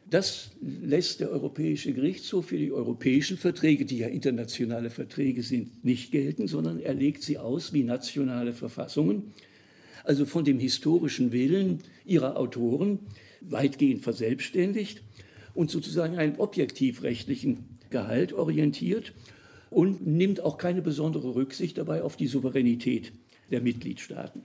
Das 0.10 0.52
lässt 0.62 1.22
der 1.22 1.32
Europäische 1.32 1.91
Gerichtshof 1.91 2.48
für 2.48 2.58
die 2.58 2.72
europäischen 2.72 3.38
Verträge, 3.38 3.86
die 3.86 3.98
ja 3.98 4.08
internationale 4.08 4.89
Verträge 4.89 5.41
sind, 5.41 5.84
nicht 5.84 6.12
gelten, 6.12 6.48
sondern 6.48 6.80
er 6.80 6.93
legt 6.93 7.24
sie 7.24 7.39
aus 7.39 7.74
wie 7.74 7.84
nationale 7.84 8.54
Verfassungen, 8.54 9.34
also 10.04 10.26
von 10.26 10.46
dem 10.46 10.60
historischen 10.60 11.32
Willen 11.32 11.80
ihrer 12.06 12.38
Autoren 12.38 13.00
weitgehend 13.41 14.04
verselbstständigt 14.04 15.02
und 15.56 15.72
sozusagen 15.72 16.17
einen 16.17 16.36
objektivrechtlichen 16.36 17.80
Gehalt 17.89 18.34
orientiert 18.34 19.13
und 19.69 20.06
nimmt 20.06 20.41
auch 20.41 20.58
keine 20.58 20.82
besondere 20.82 21.34
Rücksicht 21.36 21.78
dabei 21.78 22.04
auf 22.04 22.17
die 22.17 22.28
Souveränität 22.28 23.13
der 23.50 23.62
Mitgliedstaaten. 23.62 24.43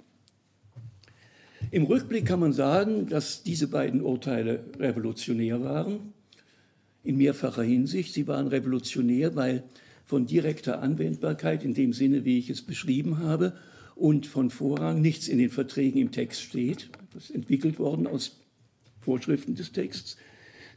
Im 1.70 1.84
Rückblick 1.84 2.24
kann 2.24 2.40
man 2.40 2.52
sagen, 2.52 3.08
dass 3.08 3.42
diese 3.42 3.68
beiden 3.68 4.00
Urteile 4.00 4.64
revolutionär 4.78 5.62
waren, 5.62 6.14
in 7.04 7.16
mehrfacher 7.16 7.62
Hinsicht. 7.62 8.14
Sie 8.14 8.26
waren 8.26 8.48
revolutionär, 8.48 9.36
weil 9.36 9.64
von 10.04 10.26
direkter 10.26 10.80
Anwendbarkeit 10.80 11.64
in 11.64 11.74
dem 11.74 11.92
Sinne, 11.92 12.24
wie 12.24 12.38
ich 12.38 12.48
es 12.48 12.62
beschrieben 12.62 13.18
habe, 13.18 13.54
und 13.94 14.26
von 14.26 14.48
Vorrang 14.48 15.02
nichts 15.02 15.28
in 15.28 15.38
den 15.38 15.50
Verträgen 15.50 16.00
im 16.00 16.12
Text 16.12 16.40
steht. 16.40 16.88
Das 17.12 17.24
ist 17.24 17.34
entwickelt 17.34 17.78
worden 17.78 18.06
aus 18.06 18.38
Vorschriften 19.00 19.54
des 19.54 19.72
Texts. 19.72 20.16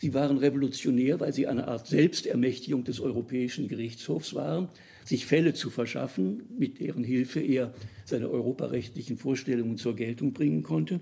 Sie 0.02 0.16
waren 0.16 0.40
revolutionär, 0.40 1.20
weil 1.20 1.32
sie 1.32 1.46
eine 1.46 1.68
Art 1.68 1.86
Selbstermächtigung 1.86 2.84
des 2.84 3.00
Europäischen 3.00 3.68
Gerichtshofs 3.68 4.34
waren, 4.34 4.68
sich 5.06 5.28
Fälle 5.28 5.54
zu 5.54 5.70
verschaffen, 5.70 6.42
mit 6.58 6.80
deren 6.80 7.04
Hilfe 7.04 7.40
er 7.40 7.72
seine 8.04 8.32
europarechtlichen 8.32 9.20
Vorstellungen 9.20 9.78
zur 9.78 9.96
Geltung 9.96 10.34
bringen 10.34 10.64
konnte. 10.64 11.02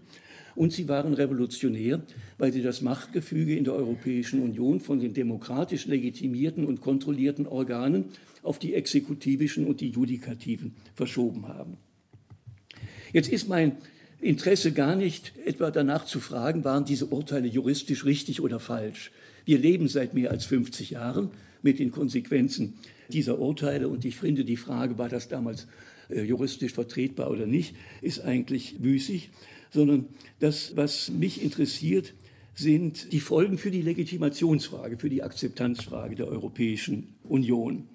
Und 0.54 0.74
sie 0.74 0.90
waren 0.90 1.14
revolutionär, 1.14 2.04
weil 2.38 2.52
sie 2.52 2.62
das 2.62 2.82
Machtgefüge 2.82 3.56
in 3.56 3.64
der 3.64 3.74
Europäischen 3.74 4.42
Union 4.42 4.82
von 4.82 5.00
den 5.00 5.14
demokratisch 5.14 5.86
legitimierten 5.86 6.66
und 6.66 6.82
kontrollierten 6.82 7.48
Organen 7.48 8.10
auf 8.44 8.60
die 8.60 8.74
exekutivischen 8.74 9.66
und 9.66 9.80
die 9.80 9.92
judikativen 9.92 10.76
verschoben 10.94 11.48
haben. 11.48 11.78
Jetzt 13.14 13.30
ist 13.30 13.48
mein 13.48 13.78
Interesse 14.21 14.73
gar 14.73 14.95
nicht 14.95 15.34
etwa 15.45 15.71
danach 15.71 16.05
zu 16.05 16.19
fragen, 16.19 16.63
waren 16.63 16.86
diese 16.86 17.05
Urteile 17.05 17.47
juristisch 17.47 18.05
richtig 18.05 18.41
oder 18.41 18.60
falsch. 18.60 19.12
Wir 19.45 19.58
leben 19.58 19.88
seit 19.88 20.13
mehr 20.13 20.32
als 20.32 20.45
50 20.45 20.91
Jahren 20.91 21.32
mit 21.62 21.79
den 21.79 21.91
Konsequenzen 21.91 22.75
dieser 23.10 23.39
Urteile 23.39 23.88
und 23.88 24.05
ich 24.05 24.17
finde, 24.17 24.45
die 24.45 24.58
Frage, 24.58 24.97
war 24.97 25.10
das 25.10 25.29
damals 25.29 25.67
äh, 26.10 26.21
juristisch 26.23 26.73
vertretbar 26.73 27.32
oder 27.32 27.45
nicht, 27.45 27.75
ist 28.01 28.19
eigentlich 28.21 28.79
müßig, 28.79 29.32
sondern 29.71 30.05
das, 30.39 30.75
was 30.75 31.10
mich 31.10 31.41
interessiert, 31.41 32.13
sind 32.53 33.13
die 33.13 33.21
Folgen 33.21 33.58
für 33.58 33.71
die 33.71 33.82
Legitimationsfrage, 33.82 34.97
für 34.97 35.10
die 35.10 35.23
Akzeptanzfrage 35.23 36.15
der 36.15 36.27
Europäischen 36.27 37.15
Union. 37.23 37.88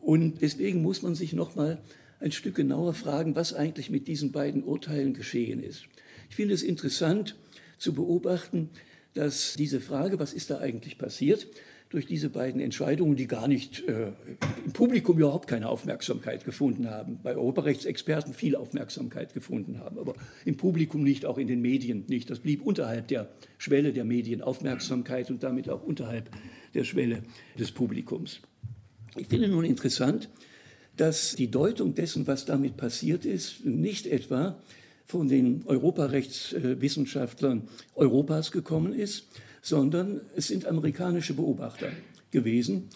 Und 0.00 0.40
deswegen 0.40 0.80
muss 0.80 1.02
man 1.02 1.14
sich 1.14 1.34
noch 1.34 1.54
mal 1.54 1.78
ein 2.20 2.32
Stück 2.32 2.54
genauer 2.54 2.94
fragen, 2.94 3.36
was 3.36 3.54
eigentlich 3.54 3.90
mit 3.90 4.08
diesen 4.08 4.32
beiden 4.32 4.62
Urteilen 4.64 5.14
geschehen 5.14 5.62
ist. 5.62 5.84
Ich 6.28 6.36
finde 6.36 6.54
es 6.54 6.62
interessant 6.62 7.36
zu 7.78 7.94
beobachten, 7.94 8.70
dass 9.14 9.54
diese 9.54 9.80
Frage, 9.80 10.18
was 10.18 10.32
ist 10.32 10.50
da 10.50 10.58
eigentlich 10.58 10.98
passiert, 10.98 11.48
durch 11.90 12.04
diese 12.04 12.28
beiden 12.28 12.60
Entscheidungen, 12.60 13.16
die 13.16 13.26
gar 13.26 13.48
nicht 13.48 13.88
äh, 13.88 14.12
im 14.64 14.72
Publikum 14.72 15.18
überhaupt 15.18 15.48
keine 15.48 15.68
Aufmerksamkeit 15.68 16.44
gefunden 16.44 16.90
haben, 16.90 17.18
bei 17.22 17.34
Europarechtsexperten 17.34 18.34
viel 18.34 18.56
Aufmerksamkeit 18.56 19.32
gefunden 19.32 19.80
haben, 19.80 19.98
aber 19.98 20.14
im 20.44 20.56
Publikum 20.56 21.02
nicht, 21.02 21.24
auch 21.24 21.38
in 21.38 21.46
den 21.46 21.62
Medien 21.62 22.04
nicht. 22.08 22.28
Das 22.28 22.40
blieb 22.40 22.62
unterhalb 22.62 23.08
der 23.08 23.30
Schwelle 23.56 23.92
der 23.92 24.04
Medienaufmerksamkeit 24.04 25.30
und 25.30 25.42
damit 25.42 25.70
auch 25.70 25.82
unterhalb 25.82 26.30
der 26.74 26.84
Schwelle 26.84 27.22
des 27.58 27.72
Publikums. 27.72 28.42
Ich 29.16 29.28
finde 29.28 29.48
nun 29.48 29.64
interessant, 29.64 30.28
dass 31.00 31.34
die 31.36 31.50
Deutung 31.50 31.94
dessen, 31.94 32.26
was 32.26 32.44
damit 32.44 32.76
passiert 32.76 33.24
ist, 33.24 33.64
nicht 33.64 34.06
etwa 34.06 34.60
von 35.06 35.28
den 35.28 35.62
Europarechtswissenschaftlern 35.64 37.62
Europas 37.94 38.50
gekommen 38.52 38.92
ist, 38.92 39.26
sondern 39.62 40.20
es 40.36 40.48
sind 40.48 40.66
amerikanische 40.66 41.34
Beobachter 41.34 41.88
gewesen, 42.30 42.88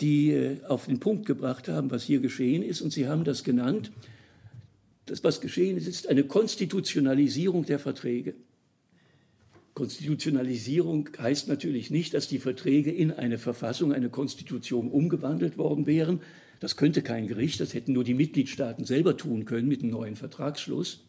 die 0.00 0.32
äh, 0.32 0.64
auf 0.66 0.86
den 0.86 0.98
Punkt 0.98 1.26
gebracht 1.26 1.68
haben, 1.68 1.90
was 1.90 2.02
hier 2.02 2.20
geschehen 2.20 2.62
ist. 2.62 2.80
Und 2.80 2.92
sie 2.92 3.06
haben 3.06 3.24
das 3.24 3.44
genannt, 3.44 3.92
das, 5.06 5.22
was 5.22 5.40
geschehen 5.40 5.76
ist, 5.76 5.86
ist 5.86 6.08
eine 6.08 6.24
Konstitutionalisierung 6.24 7.66
der 7.66 7.78
Verträge. 7.78 8.34
Konstitutionalisierung 9.74 11.08
heißt 11.18 11.48
natürlich 11.48 11.90
nicht, 11.90 12.14
dass 12.14 12.28
die 12.28 12.38
Verträge 12.38 12.90
in 12.90 13.12
eine 13.12 13.38
Verfassung, 13.38 13.92
eine 13.92 14.08
Konstitution 14.08 14.90
umgewandelt 14.90 15.58
worden 15.58 15.86
wären, 15.86 16.20
das 16.60 16.76
könnte 16.76 17.02
kein 17.02 17.26
Gericht, 17.26 17.58
das 17.60 17.74
hätten 17.74 17.92
nur 17.94 18.04
die 18.04 18.14
Mitgliedstaaten 18.14 18.84
selber 18.84 19.16
tun 19.16 19.46
können 19.46 19.68
mit 19.68 19.82
einem 19.82 19.92
neuen 19.92 20.16
Vertragsschluss. 20.16 21.04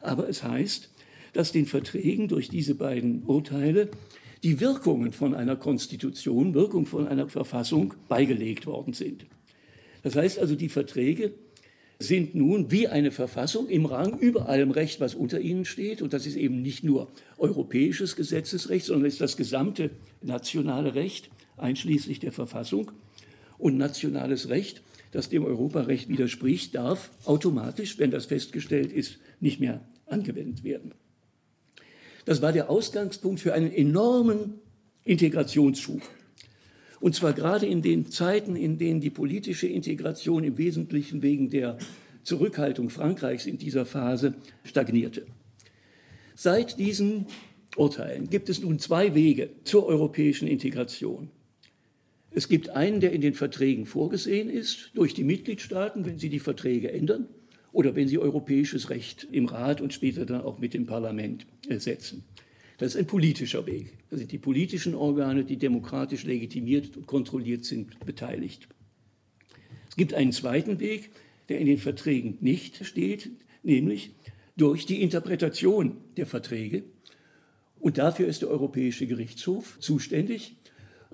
Aber 0.00 0.28
es 0.28 0.42
heißt, 0.42 0.90
dass 1.32 1.52
den 1.52 1.66
Verträgen 1.66 2.28
durch 2.28 2.48
diese 2.48 2.74
beiden 2.74 3.24
Urteile 3.24 3.90
die 4.42 4.60
Wirkungen 4.60 5.12
von 5.12 5.34
einer 5.34 5.56
Konstitution, 5.56 6.54
Wirkung 6.54 6.86
von 6.86 7.06
einer 7.06 7.28
Verfassung 7.28 7.94
beigelegt 8.08 8.66
worden 8.66 8.92
sind. 8.92 9.26
Das 10.02 10.16
heißt 10.16 10.38
also, 10.38 10.56
die 10.56 10.68
Verträge 10.68 11.32
sind 11.98 12.34
nun 12.34 12.70
wie 12.70 12.88
eine 12.88 13.12
Verfassung 13.12 13.68
im 13.68 13.86
Rang 13.86 14.18
über 14.18 14.48
allem 14.48 14.72
Recht, 14.72 15.00
was 15.00 15.14
unter 15.14 15.40
ihnen 15.40 15.64
steht. 15.64 16.02
Und 16.02 16.12
das 16.12 16.26
ist 16.26 16.36
eben 16.36 16.60
nicht 16.60 16.82
nur 16.82 17.08
europäisches 17.38 18.16
Gesetzesrecht, 18.16 18.86
sondern 18.86 19.06
ist 19.06 19.20
das 19.20 19.36
gesamte 19.36 19.90
nationale 20.20 20.96
Recht, 20.96 21.30
einschließlich 21.56 22.18
der 22.18 22.32
Verfassung. 22.32 22.90
Und 23.58 23.78
nationales 23.78 24.48
Recht 24.48 24.82
das 25.12 25.28
dem 25.28 25.44
Europarecht 25.44 26.08
widerspricht, 26.08 26.74
darf 26.74 27.10
automatisch, 27.24 27.98
wenn 27.98 28.10
das 28.10 28.26
festgestellt 28.26 28.92
ist, 28.92 29.18
nicht 29.40 29.60
mehr 29.60 29.80
angewendet 30.06 30.64
werden. 30.64 30.92
Das 32.24 32.42
war 32.42 32.52
der 32.52 32.70
Ausgangspunkt 32.70 33.40
für 33.40 33.54
einen 33.54 33.72
enormen 33.72 34.54
Integrationsschub. 35.04 36.02
Und 37.00 37.14
zwar 37.14 37.32
gerade 37.32 37.66
in 37.66 37.82
den 37.82 38.10
Zeiten, 38.10 38.56
in 38.56 38.78
denen 38.78 39.00
die 39.00 39.10
politische 39.10 39.66
Integration 39.66 40.44
im 40.44 40.56
Wesentlichen 40.56 41.20
wegen 41.22 41.50
der 41.50 41.78
Zurückhaltung 42.22 42.90
Frankreichs 42.90 43.46
in 43.46 43.58
dieser 43.58 43.84
Phase 43.84 44.34
stagnierte. 44.62 45.26
Seit 46.36 46.78
diesen 46.78 47.26
Urteilen 47.76 48.30
gibt 48.30 48.48
es 48.48 48.60
nun 48.60 48.78
zwei 48.78 49.14
Wege 49.14 49.50
zur 49.64 49.86
europäischen 49.86 50.46
Integration. 50.46 51.30
Es 52.34 52.48
gibt 52.48 52.70
einen, 52.70 53.00
der 53.00 53.12
in 53.12 53.20
den 53.20 53.34
Verträgen 53.34 53.84
vorgesehen 53.84 54.48
ist, 54.48 54.90
durch 54.94 55.12
die 55.12 55.24
Mitgliedstaaten, 55.24 56.06
wenn 56.06 56.18
sie 56.18 56.30
die 56.30 56.38
Verträge 56.38 56.90
ändern 56.90 57.28
oder 57.72 57.94
wenn 57.94 58.08
sie 58.08 58.18
europäisches 58.18 58.90
Recht 58.90 59.26
im 59.30 59.46
Rat 59.46 59.80
und 59.80 59.92
später 59.92 60.24
dann 60.24 60.40
auch 60.40 60.58
mit 60.58 60.72
dem 60.72 60.86
Parlament 60.86 61.46
äh, 61.68 61.78
setzen. 61.78 62.24
Das 62.78 62.94
ist 62.94 63.00
ein 63.00 63.06
politischer 63.06 63.66
Weg. 63.66 63.92
Da 64.10 64.16
sind 64.16 64.32
die 64.32 64.38
politischen 64.38 64.94
Organe, 64.94 65.44
die 65.44 65.56
demokratisch 65.56 66.24
legitimiert 66.24 66.96
und 66.96 67.06
kontrolliert 67.06 67.64
sind, 67.64 68.00
beteiligt. 68.04 68.66
Es 69.88 69.96
gibt 69.96 70.14
einen 70.14 70.32
zweiten 70.32 70.80
Weg, 70.80 71.10
der 71.48 71.58
in 71.58 71.66
den 71.66 71.78
Verträgen 71.78 72.38
nicht 72.40 72.84
steht, 72.86 73.30
nämlich 73.62 74.12
durch 74.56 74.86
die 74.86 75.02
Interpretation 75.02 75.98
der 76.16 76.26
Verträge. 76.26 76.84
Und 77.78 77.98
dafür 77.98 78.26
ist 78.26 78.42
der 78.42 78.48
Europäische 78.48 79.06
Gerichtshof 79.06 79.78
zuständig 79.80 80.56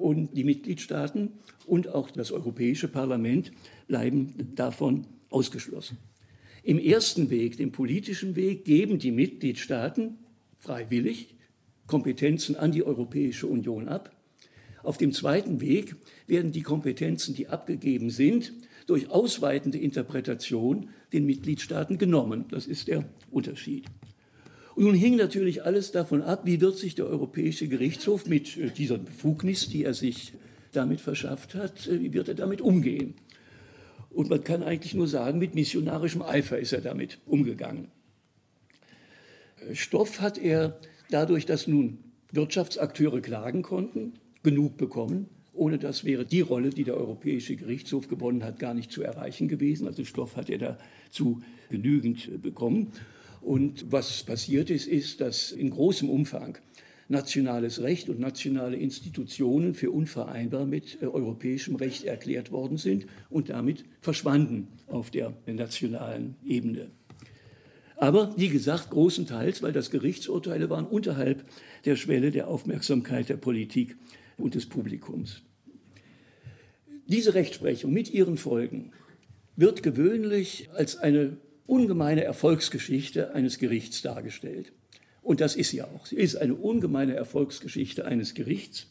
und 0.01 0.37
die 0.37 0.45
Mitgliedstaaten 0.45 1.33
und 1.67 1.89
auch 1.89 2.11
das 2.11 2.33
Europäische 2.33 2.89
Parlament 2.89 3.53
bleiben 3.87 4.35
davon 4.55 5.07
ausgeschlossen. 5.31 5.99
Im 6.63 6.79
ersten 6.79 7.31
Weg, 7.31 7.57
dem 7.57 7.73
politischen 7.73 8.37
Weg, 8.37 8.65
geben 8.65 8.99
die 8.99 9.13
Mitgliedstaaten 9.13 10.19
freiwillig 10.57 11.35
Kompetenzen 11.87 12.57
an 12.57 12.73
die 12.73 12.85
Europäische 12.85 13.47
Union 13.47 13.89
ab. 13.89 14.15
Auf 14.83 14.99
dem 14.99 15.13
zweiten 15.13 15.61
Weg 15.61 15.97
werden 16.27 16.53
die 16.53 16.63
Kompetenzen, 16.63 17.35
die 17.35 17.49
abgegeben 17.49 18.11
sind, 18.11 18.53
durch 18.87 19.11
ausweitende 19.11 19.79
Interpretation 19.79 20.91
den 21.13 21.27
Mitgliedstaaten 21.27 21.99
genommen. 21.99 22.47
Das 22.51 22.67
ist 22.67 22.89
der 22.89 23.05
Unterschied. 23.31 23.85
Und 24.79 24.85
nun 24.85 24.95
hing 24.95 25.17
natürlich 25.17 25.65
alles 25.65 25.91
davon 25.91 26.23
ab, 26.23 26.43
wie 26.45 26.61
wird 26.61 26.77
sich 26.77 26.95
der 26.95 27.07
Europäische 27.07 27.67
Gerichtshof 27.67 28.27
mit 28.27 28.57
äh, 28.57 28.71
dieser 28.71 28.97
Befugnis, 28.97 29.69
die 29.69 29.83
er 29.83 29.93
sich 29.93 30.35
damit 30.71 31.01
verschafft 31.01 31.57
hat, 31.57 31.89
äh, 31.89 31.99
wie 32.01 32.13
wird 32.13 32.29
er 32.29 32.37
damit 32.37 32.61
umgehen. 32.61 33.15
Und 34.09 34.31
man 34.31 34.45
kann 34.45 34.63
eigentlich 34.63 34.95
nur 34.95 35.09
sagen, 35.09 35.41
mit 35.41 35.57
missionarischem 35.57 36.23
Eifer 36.23 36.61
ist 36.61 36.73
er 36.73 36.81
damit 36.81 37.19
umgegangen. 37.27 37.89
Äh, 39.69 39.75
Stoff 39.75 40.21
hat 40.21 40.39
er 40.39 40.79
dadurch, 41.11 41.45
dass 41.45 41.67
nun 41.67 41.99
Wirtschaftsakteure 42.31 43.21
klagen 43.21 43.63
konnten, 43.63 44.13
genug 44.45 44.77
bekommen. 44.77 45.27
Ohne 45.55 45.79
das 45.79 46.05
wäre 46.05 46.25
die 46.25 46.43
Rolle, 46.43 46.71
die 46.71 46.85
der 46.85 46.97
Europäische 46.97 47.57
Gerichtshof 47.57 48.07
gewonnen 48.07 48.45
hat, 48.45 48.61
gar 48.61 48.75
nicht 48.75 48.93
zu 48.93 49.03
erreichen 49.03 49.49
gewesen. 49.49 49.89
Also 49.89 50.05
Stoff 50.05 50.37
hat 50.37 50.49
er 50.49 50.79
dazu 51.09 51.43
genügend 51.69 52.41
bekommen. 52.41 52.93
Und 53.41 53.91
was 53.91 54.23
passiert 54.25 54.71
ist, 54.71 54.87
ist, 54.87 55.21
dass 55.21 55.53
in 55.53 55.71
großem 55.71 56.11
Umfang 56.11 56.59
nationales 57.09 57.81
Recht 57.81 58.09
und 58.09 58.21
nationale 58.21 58.77
Institutionen 58.77 59.75
für 59.75 59.91
unvereinbar 59.91 60.67
mit 60.67 60.99
äh, 61.01 61.07
europäischem 61.07 61.77
Recht 61.77 62.05
erklärt 62.05 62.53
worden 62.53 62.77
sind 62.77 63.07
und 63.31 63.49
damit 63.49 63.85
verschwanden 64.01 64.69
auf 64.87 65.11
der 65.11 65.33
nationalen 65.47 66.37
Ebene. 66.45 66.91
Aber 67.97 68.33
wie 68.37 68.49
gesagt, 68.49 68.91
großenteils, 68.91 69.63
weil 69.63 69.73
das 69.73 69.91
Gerichtsurteile 69.91 70.71
waren 70.71 70.87
unterhalb 70.87 71.45
der 71.85 71.97
Schwelle 71.97 72.31
der 72.31 72.47
Aufmerksamkeit 72.47 73.29
der 73.29 73.37
Politik 73.37 73.97
und 74.37 74.55
des 74.55 74.67
Publikums. 74.67 75.43
Diese 77.09 77.35
Rechtsprechung 77.35 77.93
mit 77.93 78.13
ihren 78.13 78.37
Folgen 78.37 78.93
wird 79.57 79.83
gewöhnlich 79.83 80.69
als 80.75 80.97
eine 80.97 81.39
ungemeine 81.69 82.25
Erfolgsgeschichte 82.25 83.35
eines 83.35 83.59
Gerichts 83.59 84.03
dargestellt. 84.03 84.73
Und 85.23 85.41
das 85.41 85.55
ist 85.55 85.71
sie 85.71 85.83
auch. 85.83 86.07
Sie 86.07 86.17
ist 86.17 86.37
eine 86.37 86.55
ungemeine 86.55 87.15
Erfolgsgeschichte 87.15 88.07
eines 88.07 88.35
Gerichts. 88.35 88.87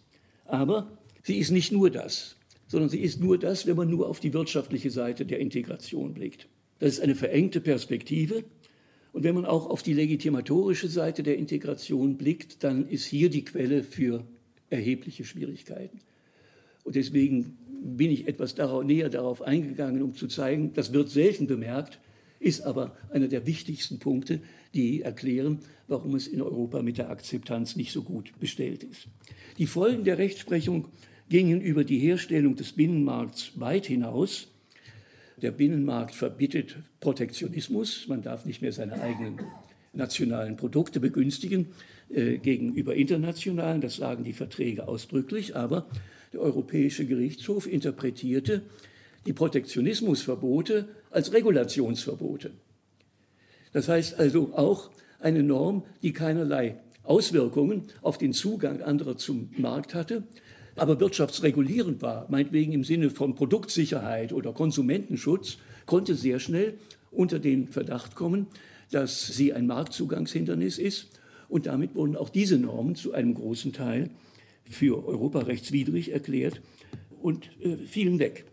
Aber 0.45 0.97
sie 1.23 1.37
ist 1.39 1.49
nicht 1.49 1.71
nur 1.71 1.89
das, 1.89 2.35
sondern 2.67 2.89
sie 2.89 2.99
ist 2.99 3.19
nur 3.19 3.39
das, 3.39 3.65
wenn 3.65 3.75
man 3.75 3.89
nur 3.89 4.07
auf 4.07 4.19
die 4.19 4.33
wirtschaftliche 4.33 4.91
Seite 4.91 5.25
der 5.25 5.39
Integration 5.39 6.13
blickt. 6.13 6.47
Das 6.77 6.93
ist 6.93 6.99
eine 6.99 7.15
verengte 7.15 7.59
Perspektive. 7.59 8.43
Und 9.11 9.23
wenn 9.23 9.33
man 9.33 9.45
auch 9.45 9.67
auf 9.67 9.81
die 9.81 9.93
legitimatorische 9.93 10.87
Seite 10.87 11.23
der 11.23 11.37
Integration 11.37 12.17
blickt, 12.17 12.63
dann 12.63 12.87
ist 12.87 13.05
hier 13.05 13.31
die 13.31 13.43
Quelle 13.43 13.83
für 13.83 14.23
erhebliche 14.69 15.25
Schwierigkeiten. 15.25 15.99
Und 16.83 16.95
deswegen 16.95 17.57
bin 17.81 18.11
ich 18.11 18.27
etwas 18.27 18.53
darauf, 18.53 18.83
näher 18.83 19.09
darauf 19.09 19.41
eingegangen, 19.41 20.03
um 20.03 20.13
zu 20.13 20.27
zeigen, 20.27 20.73
das 20.73 20.93
wird 20.93 21.09
selten 21.09 21.47
bemerkt, 21.47 21.99
ist 22.39 22.61
aber 22.61 22.95
einer 23.11 23.27
der 23.27 23.45
wichtigsten 23.45 23.99
Punkte, 23.99 24.39
die 24.73 25.01
erklären, 25.01 25.59
warum 25.87 26.15
es 26.15 26.27
in 26.27 26.41
Europa 26.41 26.81
mit 26.81 26.97
der 26.97 27.09
Akzeptanz 27.09 27.75
nicht 27.75 27.91
so 27.91 28.03
gut 28.03 28.39
bestellt 28.39 28.83
ist. 28.83 29.07
Die 29.57 29.67
Folgen 29.67 30.03
der 30.03 30.17
Rechtsprechung 30.17 30.87
gingen 31.29 31.61
über 31.61 31.83
die 31.83 31.99
Herstellung 31.99 32.55
des 32.55 32.73
Binnenmarkts 32.73 33.59
weit 33.59 33.85
hinaus. 33.85 34.47
Der 35.41 35.51
Binnenmarkt 35.51 36.15
verbietet 36.15 36.77
Protektionismus. 36.99 38.07
Man 38.07 38.21
darf 38.21 38.45
nicht 38.45 38.61
mehr 38.61 38.71
seine 38.71 39.01
eigenen 39.01 39.39
nationalen 39.93 40.57
Produkte 40.57 40.99
begünstigen 40.99 41.67
äh, 42.09 42.37
gegenüber 42.37 42.95
internationalen. 42.95 43.81
Das 43.81 43.97
sagen 43.97 44.23
die 44.23 44.33
Verträge 44.33 44.87
ausdrücklich. 44.87 45.55
Aber 45.55 45.87
der 46.33 46.41
Europäische 46.41 47.05
Gerichtshof 47.05 47.67
interpretierte 47.67 48.63
die 49.27 49.33
Protektionismusverbote 49.33 50.87
als 51.11 51.33
Regulationsverbote. 51.33 52.51
Das 53.73 53.89
heißt 53.89 54.19
also 54.19 54.53
auch 54.55 54.89
eine 55.19 55.43
Norm, 55.43 55.83
die 56.01 56.13
keinerlei 56.13 56.79
Auswirkungen 57.03 57.83
auf 58.01 58.17
den 58.17 58.33
Zugang 58.33 58.81
anderer 58.81 59.17
zum 59.17 59.49
Markt 59.57 59.93
hatte, 59.93 60.23
aber 60.75 60.99
wirtschaftsregulierend 60.99 62.01
war, 62.01 62.27
meinetwegen 62.29 62.71
im 62.71 62.83
Sinne 62.83 63.09
von 63.09 63.35
Produktsicherheit 63.35 64.31
oder 64.31 64.53
Konsumentenschutz, 64.53 65.57
konnte 65.85 66.15
sehr 66.15 66.39
schnell 66.39 66.77
unter 67.11 67.39
den 67.39 67.67
Verdacht 67.67 68.15
kommen, 68.15 68.47
dass 68.91 69.27
sie 69.27 69.53
ein 69.53 69.67
Marktzugangshindernis 69.67 70.77
ist. 70.77 71.09
Und 71.49 71.65
damit 71.65 71.95
wurden 71.95 72.15
auch 72.15 72.29
diese 72.29 72.57
Normen 72.57 72.95
zu 72.95 73.13
einem 73.13 73.33
großen 73.33 73.73
Teil 73.73 74.09
für 74.69 75.05
europarechtswidrig 75.05 76.11
erklärt 76.11 76.61
und 77.21 77.49
äh, 77.61 77.77
fielen 77.77 78.19
weg. 78.19 78.45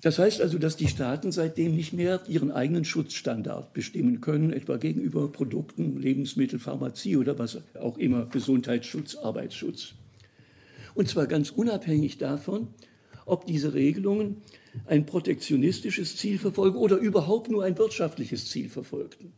Das 0.00 0.18
heißt 0.18 0.40
also, 0.40 0.58
dass 0.58 0.76
die 0.76 0.88
Staaten 0.88 1.30
seitdem 1.30 1.76
nicht 1.76 1.92
mehr 1.92 2.22
ihren 2.26 2.50
eigenen 2.50 2.84
Schutzstandard 2.84 3.74
bestimmen 3.74 4.20
können, 4.20 4.52
etwa 4.52 4.78
gegenüber 4.78 5.30
Produkten, 5.30 6.00
Lebensmittel, 6.00 6.58
Pharmazie 6.58 7.16
oder 7.18 7.38
was 7.38 7.58
auch 7.78 7.98
immer, 7.98 8.26
Gesundheitsschutz, 8.26 9.16
Arbeitsschutz. 9.16 9.94
Und 10.94 11.08
zwar 11.08 11.26
ganz 11.26 11.50
unabhängig 11.50 12.16
davon, 12.16 12.68
ob 13.26 13.46
diese 13.46 13.74
Regelungen 13.74 14.38
ein 14.86 15.04
protektionistisches 15.04 16.16
Ziel 16.16 16.38
verfolgen 16.38 16.78
oder 16.78 16.96
überhaupt 16.96 17.50
nur 17.50 17.64
ein 17.64 17.76
wirtschaftliches 17.76 18.48
Ziel 18.48 18.68
verfolgten. 18.68 19.32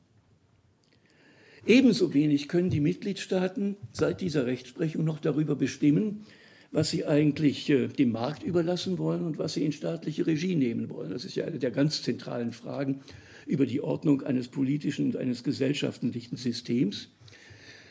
Ebenso 1.66 2.12
wenig 2.14 2.48
können 2.48 2.70
die 2.70 2.80
Mitgliedstaaten 2.80 3.76
seit 3.92 4.20
dieser 4.20 4.46
Rechtsprechung 4.46 5.04
noch 5.04 5.20
darüber 5.20 5.54
bestimmen, 5.54 6.24
was 6.72 6.90
sie 6.90 7.04
eigentlich 7.04 7.68
äh, 7.70 7.88
dem 7.88 8.12
Markt 8.12 8.42
überlassen 8.42 8.98
wollen 8.98 9.24
und 9.24 9.38
was 9.38 9.54
sie 9.54 9.64
in 9.64 9.72
staatliche 9.72 10.26
Regie 10.26 10.56
nehmen 10.56 10.88
wollen. 10.88 11.10
Das 11.10 11.24
ist 11.24 11.36
ja 11.36 11.44
eine 11.44 11.58
der 11.58 11.70
ganz 11.70 12.02
zentralen 12.02 12.52
Fragen 12.52 13.02
über 13.46 13.66
die 13.66 13.82
Ordnung 13.82 14.22
eines 14.22 14.48
politischen 14.48 15.06
und 15.06 15.16
eines 15.16 15.44
gesellschaftlichen 15.44 16.36
Systems. 16.36 17.10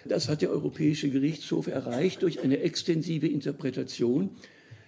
Das 0.05 0.27
hat 0.27 0.41
der 0.41 0.49
Europäische 0.49 1.09
Gerichtshof 1.09 1.67
erreicht 1.67 2.23
durch 2.23 2.41
eine 2.41 2.59
extensive 2.61 3.27
Interpretation 3.27 4.31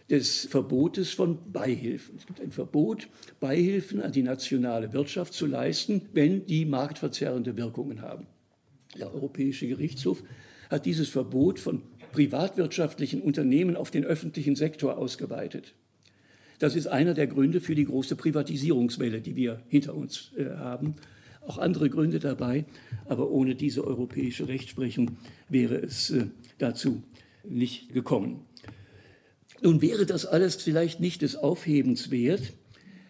des 0.10 0.45
Verbotes 0.45 1.12
von 1.12 1.51
Beihilfen. 1.51 2.15
Es 2.17 2.25
gibt 2.25 2.41
ein 2.41 2.51
Verbot, 2.51 3.08
Beihilfen 3.39 4.01
an 4.01 4.12
die 4.12 4.23
nationale 4.23 4.91
Wirtschaft 4.91 5.34
zu 5.34 5.45
leisten, 5.45 6.01
wenn 6.13 6.45
die 6.47 6.65
marktverzerrende 6.65 7.56
Wirkungen 7.58 8.01
haben. 8.01 8.25
Der 8.97 9.13
Europäische 9.13 9.67
Gerichtshof 9.67 10.23
hat 10.69 10.86
dieses 10.86 11.10
Verbot 11.10 11.60
von 11.60 11.84
privatwirtschaftlichen 12.13 13.21
Unternehmen 13.21 13.76
auf 13.76 13.91
den 13.91 14.06
öffentlichen 14.06 14.56
Sektor 14.56 14.97
ausgeweitet. 14.97 15.73
Das 16.60 16.76
ist 16.76 16.88
einer 16.88 17.13
der 17.13 17.28
Gründe 17.28 17.60
für 17.60 17.76
die 17.76 17.84
große 17.84 18.15
Privatisierungswelle, 18.15 19.19
die 19.19 19.36
wir 19.36 19.62
hinter 19.67 19.95
uns 19.95 20.32
äh, 20.38 20.45
haben. 20.56 20.95
Auch 21.45 21.58
andere 21.58 21.89
Gründe 21.89 22.19
dabei, 22.19 22.63
aber 23.06 23.30
ohne 23.30 23.56
diese 23.56 23.86
europäische 23.86 24.47
Rechtsprechung 24.47 25.17
wäre 25.49 25.76
es 25.76 26.12
äh, 26.12 26.28
dazu 26.60 27.04
nicht 27.43 27.91
gekommen. 27.93 28.45
Nun 29.62 29.82
wäre 29.82 30.06
das 30.06 30.26
alles 30.26 30.56
vielleicht 30.56 31.02
nicht 31.02 31.21
des 31.21 31.36
Aufhebens 31.36 32.12
wert, 32.12 32.54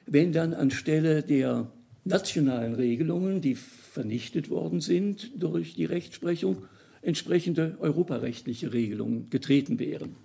wenn 0.08 0.32
dann 0.32 0.54
anstelle 0.54 1.22
der 1.22 1.72
nationalen 2.06 2.76
Regelungen, 2.76 3.42
die 3.42 3.56
vernichtet 3.56 4.50
worden 4.50 4.82
sind 4.82 5.32
durch 5.36 5.76
die 5.76 5.86
Rechtsprechung, 5.86 6.63
entsprechende 7.04 7.78
europarechtliche 7.80 8.74
Regelungen 8.74 9.30
getreten 9.30 9.80
wären. 9.80 10.16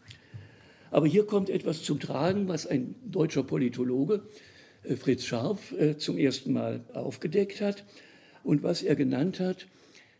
Aber 0.90 1.06
hier 1.06 1.26
kommt 1.26 1.50
etwas 1.50 1.82
zum 1.82 2.00
Tragen, 2.00 2.48
was 2.48 2.66
ein 2.66 2.94
deutscher 3.04 3.42
Politologe, 3.42 4.22
äh, 4.84 4.96
Fritz 4.96 5.24
Scharf, 5.24 5.72
äh, 5.72 5.96
zum 5.98 6.16
ersten 6.16 6.52
Mal 6.52 6.84
aufgedeckt 6.94 7.60
hat 7.60 7.84
und 8.42 8.62
was 8.62 8.82
er 8.82 8.96
genannt 8.96 9.40
hat, 9.40 9.66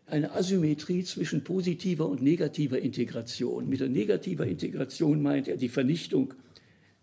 eine 0.05 0.33
Asymmetrie 0.33 1.03
zwischen 1.03 1.43
positiver 1.43 2.07
und 2.07 2.21
negativer 2.21 2.79
Integration. 2.79 3.69
Mit 3.69 3.79
der 3.79 3.89
negativer 3.89 4.45
Integration 4.45 5.21
meint 5.21 5.47
er 5.47 5.57
die 5.57 5.69
Vernichtung 5.69 6.33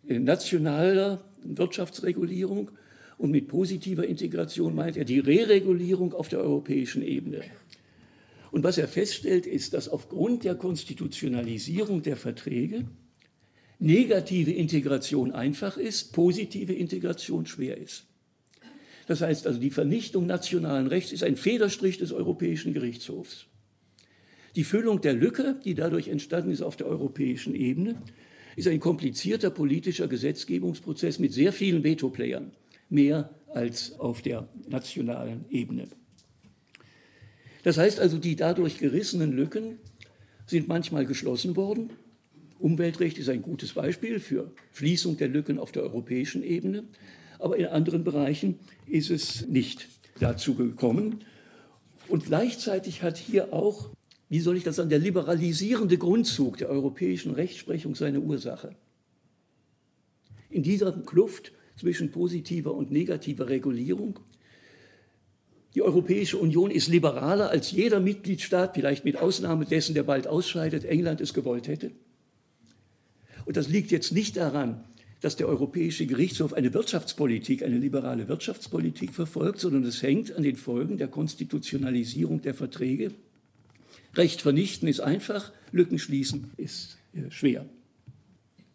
äh, 0.07 0.19
nationaler 0.19 1.25
Wirtschaftsregulierung 1.43 2.71
und 3.19 3.31
mit 3.31 3.49
positiver 3.49 4.07
Integration 4.07 4.75
meint 4.75 4.97
er 4.97 5.05
die 5.05 5.21
Reregulierung 5.21 6.13
auf 6.13 6.29
der 6.29 6.41
europäischen 6.41 7.03
Ebene. 7.03 7.43
Und 8.57 8.65
was 8.65 8.79
er 8.79 8.89
feststellt, 8.89 9.47
ist, 9.47 9.75
dass 9.75 9.87
aufgrund 9.87 10.45
der 10.45 10.55
Konstitutionalisierung 10.55 12.01
der 12.01 12.17
Verträge 12.17 12.87
negative 13.79 14.51
Integration 14.51 15.31
einfach 15.33 15.77
ist, 15.77 16.15
positive 16.15 16.73
Integration 16.73 17.45
schwer 17.45 17.77
ist. 17.77 18.07
Das 19.09 19.21
heißt 19.21 19.47
also, 19.47 19.61
die 19.61 19.69
Vernichtung 19.69 20.25
nationalen 20.25 20.87
Rechts 20.87 21.13
ist 21.13 21.23
ein 21.23 21.37
Federstrich 21.37 21.99
des 21.99 22.13
Europäischen 22.13 22.73
Gerichtshofs. 22.73 23.45
Die 24.55 24.65
Füllung 24.65 25.03
der 25.03 25.13
Lücke, 25.13 25.61
die 25.63 25.75
dadurch 25.75 26.09
entstanden 26.09 26.51
ist 26.51 26.63
auf 26.63 26.77
der 26.79 26.87
europäischen 26.87 27.55
Ebene, 27.55 28.01
ist 28.57 28.69
ein 28.69 28.81
komplizierter 28.81 29.51
politischer 29.51 30.09
Gesetzgebungsprozess 30.09 31.19
mit 31.19 31.35
sehr 31.35 31.53
vielen 31.53 31.85
Vetoplayern, 31.85 32.53
mehr 32.89 33.39
als 33.53 34.01
auf 34.01 34.23
der 34.23 34.49
nationalen 34.67 35.45
Ebene. 35.51 35.89
Das 37.67 37.79
heißt 37.79 37.99
also, 37.99 38.19
die 38.19 38.37
dadurch 38.37 38.79
gerissenen 38.79 39.33
Lücken 39.33 39.79
sind 40.47 40.69
manchmal 40.69 41.05
geschlossen 41.05 41.57
worden. 41.57 41.91
Umweltrecht 42.61 43.19
ist 43.19 43.29
ein 43.29 43.43
gutes 43.43 43.73
Beispiel 43.73 44.21
für 44.21 44.53
Schließung 44.73 45.17
der 45.17 45.27
Lücken 45.27 45.59
auf 45.59 45.73
der 45.73 45.83
europäischen 45.83 46.45
Ebene. 46.45 46.85
Aber 47.41 47.57
in 47.57 47.67
anderen 47.67 48.05
Bereichen 48.05 48.61
ist 48.87 49.11
es 49.11 49.49
nicht 49.49 49.89
dazu 50.21 50.55
gekommen. 50.55 51.25
Und 52.07 52.27
gleichzeitig 52.27 53.03
hat 53.03 53.19
hier 53.19 53.53
auch, 53.53 53.91
wie 54.29 54.39
soll 54.39 54.57
ich 54.57 54.63
das 54.63 54.77
sagen, 54.77 54.89
der 54.89 55.01
liberalisierende 55.01 55.99
Grundzug 55.99 56.59
der 56.59 56.69
europäischen 56.69 57.33
Rechtsprechung 57.33 57.97
seine 57.97 58.21
Ursache. 58.21 58.77
In 60.51 60.63
dieser 60.63 60.93
Kluft 60.93 61.51
zwischen 61.77 62.13
positiver 62.13 62.73
und 62.75 62.93
negativer 62.93 63.49
Regulierung 63.49 64.21
die 65.77 65.83
Europäische 65.83 66.39
Union 66.39 66.71
ist 66.71 66.89
liberaler 66.89 67.51
als 67.51 67.71
jeder 67.71 68.01
Mitgliedstaat, 68.01 68.75
vielleicht 68.75 69.05
mit 69.05 69.19
Ausnahme 69.19 69.67
dessen, 69.67 69.95
der 69.95 70.05
bald 70.05 70.27
ausscheidet, 70.27 70.87
England 70.87 71.21
es 71.21 71.35
gewollt 71.35 71.69
hätte. 71.69 71.91
Und 73.45 73.59
das 73.59 73.69
liegt 73.69 73.91
jetzt 73.91 74.11
nicht 74.11 74.39
daran, 74.39 74.83
dass 75.21 75.37
der 75.37 75.47
Europäische 75.47 76.07
Gerichtshof 76.07 76.55
eine 76.55 76.73
Wirtschaftspolitik, 76.73 77.63
eine 77.63 77.77
liberale 77.77 78.27
Wirtschaftspolitik 78.27 79.13
verfolgt, 79.13 79.61
sondern 79.61 79.85
es 79.85 80.03
hängt 80.03 80.35
an 80.35 80.45
den 80.45 80.57
Folgen 80.57 80.97
der 80.97 81.09
Konstitutionalisierung 81.09 82.41
der 82.41 82.55
Verträge. 82.55 83.13
Recht 84.15 84.41
vernichten 84.41 84.89
ist 84.89 85.01
einfach, 85.01 85.53
Lücken 85.73 85.99
schließen 85.99 86.53
ist 86.57 86.97
äh, 87.13 87.31
schwer. 87.31 87.67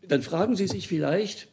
Dann 0.08 0.22
fragen 0.22 0.56
Sie 0.56 0.68
sich 0.68 0.88
vielleicht, 0.88 1.48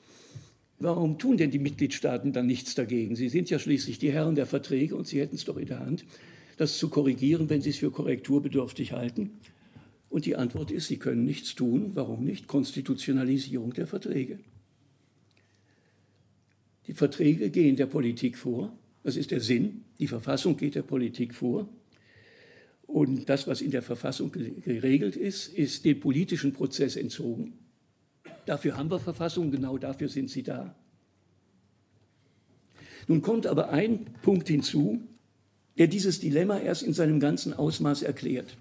Warum 0.81 1.19
tun 1.19 1.37
denn 1.37 1.51
die 1.51 1.59
Mitgliedstaaten 1.59 2.33
dann 2.33 2.47
nichts 2.47 2.75
dagegen? 2.75 3.17
Sie 3.17 3.29
sind 3.29 3.51
ja 3.51 3.59
schließlich 3.59 3.99
die 3.99 4.13
Herren 4.13 4.37
der 4.37 4.47
Verträge 4.47 4.95
und 4.95 5.07
sie 5.07 5.21
hätten 5.21 5.35
es 5.35 5.45
doch 5.45 5.57
in 5.57 5.67
der 5.67 5.81
Hand, 5.81 6.05
das 6.57 6.79
zu 6.79 6.89
korrigieren, 6.89 7.51
wenn 7.51 7.63
sie 7.63 7.71
es 7.71 7.79
für 7.79 7.91
korrekturbedürftig 7.91 8.93
halten. 8.93 9.31
Und 10.09 10.25
die 10.25 10.37
Antwort 10.37 10.71
ist, 10.71 10.87
sie 10.87 10.97
können 10.97 11.25
nichts 11.25 11.55
tun. 11.55 11.91
Warum 11.95 12.25
nicht? 12.25 12.47
Konstitutionalisierung 12.47 13.75
der 13.75 13.87
Verträge. 13.87 14.39
Die 16.87 16.95
Verträge 16.95 17.51
gehen 17.51 17.77
der 17.77 17.87
Politik 17.87 18.37
vor 18.39 18.73
Das 19.03 19.17
ist 19.17 19.31
der 19.31 19.41
Sinn. 19.41 19.85
Die 19.99 20.07
Verfassung 20.07 20.57
geht 20.57 20.75
der 20.75 20.83
Politik 20.83 21.35
vor. 21.35 21.69
Und 22.87 23.29
das, 23.29 23.47
was 23.47 23.61
in 23.61 23.71
der 23.71 23.83
Verfassung 23.83 24.33
geregelt 24.33 25.17
ist, 25.17 25.49
ist 25.49 25.85
dem 25.85 26.01
politischen 26.01 26.53
Prozess 26.53 26.97
entzogen. 26.97 27.53
Dafür 28.49 28.79
haben 28.79 28.91
wir 28.91 28.99
Verfassungen, 28.99 29.51
genau 29.51 29.77
dafür 29.77 30.09
sind 30.09 30.31
sie 30.31 30.43
da. 30.43 30.75
Nun 33.07 33.21
kommt 33.21 33.47
aber 33.47 33.69
ein 33.69 34.07
Punkt 34.23 34.49
hinzu, 34.49 35.03
der 35.77 35.87
dieses 35.87 36.19
Dilemma 36.19 36.59
erst 36.59 36.83
in 36.83 36.95
seinem 36.95 37.21
ganzen 37.21 37.53
Ausmaß 37.53 38.03
erklärt. 38.03 38.57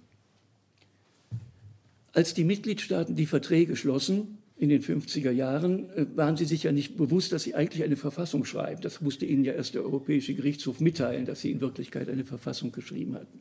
Als 2.11 2.33
die 2.33 2.43
Mitgliedstaaten 2.43 3.15
die 3.15 3.25
Verträge 3.25 3.77
schlossen 3.77 4.39
in 4.57 4.67
den 4.67 4.81
50er 4.81 5.31
Jahren, 5.31 5.89
äh, 5.91 6.05
waren 6.15 6.35
sie 6.35 6.45
sich 6.45 6.63
ja 6.63 6.73
nicht 6.73 6.97
bewusst, 6.97 7.31
dass 7.31 7.43
sie 7.43 7.55
eigentlich 7.55 7.83
eine 7.83 7.95
Verfassung 7.95 8.43
schreiben. 8.43 8.81
Das 8.81 8.99
musste 8.99 9.25
ihnen 9.25 9.45
ja 9.45 9.53
erst 9.53 9.75
der 9.75 9.83
Europäische 9.83 10.33
Gerichtshof 10.33 10.81
mitteilen, 10.81 11.25
dass 11.25 11.39
sie 11.39 11.51
in 11.51 11.61
Wirklichkeit 11.61 12.09
eine 12.09 12.25
Verfassung 12.25 12.73
geschrieben 12.73 13.15
hatten. 13.15 13.39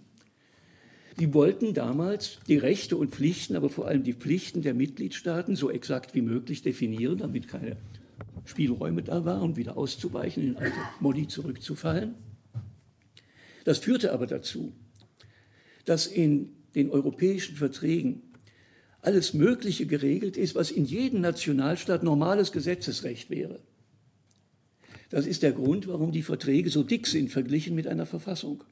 Die 1.19 1.33
wollten 1.33 1.73
damals 1.73 2.39
die 2.47 2.59
Rechte 2.59 2.97
und 2.97 3.11
Pflichten, 3.11 3.57
aber 3.57 3.71
vor 3.71 3.87
allem 3.87 4.05
die 4.05 4.13
Pflichten 4.13 4.63
der 4.63 4.75
Mitgliedstaaten 4.75 5.57
so 5.57 5.71
exakt 5.71 6.15
wie 6.15 6.21
möglich 6.21 6.63
definieren, 6.63 7.19
damit 7.19 7.49
keine 7.49 7.79
Spielräume 8.45 9.03
da 9.03 9.25
waren, 9.25 9.57
wieder 9.57 9.79
auszuweichen, 9.79 10.43
in 10.43 10.57
alte 10.57 10.77
Modi 11.01 11.27
zurückzufallen. 11.27 12.15
Das 13.65 13.79
führte 13.79 14.13
aber 14.13 14.27
dazu, 14.27 14.73
dass 15.87 16.07
in 16.07 16.51
den 16.75 16.91
europäischen 16.91 17.57
Verträgen 17.57 18.23
alles 19.01 19.33
Mögliche 19.33 19.87
geregelt 19.87 20.37
ist, 20.37 20.55
was 20.55 20.71
in 20.71 20.85
jedem 20.85 21.21
Nationalstaat 21.21 22.03
normales 22.03 22.53
Gesetzesrecht 22.53 23.31
wäre. 23.31 23.61
Das 25.09 25.27
ist 25.27 25.43
der 25.43 25.53
Grund, 25.53 25.87
warum 25.87 26.13
die 26.13 26.23
Verträge 26.23 26.71
so 26.71 26.83
dick 26.83 27.07
sind 27.07 27.31
verglichen 27.31 27.75
mit 27.75 27.87
einer 27.87 28.07
Verfassung. 28.07 28.65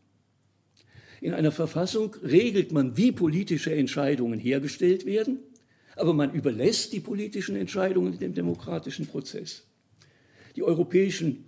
In 1.25 1.33
einer 1.33 1.53
Verfassung 1.53 2.14
regelt 2.22 2.70
man, 2.70 2.99
wie 2.99 3.11
politische 3.11 3.75
Entscheidungen 3.75 4.39
hergestellt 4.39 5.07
werden, 5.07 5.39
aber 5.97 6.12
man 6.12 6.35
überlässt 6.35 6.93
die 6.93 7.01
politischen 7.01 7.57
Entscheidungen 7.57 8.18
dem 8.18 8.35
demokratischen 8.35 9.07
Prozess. 9.07 9.62
Die 10.55 10.62
europäischen 10.62 11.47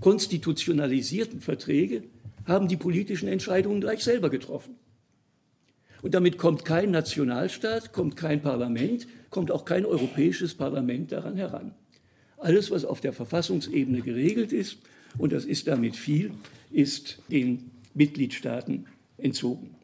konstitutionalisierten 0.00 1.40
Verträge 1.40 2.02
haben 2.46 2.66
die 2.66 2.76
politischen 2.76 3.28
Entscheidungen 3.28 3.80
gleich 3.80 4.02
selber 4.02 4.28
getroffen. 4.28 4.74
Und 6.02 6.14
damit 6.14 6.36
kommt 6.36 6.64
kein 6.64 6.90
Nationalstaat, 6.90 7.92
kommt 7.92 8.16
kein 8.16 8.42
Parlament, 8.42 9.06
kommt 9.30 9.52
auch 9.52 9.64
kein 9.64 9.86
europäisches 9.86 10.52
Parlament 10.54 11.12
daran 11.12 11.36
heran. 11.36 11.76
Alles, 12.38 12.72
was 12.72 12.84
auf 12.84 13.00
der 13.00 13.12
Verfassungsebene 13.12 14.00
geregelt 14.00 14.52
ist, 14.52 14.78
und 15.16 15.32
das 15.32 15.44
ist 15.44 15.68
damit 15.68 15.94
viel, 15.94 16.32
ist 16.72 17.22
den 17.30 17.70
Mitgliedstaaten 17.94 18.86
entzogen. 19.22 19.76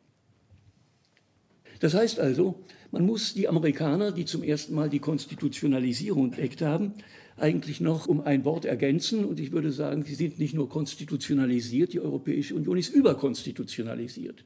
Das 1.80 1.94
heißt 1.94 2.18
also, 2.18 2.62
man 2.90 3.04
muss 3.04 3.34
die 3.34 3.48
Amerikaner, 3.48 4.12
die 4.12 4.24
zum 4.24 4.42
ersten 4.42 4.74
Mal 4.74 4.88
die 4.88 4.98
Konstitutionalisierung 4.98 6.26
entdeckt 6.26 6.62
haben, 6.62 6.94
eigentlich 7.36 7.80
noch 7.80 8.06
um 8.06 8.20
ein 8.20 8.44
Wort 8.44 8.64
ergänzen. 8.64 9.24
Und 9.24 9.38
ich 9.40 9.52
würde 9.52 9.70
sagen, 9.70 10.02
sie 10.04 10.14
sind 10.14 10.38
nicht 10.38 10.54
nur 10.54 10.68
konstitutionalisiert, 10.68 11.92
die 11.92 12.00
Europäische 12.00 12.54
Union 12.54 12.78
ist 12.78 12.88
überkonstitutionalisiert. 12.88 14.44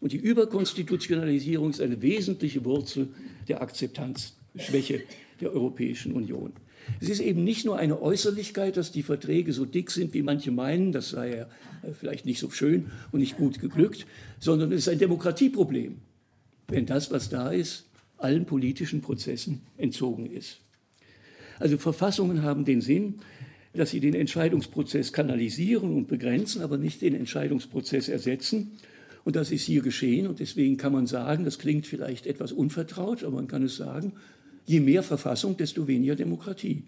Und 0.00 0.12
die 0.12 0.18
Überkonstitutionalisierung 0.18 1.70
ist 1.70 1.80
eine 1.80 2.00
wesentliche 2.00 2.64
Wurzel 2.64 3.08
der 3.48 3.60
Akzeptanzschwäche 3.62 5.02
der 5.40 5.52
Europäischen 5.52 6.12
Union. 6.12 6.52
Es 7.00 7.08
ist 7.08 7.20
eben 7.20 7.44
nicht 7.44 7.64
nur 7.64 7.78
eine 7.78 8.00
Äußerlichkeit, 8.00 8.76
dass 8.76 8.92
die 8.92 9.02
Verträge 9.02 9.52
so 9.52 9.64
dick 9.64 9.90
sind, 9.90 10.14
wie 10.14 10.22
manche 10.22 10.50
meinen, 10.50 10.92
das 10.92 11.10
sei 11.10 11.36
ja 11.36 11.42
äh, 11.82 11.92
vielleicht 11.92 12.26
nicht 12.26 12.40
so 12.40 12.50
schön 12.50 12.90
und 13.12 13.20
nicht 13.20 13.36
gut 13.36 13.60
geglückt, 13.60 14.06
sondern 14.38 14.72
es 14.72 14.80
ist 14.80 14.88
ein 14.88 14.98
Demokratieproblem, 14.98 15.98
wenn 16.68 16.86
das, 16.86 17.10
was 17.10 17.28
da 17.28 17.50
ist, 17.50 17.86
allen 18.18 18.44
politischen 18.44 19.00
Prozessen 19.00 19.62
entzogen 19.76 20.30
ist. 20.30 20.60
Also 21.58 21.78
Verfassungen 21.78 22.42
haben 22.42 22.64
den 22.64 22.80
Sinn, 22.80 23.16
dass 23.72 23.90
sie 23.90 24.00
den 24.00 24.14
Entscheidungsprozess 24.14 25.12
kanalisieren 25.12 25.94
und 25.96 26.08
begrenzen, 26.08 26.62
aber 26.62 26.76
nicht 26.76 27.02
den 27.02 27.14
Entscheidungsprozess 27.14 28.08
ersetzen. 28.08 28.72
Und 29.24 29.36
das 29.36 29.50
ist 29.52 29.64
hier 29.64 29.82
geschehen. 29.82 30.26
Und 30.26 30.40
deswegen 30.40 30.76
kann 30.76 30.92
man 30.92 31.06
sagen, 31.06 31.44
das 31.44 31.58
klingt 31.58 31.86
vielleicht 31.86 32.26
etwas 32.26 32.52
unvertraut, 32.52 33.22
aber 33.22 33.36
man 33.36 33.46
kann 33.46 33.62
es 33.62 33.76
sagen, 33.76 34.14
je 34.70 34.80
mehr 34.80 35.02
Verfassung, 35.02 35.56
desto 35.56 35.88
weniger 35.88 36.14
Demokratie. 36.14 36.84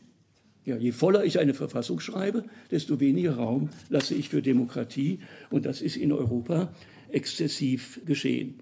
Ja, 0.65 0.77
je 0.77 0.93
voller 0.93 1.25
ich 1.25 1.41
eine 1.41 1.55
Verfassung 1.55 1.99
schreibe, 1.99 2.45
desto 2.71 3.01
weniger 3.01 3.35
Raum 3.35 3.71
lasse 3.89 4.15
ich 4.15 4.29
für 4.29 4.41
Demokratie. 4.41 5.19
Und 5.51 5.67
das 5.67 5.83
ist 5.83 5.97
in 5.97 6.13
Europa 6.13 6.73
exzessiv 7.09 8.01
geschehen. 8.07 8.61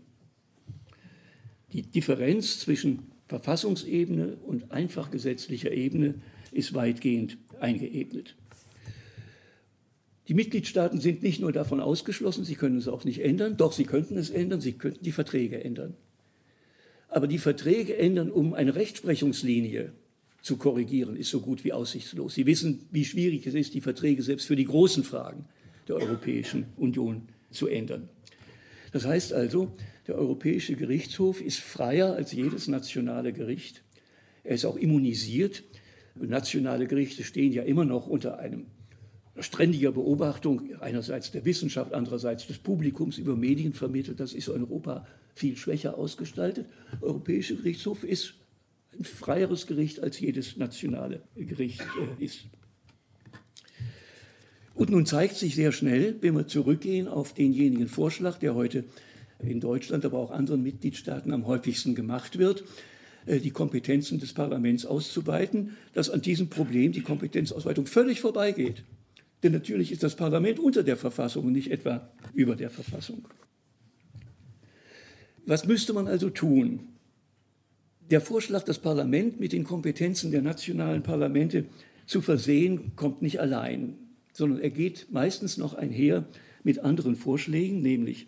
Die 1.74 1.82
Differenz 1.82 2.60
zwischen 2.60 3.10
Verfassungsebene 3.28 4.38
und 4.46 4.72
einfach 4.72 5.10
gesetzlicher 5.10 5.70
Ebene 5.70 6.14
ist 6.50 6.72
weitgehend 6.72 7.36
eingeebnet. 7.60 8.36
Die 10.28 10.34
Mitgliedstaaten 10.34 10.98
sind 10.98 11.22
nicht 11.22 11.40
nur 11.40 11.52
davon 11.52 11.80
ausgeschlossen, 11.80 12.44
sie 12.44 12.54
können 12.54 12.78
es 12.78 12.88
auch 12.88 13.04
nicht 13.04 13.20
ändern, 13.20 13.58
doch 13.58 13.72
sie 13.72 13.84
könnten 13.84 14.16
es 14.16 14.30
ändern, 14.30 14.62
sie 14.62 14.72
könnten 14.72 15.04
die 15.04 15.12
Verträge 15.12 15.62
ändern. 15.62 15.94
Aber 17.10 17.26
die 17.26 17.38
Verträge 17.38 17.96
ändern, 17.96 18.30
um 18.30 18.54
eine 18.54 18.76
Rechtsprechungslinie 18.76 19.92
zu 20.42 20.56
korrigieren, 20.56 21.16
ist 21.16 21.30
so 21.30 21.40
gut 21.40 21.64
wie 21.64 21.72
aussichtslos. 21.72 22.34
Sie 22.34 22.46
wissen, 22.46 22.86
wie 22.92 23.04
schwierig 23.04 23.46
es 23.46 23.54
ist, 23.54 23.74
die 23.74 23.80
Verträge 23.80 24.22
selbst 24.22 24.46
für 24.46 24.56
die 24.56 24.64
großen 24.64 25.04
Fragen 25.04 25.44
der 25.88 25.96
Europäischen 25.96 26.66
Union 26.76 27.28
zu 27.50 27.66
ändern. 27.66 28.08
Das 28.92 29.04
heißt 29.04 29.32
also, 29.32 29.72
der 30.06 30.16
Europäische 30.16 30.74
Gerichtshof 30.76 31.40
ist 31.40 31.58
freier 31.58 32.14
als 32.14 32.32
jedes 32.32 32.68
nationale 32.68 33.32
Gericht. 33.32 33.82
Er 34.44 34.54
ist 34.54 34.64
auch 34.64 34.76
immunisiert. 34.76 35.64
Nationale 36.14 36.86
Gerichte 36.86 37.24
stehen 37.24 37.52
ja 37.52 37.62
immer 37.62 37.84
noch 37.84 38.06
unter 38.06 38.38
einem 38.38 38.66
ständiger 39.42 39.92
Beobachtung 39.92 40.80
einerseits 40.80 41.30
der 41.30 41.44
Wissenschaft, 41.44 41.92
andererseits 41.92 42.46
des 42.46 42.58
Publikums 42.58 43.18
über 43.18 43.36
Medien 43.36 43.72
vermittelt. 43.72 44.20
Das 44.20 44.32
ist 44.32 44.48
Europa 44.48 45.06
viel 45.34 45.56
schwächer 45.56 45.96
ausgestaltet. 45.96 46.66
Der 46.92 47.08
Europäische 47.08 47.56
Gerichtshof 47.56 48.04
ist 48.04 48.34
ein 48.98 49.04
freieres 49.04 49.66
Gericht 49.66 50.02
als 50.02 50.20
jedes 50.20 50.56
nationale 50.56 51.22
Gericht 51.36 51.80
äh, 51.80 52.24
ist. 52.24 52.46
Und 54.74 54.90
nun 54.90 55.06
zeigt 55.06 55.36
sich 55.36 55.54
sehr 55.54 55.72
schnell, 55.72 56.16
wenn 56.20 56.34
wir 56.34 56.46
zurückgehen 56.46 57.06
auf 57.08 57.34
denjenigen 57.34 57.88
Vorschlag, 57.88 58.38
der 58.38 58.54
heute 58.54 58.84
in 59.38 59.60
Deutschland, 59.60 60.04
aber 60.04 60.18
auch 60.18 60.30
anderen 60.30 60.62
Mitgliedstaaten 60.62 61.32
am 61.32 61.46
häufigsten 61.46 61.94
gemacht 61.94 62.38
wird, 62.38 62.64
äh, 63.26 63.38
die 63.38 63.50
Kompetenzen 63.50 64.18
des 64.18 64.32
Parlaments 64.32 64.86
auszuweiten, 64.86 65.76
dass 65.92 66.10
an 66.10 66.22
diesem 66.22 66.48
Problem 66.48 66.92
die 66.92 67.02
Kompetenzausweitung 67.02 67.86
völlig 67.86 68.20
vorbeigeht. 68.20 68.82
Denn 69.42 69.52
natürlich 69.52 69.90
ist 69.90 70.02
das 70.02 70.16
Parlament 70.16 70.58
unter 70.58 70.82
der 70.82 70.96
Verfassung 70.96 71.46
und 71.46 71.52
nicht 71.52 71.70
etwa 71.70 72.10
über 72.34 72.56
der 72.56 72.70
Verfassung. 72.70 73.26
Was 75.46 75.66
müsste 75.66 75.92
man 75.92 76.06
also 76.06 76.28
tun? 76.30 76.80
Der 78.10 78.20
Vorschlag, 78.20 78.64
das 78.64 78.78
Parlament 78.78 79.40
mit 79.40 79.52
den 79.52 79.64
Kompetenzen 79.64 80.30
der 80.30 80.42
nationalen 80.42 81.02
Parlamente 81.02 81.66
zu 82.06 82.20
versehen, 82.20 82.92
kommt 82.96 83.22
nicht 83.22 83.40
allein, 83.40 83.96
sondern 84.32 84.60
er 84.60 84.70
geht 84.70 85.06
meistens 85.10 85.56
noch 85.56 85.74
einher 85.74 86.26
mit 86.62 86.80
anderen 86.80 87.16
Vorschlägen, 87.16 87.80
nämlich 87.80 88.26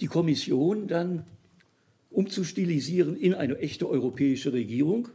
die 0.00 0.06
Kommission 0.06 0.88
dann 0.88 1.24
umzustilisieren 2.10 3.16
in 3.16 3.34
eine 3.34 3.58
echte 3.58 3.88
europäische 3.88 4.52
Regierung 4.52 5.08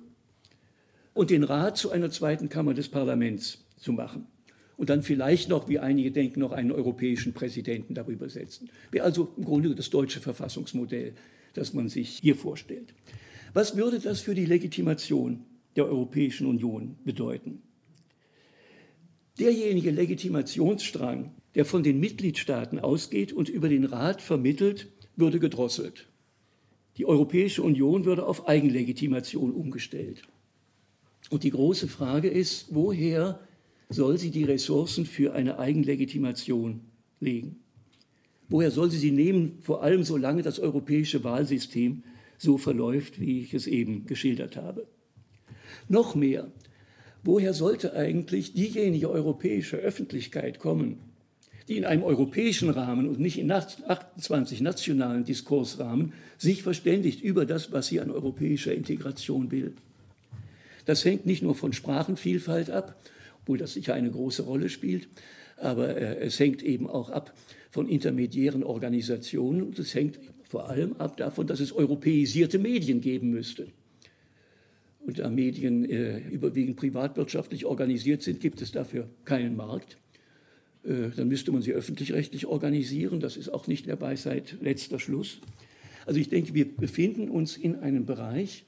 und 1.13 1.29
den 1.29 1.43
Rat 1.43 1.77
zu 1.77 1.91
einer 1.91 2.09
zweiten 2.09 2.49
Kammer 2.49 2.73
des 2.73 2.89
Parlaments 2.89 3.65
zu 3.77 3.91
machen 3.91 4.27
und 4.79 4.89
dann 4.89 5.03
vielleicht 5.03 5.49
noch, 5.49 5.67
wie 5.67 5.77
einige 5.77 6.09
denken, 6.09 6.39
noch 6.39 6.53
einen 6.53 6.71
europäischen 6.71 7.33
Präsidenten 7.33 7.95
darüber 7.95 8.29
setzen. 8.29 8.69
Wäre 8.91 9.03
also 9.03 9.33
im 9.35 9.43
Grunde 9.43 9.75
das 9.75 9.89
deutsche 9.89 10.21
Verfassungsmodell, 10.21 11.15
das 11.53 11.73
man 11.73 11.89
sich 11.89 12.19
hier 12.21 12.37
vorstellt. 12.37 12.93
Was 13.53 13.75
würde 13.75 13.99
das 13.99 14.21
für 14.21 14.33
die 14.33 14.45
Legitimation 14.45 15.43
der 15.75 15.85
Europäischen 15.85 16.47
Union 16.47 16.95
bedeuten? 17.03 17.61
Derjenige 19.37 19.91
Legitimationsstrang, 19.91 21.33
der 21.55 21.65
von 21.65 21.83
den 21.83 21.99
Mitgliedstaaten 21.99 22.79
ausgeht 22.79 23.33
und 23.33 23.49
über 23.49 23.67
den 23.67 23.83
Rat 23.83 24.21
vermittelt, 24.21 24.87
würde 25.17 25.39
gedrosselt. 25.39 26.07
Die 26.95 27.05
Europäische 27.05 27.63
Union 27.63 28.05
würde 28.05 28.25
auf 28.25 28.47
Eigenlegitimation 28.47 29.51
umgestellt. 29.51 30.21
Und 31.29 31.43
die 31.43 31.51
große 31.51 31.89
Frage 31.89 32.29
ist, 32.29 32.73
woher 32.73 33.41
soll 33.89 34.19
sie 34.19 34.29
die 34.29 34.43
Ressourcen 34.43 35.05
für 35.05 35.33
eine 35.33 35.57
Eigenlegitimation 35.57 36.81
legen? 37.19 37.57
Woher 38.47 38.71
soll 38.71 38.89
sie 38.89 38.97
sie 38.97 39.11
nehmen, 39.11 39.57
vor 39.61 39.83
allem 39.83 40.03
solange 40.03 40.43
das 40.43 40.59
europäische 40.59 41.23
Wahlsystem 41.23 42.03
so 42.37 42.57
verläuft, 42.57 43.19
wie 43.19 43.41
ich 43.41 43.53
es 43.53 43.67
eben 43.67 44.05
geschildert 44.05 44.55
habe? 44.55 44.87
Noch 45.87 46.15
mehr, 46.15 46.51
woher 47.23 47.53
sollte 47.53 47.93
eigentlich 47.93 48.53
diejenige 48.53 49.09
europäische 49.09 49.77
Öffentlichkeit 49.77 50.59
kommen, 50.59 50.99
die 51.67 51.77
in 51.77 51.85
einem 51.85 52.03
europäischen 52.03 52.69
Rahmen 52.69 53.07
und 53.07 53.19
nicht 53.19 53.37
in 53.37 53.51
28 53.51 54.61
nationalen 54.61 55.25
Diskursrahmen 55.25 56.13
sich 56.37 56.63
verständigt 56.63 57.21
über 57.21 57.45
das, 57.45 57.71
was 57.71 57.87
sie 57.87 57.99
an 57.99 58.09
europäischer 58.09 58.73
Integration 58.73 59.51
will. 59.51 59.73
Das 60.85 61.05
hängt 61.05 61.27
nicht 61.27 61.43
nur 61.43 61.53
von 61.53 61.73
Sprachenvielfalt 61.73 62.71
ab, 62.71 62.99
obwohl 63.49 63.57
das 63.57 63.73
sicher 63.73 63.95
eine 63.95 64.11
große 64.11 64.43
Rolle 64.43 64.69
spielt, 64.69 65.07
aber 65.57 65.97
äh, 65.97 66.19
es 66.19 66.39
hängt 66.39 66.61
eben 66.61 66.87
auch 66.87 67.09
ab 67.09 67.33
von 67.71 67.89
intermediären 67.89 68.63
Organisationen 68.63 69.63
und 69.63 69.79
es 69.79 69.95
hängt 69.95 70.19
vor 70.43 70.69
allem 70.69 70.93
ab 70.97 71.17
davon, 71.17 71.47
dass 71.47 71.59
es 71.59 71.71
europäisierte 71.71 72.59
Medien 72.59 73.01
geben 73.01 73.31
müsste. 73.31 73.69
Und 74.99 75.17
da 75.17 75.31
Medien 75.31 75.83
äh, 75.89 76.19
überwiegend 76.29 76.77
privatwirtschaftlich 76.77 77.65
organisiert 77.65 78.21
sind, 78.21 78.39
gibt 78.39 78.61
es 78.61 78.71
dafür 78.71 79.09
keinen 79.25 79.55
Markt. 79.55 79.97
Äh, 80.83 81.09
dann 81.15 81.27
müsste 81.27 81.51
man 81.51 81.63
sie 81.63 81.73
öffentlich-rechtlich 81.73 82.45
organisieren. 82.45 83.19
Das 83.19 83.35
ist 83.35 83.49
auch 83.49 83.65
nicht 83.65 83.87
der 83.87 83.99
Weisheit 83.99 84.57
letzter 84.61 84.99
Schluss. 84.99 85.39
Also 86.05 86.19
ich 86.19 86.29
denke, 86.29 86.53
wir 86.53 86.71
befinden 86.71 87.29
uns 87.29 87.57
in 87.57 87.77
einem 87.77 88.05
Bereich, 88.05 88.65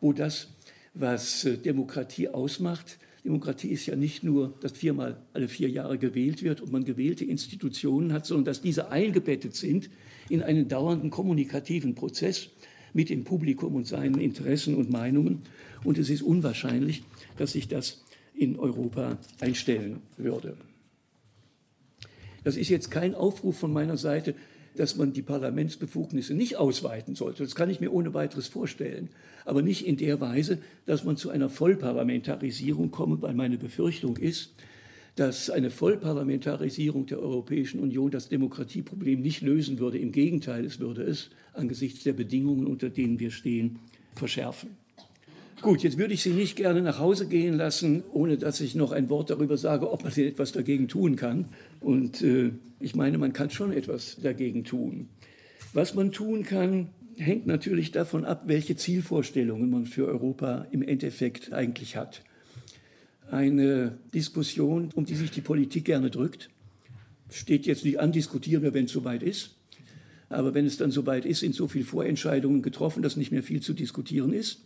wo 0.00 0.12
das, 0.12 0.48
was 0.94 1.44
äh, 1.44 1.58
Demokratie 1.58 2.26
ausmacht, 2.26 2.98
Demokratie 3.26 3.68
ist 3.68 3.86
ja 3.86 3.96
nicht 3.96 4.22
nur, 4.22 4.54
dass 4.60 4.72
viermal 4.72 5.20
alle 5.32 5.48
vier 5.48 5.68
Jahre 5.68 5.98
gewählt 5.98 6.42
wird 6.42 6.60
und 6.60 6.72
man 6.72 6.84
gewählte 6.84 7.24
Institutionen 7.24 8.12
hat, 8.12 8.24
sondern 8.24 8.44
dass 8.44 8.62
diese 8.62 8.90
eingebettet 8.90 9.56
sind 9.56 9.90
in 10.28 10.42
einen 10.42 10.68
dauernden 10.68 11.10
kommunikativen 11.10 11.94
Prozess 11.94 12.50
mit 12.92 13.10
dem 13.10 13.24
Publikum 13.24 13.74
und 13.74 13.86
seinen 13.86 14.20
Interessen 14.20 14.76
und 14.76 14.90
Meinungen. 14.90 15.42
Und 15.82 15.98
es 15.98 16.08
ist 16.08 16.22
unwahrscheinlich, 16.22 17.02
dass 17.36 17.52
sich 17.52 17.66
das 17.68 18.04
in 18.34 18.58
Europa 18.58 19.18
einstellen 19.40 20.00
würde. 20.16 20.56
Das 22.44 22.56
ist 22.56 22.68
jetzt 22.68 22.92
kein 22.92 23.14
Aufruf 23.16 23.58
von 23.58 23.72
meiner 23.72 23.96
Seite, 23.96 24.34
dass 24.76 24.96
man 24.96 25.12
die 25.12 25.22
Parlamentsbefugnisse 25.22 26.34
nicht 26.34 26.56
ausweiten 26.56 27.14
sollte. 27.14 27.42
Das 27.42 27.54
kann 27.54 27.70
ich 27.70 27.80
mir 27.80 27.92
ohne 27.92 28.14
weiteres 28.14 28.46
vorstellen. 28.46 29.08
Aber 29.44 29.62
nicht 29.62 29.86
in 29.86 29.96
der 29.96 30.20
Weise, 30.20 30.58
dass 30.86 31.04
man 31.04 31.16
zu 31.16 31.30
einer 31.30 31.48
Vollparlamentarisierung 31.48 32.90
komme, 32.90 33.20
weil 33.22 33.34
meine 33.34 33.58
Befürchtung 33.58 34.16
ist, 34.16 34.54
dass 35.16 35.48
eine 35.48 35.70
Vollparlamentarisierung 35.70 37.06
der 37.06 37.20
Europäischen 37.20 37.80
Union 37.80 38.10
das 38.10 38.28
Demokratieproblem 38.28 39.20
nicht 39.20 39.40
lösen 39.40 39.78
würde. 39.78 39.98
Im 39.98 40.12
Gegenteil, 40.12 40.64
es 40.64 40.78
würde 40.78 41.02
es 41.02 41.30
angesichts 41.54 42.04
der 42.04 42.12
Bedingungen, 42.12 42.66
unter 42.66 42.90
denen 42.90 43.18
wir 43.18 43.30
stehen, 43.30 43.78
verschärfen. 44.14 44.76
Gut, 45.62 45.82
jetzt 45.82 45.96
würde 45.96 46.12
ich 46.12 46.22
Sie 46.22 46.34
nicht 46.34 46.54
gerne 46.56 46.82
nach 46.82 46.98
Hause 46.98 47.26
gehen 47.26 47.54
lassen, 47.54 48.04
ohne 48.12 48.36
dass 48.36 48.60
ich 48.60 48.74
noch 48.74 48.92
ein 48.92 49.08
Wort 49.08 49.30
darüber 49.30 49.56
sage, 49.56 49.90
ob 49.90 50.04
man 50.04 50.12
etwas 50.12 50.52
dagegen 50.52 50.86
tun 50.86 51.16
kann. 51.16 51.46
Und 51.80 52.22
äh, 52.22 52.52
ich 52.78 52.94
meine, 52.94 53.16
man 53.16 53.32
kann 53.32 53.48
schon 53.48 53.72
etwas 53.72 54.18
dagegen 54.22 54.64
tun. 54.64 55.08
Was 55.72 55.94
man 55.94 56.12
tun 56.12 56.42
kann, 56.42 56.88
hängt 57.16 57.46
natürlich 57.46 57.90
davon 57.90 58.26
ab, 58.26 58.42
welche 58.46 58.76
Zielvorstellungen 58.76 59.70
man 59.70 59.86
für 59.86 60.06
Europa 60.06 60.66
im 60.72 60.82
Endeffekt 60.82 61.54
eigentlich 61.54 61.96
hat. 61.96 62.22
Eine 63.30 63.98
Diskussion, 64.14 64.90
um 64.94 65.06
die 65.06 65.14
sich 65.14 65.30
die 65.30 65.40
Politik 65.40 65.86
gerne 65.86 66.10
drückt, 66.10 66.50
steht 67.30 67.64
jetzt 67.64 67.84
nicht 67.84 67.98
an, 67.98 68.12
diskutieren 68.12 68.62
wir, 68.62 68.74
wenn 68.74 68.84
es 68.84 68.92
soweit 68.92 69.22
ist. 69.22 69.56
Aber 70.28 70.54
wenn 70.54 70.66
es 70.66 70.76
dann 70.76 70.90
soweit 70.90 71.24
ist, 71.24 71.40
sind 71.40 71.54
so 71.54 71.66
viele 71.66 71.84
Vorentscheidungen 71.84 72.60
getroffen, 72.60 73.02
dass 73.02 73.16
nicht 73.16 73.32
mehr 73.32 73.42
viel 73.42 73.60
zu 73.60 73.72
diskutieren 73.72 74.32
ist. 74.32 74.60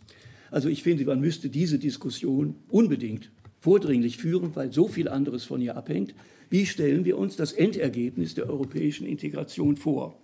Also 0.51 0.69
ich 0.69 0.83
finde, 0.83 1.05
man 1.05 1.21
müsste 1.21 1.49
diese 1.49 1.79
Diskussion 1.79 2.55
unbedingt 2.69 3.31
vordringlich 3.61 4.17
führen, 4.17 4.55
weil 4.55 4.71
so 4.71 4.87
viel 4.87 5.07
anderes 5.07 5.45
von 5.45 5.61
ihr 5.61 5.77
abhängt. 5.77 6.13
Wie 6.49 6.65
stellen 6.65 7.05
wir 7.05 7.17
uns 7.17 7.37
das 7.37 7.53
Endergebnis 7.53 8.35
der 8.35 8.49
europäischen 8.49 9.07
Integration 9.07 9.77
vor? 9.77 10.19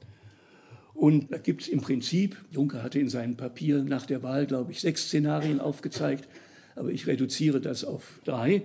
Und 0.94 1.32
da 1.32 1.38
gibt 1.38 1.62
es 1.62 1.68
im 1.68 1.80
Prinzip, 1.80 2.38
Juncker 2.52 2.84
hatte 2.84 3.00
in 3.00 3.08
seinem 3.08 3.38
Papier 3.38 3.84
nach 3.84 4.06
der 4.06 4.24
Wahl, 4.24 4.48
glaube 4.48 4.72
ich, 4.72 4.82
sechs 4.82 5.06
Szenarien 5.06 5.60
aufgezeigt, 5.60 6.28
aber 6.76 6.90
ich 6.90 7.08
reduziere 7.08 7.62
das 7.62 7.86
auf 7.86 8.20
drei. 8.26 8.64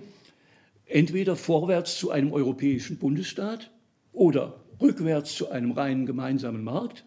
Entweder 0.85 1.35
vorwärts 1.35 1.97
zu 1.97 2.09
einem 2.09 2.33
europäischen 2.33 2.97
Bundesstaat 2.97 3.71
oder 4.11 4.59
rückwärts 4.81 5.35
zu 5.35 5.49
einem 5.49 5.71
reinen 5.71 6.05
gemeinsamen 6.05 6.63
Markt 6.63 7.05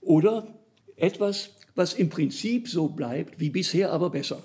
oder 0.00 0.54
etwas, 0.96 1.57
was 1.78 1.94
im 1.94 2.08
Prinzip 2.08 2.66
so 2.68 2.88
bleibt 2.88 3.38
wie 3.38 3.50
bisher, 3.50 3.92
aber 3.92 4.10
besser. 4.10 4.42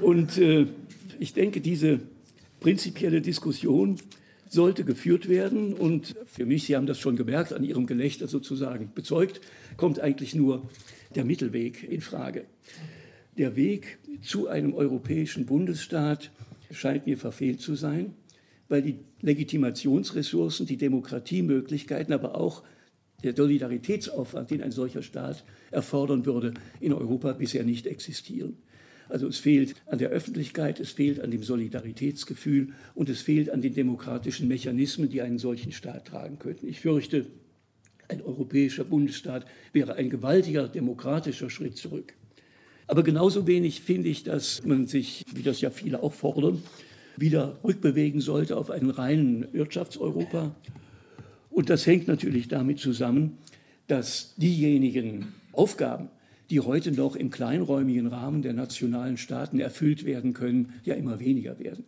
Und 0.00 0.36
äh, 0.36 0.66
ich 1.20 1.32
denke, 1.32 1.60
diese 1.60 2.00
prinzipielle 2.58 3.20
Diskussion 3.20 3.96
sollte 4.48 4.84
geführt 4.84 5.28
werden. 5.28 5.74
Und 5.74 6.16
für 6.26 6.44
mich, 6.44 6.64
Sie 6.64 6.74
haben 6.74 6.86
das 6.86 6.98
schon 6.98 7.14
gemerkt, 7.14 7.52
an 7.52 7.62
Ihrem 7.62 7.86
Gelächter 7.86 8.26
sozusagen 8.26 8.90
bezeugt, 8.92 9.40
kommt 9.76 10.00
eigentlich 10.00 10.34
nur 10.34 10.68
der 11.14 11.24
Mittelweg 11.24 11.84
in 11.88 12.00
Frage. 12.00 12.46
Der 13.38 13.54
Weg 13.54 13.98
zu 14.22 14.48
einem 14.48 14.74
europäischen 14.74 15.46
Bundesstaat 15.46 16.32
scheint 16.72 17.06
mir 17.06 17.16
verfehlt 17.16 17.60
zu 17.60 17.76
sein, 17.76 18.14
weil 18.68 18.82
die 18.82 18.96
Legitimationsressourcen, 19.20 20.66
die 20.66 20.78
Demokratiemöglichkeiten, 20.78 22.12
aber 22.12 22.34
auch 22.34 22.64
der 23.22 23.34
Solidaritätsaufwand, 23.34 24.50
den 24.50 24.62
ein 24.62 24.72
solcher 24.72 25.02
Staat 25.02 25.44
erfordern 25.70 26.26
würde, 26.26 26.54
in 26.80 26.92
Europa 26.92 27.32
bisher 27.32 27.64
nicht 27.64 27.86
existieren. 27.86 28.56
Also 29.08 29.26
es 29.26 29.38
fehlt 29.38 29.74
an 29.86 29.98
der 29.98 30.10
Öffentlichkeit, 30.10 30.78
es 30.78 30.92
fehlt 30.92 31.20
an 31.20 31.30
dem 31.30 31.42
Solidaritätsgefühl 31.42 32.68
und 32.94 33.08
es 33.08 33.20
fehlt 33.20 33.50
an 33.50 33.60
den 33.60 33.74
demokratischen 33.74 34.46
Mechanismen, 34.46 35.08
die 35.08 35.20
einen 35.20 35.38
solchen 35.38 35.72
Staat 35.72 36.06
tragen 36.06 36.38
könnten. 36.38 36.68
Ich 36.68 36.80
fürchte, 36.80 37.26
ein 38.08 38.22
europäischer 38.22 38.84
Bundesstaat 38.84 39.46
wäre 39.72 39.94
ein 39.94 40.10
gewaltiger 40.10 40.68
demokratischer 40.68 41.50
Schritt 41.50 41.76
zurück. 41.76 42.14
Aber 42.86 43.02
genauso 43.02 43.46
wenig 43.46 43.82
finde 43.82 44.08
ich, 44.08 44.24
dass 44.24 44.64
man 44.64 44.86
sich, 44.86 45.24
wie 45.32 45.42
das 45.42 45.60
ja 45.60 45.70
viele 45.70 46.02
auch 46.02 46.12
fordern, 46.12 46.62
wieder 47.16 47.58
rückbewegen 47.62 48.20
sollte 48.20 48.56
auf 48.56 48.70
einen 48.70 48.90
reinen 48.90 49.46
Wirtschaftseuropa 49.52 50.54
und 51.60 51.68
das 51.68 51.86
hängt 51.86 52.08
natürlich 52.08 52.48
damit 52.48 52.78
zusammen, 52.78 53.36
dass 53.86 54.34
diejenigen 54.38 55.34
Aufgaben, 55.52 56.08
die 56.48 56.60
heute 56.60 56.90
noch 56.90 57.16
im 57.16 57.30
kleinräumigen 57.30 58.06
Rahmen 58.06 58.40
der 58.40 58.54
nationalen 58.54 59.18
Staaten 59.18 59.60
erfüllt 59.60 60.06
werden 60.06 60.32
können, 60.32 60.72
ja 60.84 60.94
immer 60.94 61.20
weniger 61.20 61.58
werden. 61.58 61.84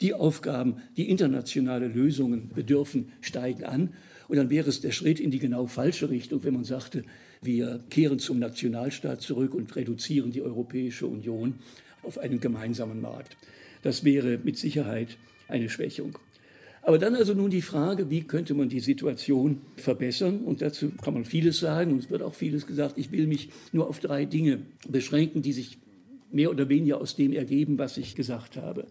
Die 0.00 0.14
Aufgaben, 0.14 0.76
die 0.96 1.10
internationale 1.10 1.88
Lösungen 1.88 2.50
bedürfen, 2.54 3.10
steigen 3.20 3.64
an. 3.64 3.94
Und 4.28 4.36
dann 4.36 4.48
wäre 4.48 4.68
es 4.68 4.80
der 4.80 4.92
Schritt 4.92 5.18
in 5.18 5.32
die 5.32 5.40
genau 5.40 5.66
falsche 5.66 6.08
Richtung, 6.08 6.44
wenn 6.44 6.54
man 6.54 6.62
sagte, 6.62 7.02
wir 7.42 7.80
kehren 7.90 8.20
zum 8.20 8.38
Nationalstaat 8.38 9.22
zurück 9.22 9.54
und 9.54 9.74
reduzieren 9.74 10.30
die 10.30 10.42
Europäische 10.42 11.08
Union 11.08 11.54
auf 12.04 12.18
einen 12.18 12.38
gemeinsamen 12.38 13.00
Markt. 13.00 13.36
Das 13.82 14.04
wäre 14.04 14.38
mit 14.38 14.56
Sicherheit 14.56 15.16
eine 15.48 15.68
Schwächung. 15.68 16.16
Aber 16.86 16.98
dann 16.98 17.16
also 17.16 17.34
nun 17.34 17.50
die 17.50 17.62
Frage, 17.62 18.10
wie 18.10 18.22
könnte 18.22 18.54
man 18.54 18.68
die 18.68 18.78
Situation 18.78 19.60
verbessern? 19.74 20.42
Und 20.44 20.62
dazu 20.62 20.92
kann 21.02 21.14
man 21.14 21.24
vieles 21.24 21.58
sagen 21.58 21.90
und 21.90 21.98
es 21.98 22.10
wird 22.10 22.22
auch 22.22 22.34
vieles 22.34 22.64
gesagt. 22.64 22.96
Ich 22.96 23.10
will 23.10 23.26
mich 23.26 23.48
nur 23.72 23.88
auf 23.88 23.98
drei 23.98 24.24
Dinge 24.24 24.60
beschränken, 24.88 25.42
die 25.42 25.52
sich 25.52 25.78
mehr 26.30 26.48
oder 26.48 26.68
weniger 26.68 27.00
aus 27.00 27.16
dem 27.16 27.32
ergeben, 27.32 27.76
was 27.76 27.96
ich 27.96 28.14
gesagt 28.14 28.56
habe. 28.56 28.86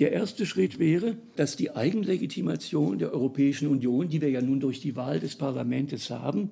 Der 0.00 0.12
erste 0.12 0.44
Schritt 0.44 0.78
wäre, 0.78 1.16
dass 1.34 1.56
die 1.56 1.74
Eigenlegitimation 1.74 2.98
der 2.98 3.14
Europäischen 3.14 3.68
Union, 3.68 4.10
die 4.10 4.20
wir 4.20 4.28
ja 4.28 4.42
nun 4.42 4.60
durch 4.60 4.80
die 4.80 4.94
Wahl 4.94 5.18
des 5.18 5.36
Parlaments 5.36 6.10
haben, 6.10 6.50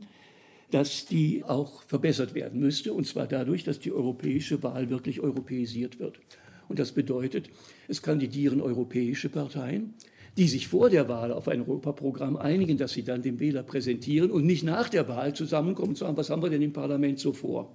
dass 0.71 1.05
die 1.05 1.45
auch 1.45 1.83
verbessert 1.83 2.35
werden 2.35 2.61
müsste, 2.61 2.95
und 2.95 3.07
zwar 3.07 3.27
dadurch, 3.27 3.65
dass 3.65 3.79
die 3.79 3.93
europäische 3.93 4.63
Wahl 4.63 4.89
wirklich 4.89 5.21
europäisiert 5.21 5.99
wird. 5.99 6.19
Und 6.67 6.79
das 6.79 6.93
bedeutet, 6.93 7.51
es 7.89 8.01
kandidieren 8.01 8.63
europäische 8.63 9.29
Parteien, 9.29 9.93
die 10.37 10.49
sich 10.49 10.69
vor 10.69 10.91
der 10.91 11.09
Wahl 11.09 11.33
auf 11.33 11.49
ein 11.49 11.61
Europaprogramm 11.61 12.37
einigen, 12.37 12.79
das 12.79 12.93
sie 12.93 13.03
dann 13.03 13.23
dem 13.23 13.41
Wähler 13.41 13.63
präsentieren 13.63 14.31
und 14.31 14.47
nicht 14.47 14.63
nach 14.63 14.89
der 14.89 15.09
Wahl 15.09 15.35
zusammenkommen 15.35 15.91
und 15.91 15.99
sagen, 15.99 16.17
was 16.17 16.31
haben 16.31 16.43
wir 16.43 16.51
denn 16.51 16.63
im 16.63 16.73
Parlament 16.73 17.19
so 17.19 17.33
vor? 17.33 17.75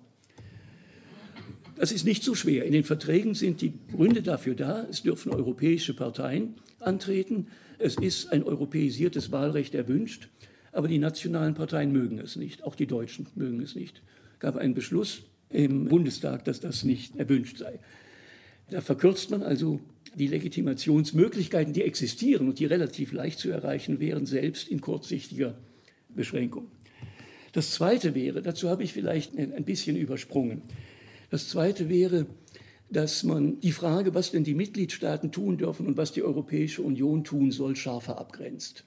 Das 1.75 1.91
ist 1.91 2.05
nicht 2.05 2.23
so 2.23 2.35
schwer. 2.35 2.65
In 2.65 2.71
den 2.71 2.85
Verträgen 2.85 3.33
sind 3.33 3.61
die 3.61 3.73
Gründe 3.91 4.21
dafür 4.21 4.55
da. 4.55 4.85
Es 4.89 5.03
dürfen 5.03 5.33
europäische 5.33 5.93
Parteien 5.93 6.55
antreten. 6.79 7.47
Es 7.79 7.97
ist 7.97 8.31
ein 8.31 8.43
europäisiertes 8.43 9.31
Wahlrecht 9.31 9.75
erwünscht. 9.75 10.29
Aber 10.71 10.87
die 10.87 10.99
nationalen 10.99 11.53
Parteien 11.53 11.91
mögen 11.91 12.17
es 12.19 12.37
nicht. 12.37 12.63
Auch 12.63 12.75
die 12.75 12.87
Deutschen 12.87 13.27
mögen 13.35 13.61
es 13.61 13.75
nicht. 13.75 14.01
Es 14.33 14.39
gab 14.39 14.55
einen 14.55 14.73
Beschluss 14.73 15.23
im 15.49 15.85
Bundestag, 15.85 16.45
dass 16.45 16.61
das 16.61 16.83
nicht 16.83 17.17
erwünscht 17.17 17.57
sei. 17.57 17.79
Da 18.69 18.81
verkürzt 18.81 19.29
man 19.29 19.43
also 19.43 19.79
die 20.15 20.27
Legitimationsmöglichkeiten, 20.27 21.73
die 21.73 21.83
existieren 21.83 22.47
und 22.47 22.59
die 22.59 22.65
relativ 22.65 23.11
leicht 23.11 23.39
zu 23.39 23.49
erreichen 23.49 23.99
wären, 23.99 24.25
selbst 24.25 24.67
in 24.67 24.81
kurzsichtiger 24.81 25.55
Beschränkung. 26.09 26.67
Das 27.51 27.71
Zweite 27.71 28.15
wäre, 28.15 28.41
dazu 28.41 28.69
habe 28.69 28.83
ich 28.83 28.93
vielleicht 28.93 29.37
ein 29.37 29.63
bisschen 29.65 29.95
übersprungen, 29.95 30.61
das 31.29 31.49
Zweite 31.49 31.89
wäre, 31.89 32.27
dass 32.89 33.23
man 33.23 33.59
die 33.59 33.71
Frage, 33.71 34.13
was 34.13 34.31
denn 34.31 34.43
die 34.43 34.53
Mitgliedstaaten 34.53 35.31
tun 35.31 35.57
dürfen 35.57 35.87
und 35.87 35.97
was 35.97 36.11
die 36.11 36.23
Europäische 36.23 36.81
Union 36.81 37.23
tun 37.23 37.51
soll, 37.51 37.75
scharfer 37.75 38.19
abgrenzt. 38.19 38.85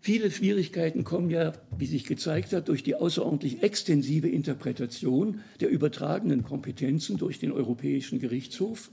Viele 0.00 0.30
Schwierigkeiten 0.30 1.04
kommen 1.04 1.28
ja, 1.28 1.52
wie 1.76 1.86
sich 1.86 2.04
gezeigt 2.04 2.52
hat, 2.52 2.68
durch 2.68 2.82
die 2.82 2.94
außerordentlich 2.94 3.62
extensive 3.62 4.28
Interpretation 4.28 5.40
der 5.60 5.70
übertragenen 5.70 6.42
Kompetenzen 6.42 7.16
durch 7.16 7.38
den 7.38 7.52
Europäischen 7.52 8.18
Gerichtshof 8.18 8.90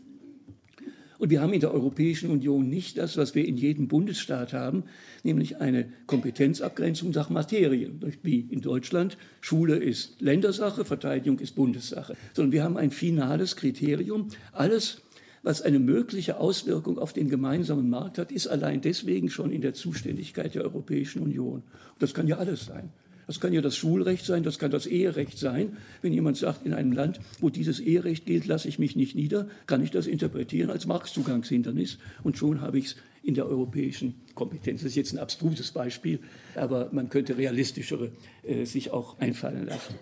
und 1.17 1.29
wir 1.29 1.41
haben 1.41 1.53
in 1.53 1.61
der 1.61 1.73
Europäischen 1.73 2.29
Union 2.29 2.69
nicht 2.69 2.97
das, 2.97 3.17
was 3.17 3.35
wir 3.35 3.47
in 3.47 3.57
jedem 3.57 3.87
Bundesstaat 3.87 4.53
haben, 4.53 4.83
nämlich 5.23 5.57
eine 5.57 5.87
Kompetenzabgrenzung 6.07 7.11
nach 7.11 7.29
Materien. 7.29 7.99
Wie 8.21 8.41
in 8.41 8.61
Deutschland, 8.61 9.17
Schule 9.41 9.77
ist 9.77 10.21
Ländersache, 10.21 10.85
Verteidigung 10.85 11.39
ist 11.39 11.55
Bundessache. 11.55 12.15
Sondern 12.33 12.51
wir 12.51 12.63
haben 12.63 12.77
ein 12.77 12.91
finales 12.91 13.55
Kriterium. 13.55 14.27
Alles, 14.51 15.01
was 15.43 15.61
eine 15.61 15.79
mögliche 15.79 16.39
Auswirkung 16.39 16.97
auf 16.97 17.13
den 17.13 17.29
gemeinsamen 17.29 17.89
Markt 17.89 18.17
hat, 18.17 18.31
ist 18.31 18.47
allein 18.47 18.81
deswegen 18.81 19.29
schon 19.29 19.51
in 19.51 19.61
der 19.61 19.73
Zuständigkeit 19.73 20.55
der 20.55 20.63
Europäischen 20.63 21.21
Union. 21.21 21.63
Und 21.63 21.63
das 21.99 22.13
kann 22.13 22.27
ja 22.27 22.37
alles 22.37 22.65
sein. 22.65 22.89
Das 23.27 23.39
kann 23.39 23.53
ja 23.53 23.61
das 23.61 23.75
Schulrecht 23.75 24.25
sein, 24.25 24.43
das 24.43 24.59
kann 24.59 24.71
das 24.71 24.85
Eherecht 24.85 25.37
sein. 25.37 25.77
Wenn 26.01 26.13
jemand 26.13 26.37
sagt, 26.37 26.65
in 26.65 26.73
einem 26.73 26.91
Land, 26.91 27.19
wo 27.39 27.49
dieses 27.49 27.79
Eherecht 27.79 28.25
gilt, 28.25 28.45
lasse 28.45 28.67
ich 28.67 28.79
mich 28.79 28.95
nicht 28.95 29.15
nieder, 29.15 29.47
kann 29.67 29.83
ich 29.83 29.91
das 29.91 30.07
interpretieren 30.07 30.69
als 30.69 30.85
Marktzugangshindernis 30.85 31.97
und 32.23 32.37
schon 32.37 32.61
habe 32.61 32.77
ich 32.77 32.85
es 32.85 32.95
in 33.23 33.33
der 33.33 33.47
europäischen 33.47 34.13
Kompetenz. 34.35 34.81
Das 34.81 34.89
ist 34.89 34.95
jetzt 34.95 35.13
ein 35.13 35.19
abstruses 35.19 35.71
Beispiel, 35.71 36.19
aber 36.53 36.89
man 36.91 37.09
könnte 37.09 37.37
realistischere 37.37 38.11
äh, 38.43 38.65
sich 38.65 38.91
auch 38.91 39.19
einfallen 39.19 39.65
lassen. 39.65 39.95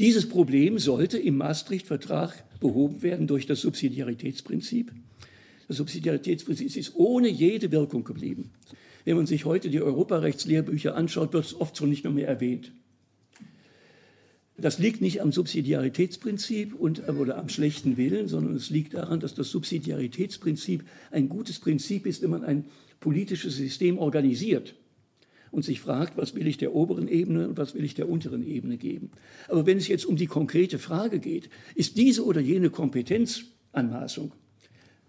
Dieses 0.00 0.28
Problem 0.28 0.80
sollte 0.80 1.18
im 1.18 1.36
Maastricht-Vertrag 1.36 2.44
behoben 2.58 3.02
werden 3.02 3.28
durch 3.28 3.46
das 3.46 3.60
Subsidiaritätsprinzip. 3.60 4.90
Das 5.68 5.76
Subsidiaritätsprinzip 5.76 6.76
ist 6.76 6.96
ohne 6.96 7.28
jede 7.28 7.70
Wirkung 7.70 8.02
geblieben. 8.02 8.50
Wenn 9.04 9.16
man 9.16 9.26
sich 9.26 9.44
heute 9.44 9.68
die 9.68 9.82
Europarechtslehrbücher 9.82 10.96
anschaut, 10.96 11.32
wird 11.32 11.44
es 11.44 11.60
oft 11.60 11.76
schon 11.76 11.90
nicht 11.90 12.04
mehr 12.04 12.28
erwähnt. 12.28 12.72
Das 14.56 14.78
liegt 14.78 15.00
nicht 15.00 15.20
am 15.20 15.32
Subsidiaritätsprinzip 15.32 16.74
und, 16.74 17.08
oder 17.08 17.38
am 17.38 17.48
schlechten 17.48 17.96
Willen, 17.96 18.28
sondern 18.28 18.54
es 18.54 18.70
liegt 18.70 18.94
daran, 18.94 19.18
dass 19.18 19.34
das 19.34 19.50
Subsidiaritätsprinzip 19.50 20.84
ein 21.10 21.28
gutes 21.28 21.58
Prinzip 21.58 22.06
ist, 22.06 22.22
wenn 22.22 22.30
man 22.30 22.44
ein 22.44 22.66
politisches 23.00 23.56
System 23.56 23.98
organisiert 23.98 24.76
und 25.50 25.64
sich 25.64 25.80
fragt, 25.80 26.16
was 26.16 26.36
will 26.36 26.46
ich 26.46 26.56
der 26.56 26.74
oberen 26.74 27.08
Ebene 27.08 27.48
und 27.48 27.58
was 27.58 27.74
will 27.74 27.84
ich 27.84 27.94
der 27.94 28.08
unteren 28.08 28.46
Ebene 28.46 28.76
geben. 28.76 29.10
Aber 29.48 29.66
wenn 29.66 29.78
es 29.78 29.88
jetzt 29.88 30.06
um 30.06 30.16
die 30.16 30.26
konkrete 30.26 30.78
Frage 30.78 31.18
geht, 31.18 31.50
ist 31.74 31.96
diese 31.96 32.24
oder 32.24 32.40
jene 32.40 32.70
Kompetenzanmaßung 32.70 34.32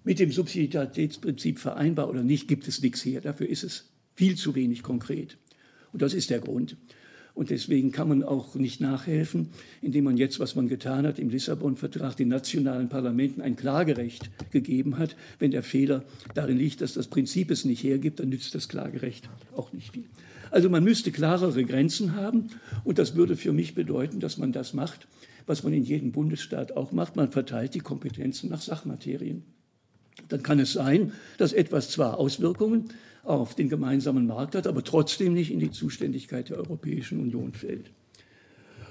mit 0.06 0.20
dem 0.20 0.32
Subsidiaritätsprinzip 0.32 1.60
vereinbar 1.60 2.10
oder 2.10 2.24
nicht, 2.24 2.48
gibt 2.48 2.68
es 2.68 2.82
nichts 2.82 3.04
her. 3.04 3.22
Dafür 3.22 3.50
ist 3.50 3.64
es 3.64 3.90
viel 4.14 4.36
zu 4.36 4.56
wenig 4.56 4.84
konkret. 4.84 5.38
Und 5.92 6.02
das 6.02 6.14
ist 6.14 6.30
der 6.30 6.40
Grund. 6.40 6.78
Und 7.34 7.50
deswegen 7.50 7.92
kann 7.92 8.08
man 8.08 8.24
auch 8.24 8.56
nicht 8.56 8.80
nachhelfen, 8.80 9.50
indem 9.82 10.06
man 10.06 10.16
jetzt, 10.16 10.40
was 10.40 10.56
man 10.56 10.70
getan 10.70 11.06
hat, 11.06 11.20
im 11.20 11.30
Lissabon-Vertrag 11.30 12.16
den 12.16 12.30
nationalen 12.30 12.88
Parlamenten 12.88 13.42
ein 13.42 13.58
Klagerecht 13.58 14.30
gegeben 14.52 14.98
hat. 14.98 15.18
Wenn 15.38 15.52
der 15.52 15.64
Fehler 15.64 16.06
darin 16.34 16.58
liegt, 16.58 16.80
dass 16.80 16.94
das 16.94 17.08
Prinzip 17.08 17.52
es 17.52 17.66
nicht 17.66 17.84
hergibt, 17.84 18.22
dann 18.22 18.30
nützt 18.30 18.56
das 18.56 18.70
Klagerecht 18.70 19.28
auch 19.54 19.74
nicht 19.74 19.92
viel. 19.92 20.06
Also 20.50 20.70
man 20.70 20.84
müsste 20.84 21.12
klarere 21.12 21.66
Grenzen 21.66 22.16
haben 22.16 22.48
und 22.86 23.00
das 23.00 23.16
würde 23.16 23.36
für 23.36 23.52
mich 23.52 23.76
bedeuten, 23.76 24.22
dass 24.22 24.38
man 24.38 24.54
das 24.54 24.74
macht, 24.74 25.08
was 25.46 25.64
man 25.64 25.74
in 25.74 25.84
jedem 25.84 26.14
Bundesstaat 26.14 26.78
auch 26.78 26.94
macht. 26.94 27.18
Man 27.18 27.32
verteilt 27.32 27.74
die 27.74 27.80
Kompetenzen 27.80 28.50
nach 28.50 28.62
Sachmaterien 28.62 29.44
dann 30.30 30.44
kann 30.44 30.60
es 30.60 30.74
sein, 30.74 31.14
dass 31.38 31.54
etwas 31.54 31.90
zwar 31.90 32.18
Auswirkungen 32.18 32.86
auf 33.24 33.56
den 33.56 33.70
gemeinsamen 33.70 34.28
Markt 34.28 34.56
hat, 34.56 34.68
aber 34.68 34.84
trotzdem 34.84 35.34
nicht 35.34 35.52
in 35.52 35.60
die 35.60 35.72
Zuständigkeit 35.72 36.50
der 36.50 36.58
Europäischen 36.58 37.20
Union 37.20 37.54
fällt. 37.54 37.92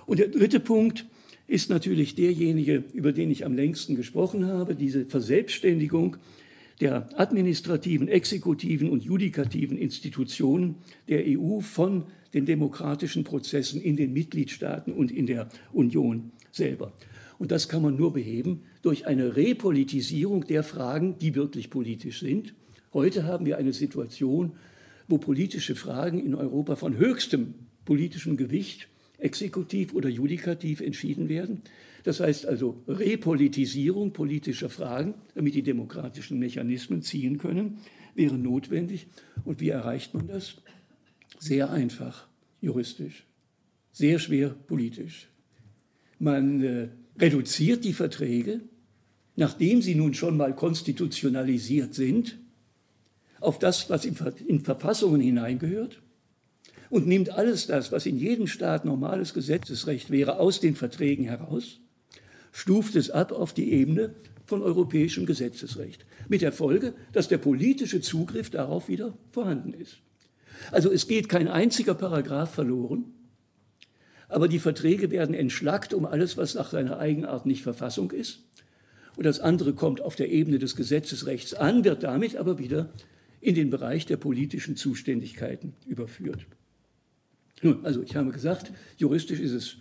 Und 0.07 0.19
der 0.19 0.29
dritte 0.29 0.61
Punkt 0.61 1.07
ist 1.47 1.71
natürlich 1.71 2.15
derjenige, 2.15 2.85
über 2.93 3.13
den 3.13 3.31
ich 3.31 3.45
am 3.45 3.55
längsten 3.55 3.97
gesprochen 3.97 4.47
habe, 4.47 4.75
diese 4.75 5.05
Verselbstständigung 5.05 6.17
der 6.81 7.09
administrativen, 7.19 8.09
exekutiven 8.09 8.91
und 8.91 9.05
judikativen 9.05 9.79
Institutionen 9.79 10.77
der 11.09 11.25
EU 11.27 11.61
von 11.61 12.05
den 12.33 12.47
demokratischen 12.47 13.23
Prozessen 13.23 13.81
in 13.81 13.97
den 13.97 14.13
Mitgliedstaaten 14.13 14.93
und 14.93 15.13
in 15.13 15.27
der 15.27 15.49
Union 15.73 16.33
selber. 16.51 16.93
Und 17.39 17.53
das 17.53 17.69
kann 17.69 17.83
man 17.83 17.97
nur 17.97 18.13
beheben 18.13 18.63
durch 18.85 19.07
eine 19.07 19.37
Repolitisierung 19.37 20.47
der 20.47 20.63
Fragen, 20.63 21.19
die 21.19 21.35
wirklich 21.35 21.71
politisch 21.71 22.21
sind. 22.21 22.55
Heute 22.93 23.25
haben 23.25 23.47
wir 23.47 23.57
eine 23.57 23.73
Situation, 23.73 24.53
wo 25.09 25.19
politische 25.19 25.75
Fragen 25.75 26.25
in 26.25 26.35
Europa 26.35 26.77
von 26.77 26.97
höchstem 26.97 27.55
politischem 27.85 28.37
Gewicht, 28.37 28.89
exekutiv 29.19 29.95
oder 29.95 30.09
judikativ 30.09 30.81
entschieden 30.81 31.29
werden. 31.29 31.63
Das 32.03 32.21
heißt 32.21 32.47
also 32.47 32.83
Repolitisierung 32.87 34.13
politischer 34.13 34.69
Fragen, 34.69 35.15
damit 35.35 35.55
die 35.55 35.63
demokratischen 35.63 36.39
Mechanismen 36.39 37.01
ziehen 37.01 37.39
können, 37.39 37.79
wäre 38.15 38.37
notwendig. 38.37 39.07
Und 39.45 39.61
wie 39.61 39.71
erreicht 39.71 40.13
man 40.13 40.27
das? 40.27 40.57
Sehr 41.39 41.71
einfach, 41.71 42.29
juristisch, 42.61 43.25
sehr 43.93 44.19
schwer 44.19 44.51
politisch. 44.51 45.29
Man 46.19 46.63
äh, 46.63 46.89
reduziert 47.19 47.85
die 47.85 47.93
Verträge, 47.93 48.61
nachdem 49.37 49.83
sie 49.83 49.95
nun 49.95 50.15
schon 50.15 50.37
mal 50.37 50.55
konstitutionalisiert 50.55 51.95
sind, 51.95 52.39
auf 53.41 53.59
das, 53.59 53.91
was 53.91 54.05
in 54.05 54.61
Verfassungen 54.61 55.21
hineingehört 55.21 56.01
und 56.91 57.07
nimmt 57.07 57.31
alles 57.31 57.67
das, 57.67 57.93
was 57.93 58.07
in 58.07 58.19
jedem 58.19 58.47
Staat 58.47 58.85
normales 58.85 59.35
Gesetzesrecht 59.35 60.11
wäre, 60.11 60.39
aus 60.39 60.61
den 60.61 60.77
Verträgen 60.77 61.25
heraus, 61.25 61.81
stuft 62.53 62.97
es 62.97 63.11
ab 63.11 63.33
auf 63.33 63.53
die 63.53 63.73
Ebene 63.73 64.15
von 64.47 64.63
europäischem 64.63 65.27
Gesetzesrecht. 65.27 66.07
Mit 66.29 66.43
der 66.43 66.53
Folge, 66.53 66.95
dass 67.13 67.29
der 67.29 67.39
politische 67.39 68.01
Zugriff 68.01 68.51
darauf 68.51 68.89
wieder 68.89 69.17
vorhanden 69.33 69.75
ist. 69.75 69.99
Also 70.71 70.91
es 70.91 71.09
geht 71.09 71.29
kein 71.29 71.49
einziger 71.49 71.95
Paragraph 71.95 72.55
verloren, 72.55 73.07
aber 74.29 74.49
die 74.49 74.59
Verträge 74.59 75.11
werden 75.11 75.35
entschlackt 75.35 75.95
um 75.95 76.07
alles, 76.07 76.37
was 76.37 76.55
nach 76.55 76.71
seiner 76.71 76.99
Eigenart 76.99 77.47
nicht 77.47 77.63
Verfassung 77.63 78.11
ist. 78.11 78.41
Und 79.17 79.25
das 79.25 79.41
andere 79.41 79.75
kommt 79.75 80.01
auf 80.01 80.17
der 80.17 80.31
Ebene 80.31 80.59
des 80.59 80.77
Gesetzesrechts 80.77 81.55
an, 81.55 81.85
wird 81.85 82.03
damit 82.03 82.37
aber 82.37 82.59
wieder 82.59 82.91
in 83.41 83.55
den 83.55 83.71
Bereich 83.71 84.07
der 84.07 84.17
politischen 84.17 84.77
Zuständigkeiten 84.77 85.75
überführt. 85.87 86.47
Nun, 87.63 87.85
also 87.85 88.03
ich 88.03 88.17
habe 88.17 88.31
gesagt, 88.31 88.73
juristisch 88.97 89.41
ist 89.41 89.53
es, 89.53 89.77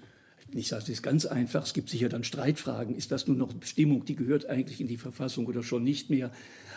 ich 0.52 0.68
sage 0.68 0.92
es 0.92 1.02
ganz 1.02 1.26
einfach, 1.26 1.66
es 1.66 1.74
gibt 1.74 1.90
sicher 1.90 2.10
dann 2.10 2.24
Streitfragen, 2.24 2.96
ist 2.96 3.12
das 3.12 3.28
nun 3.28 3.38
noch 3.38 3.54
Bestimmung, 3.54 4.06
die 4.06 4.16
gehört 4.16 4.48
eigentlich 4.48 4.80
in 4.80 4.88
die 4.88 4.98
Verfassung 4.98 5.48
oder 5.48 5.64
schon 5.64 5.84
nicht 5.84 6.10
mehr. 6.10 6.32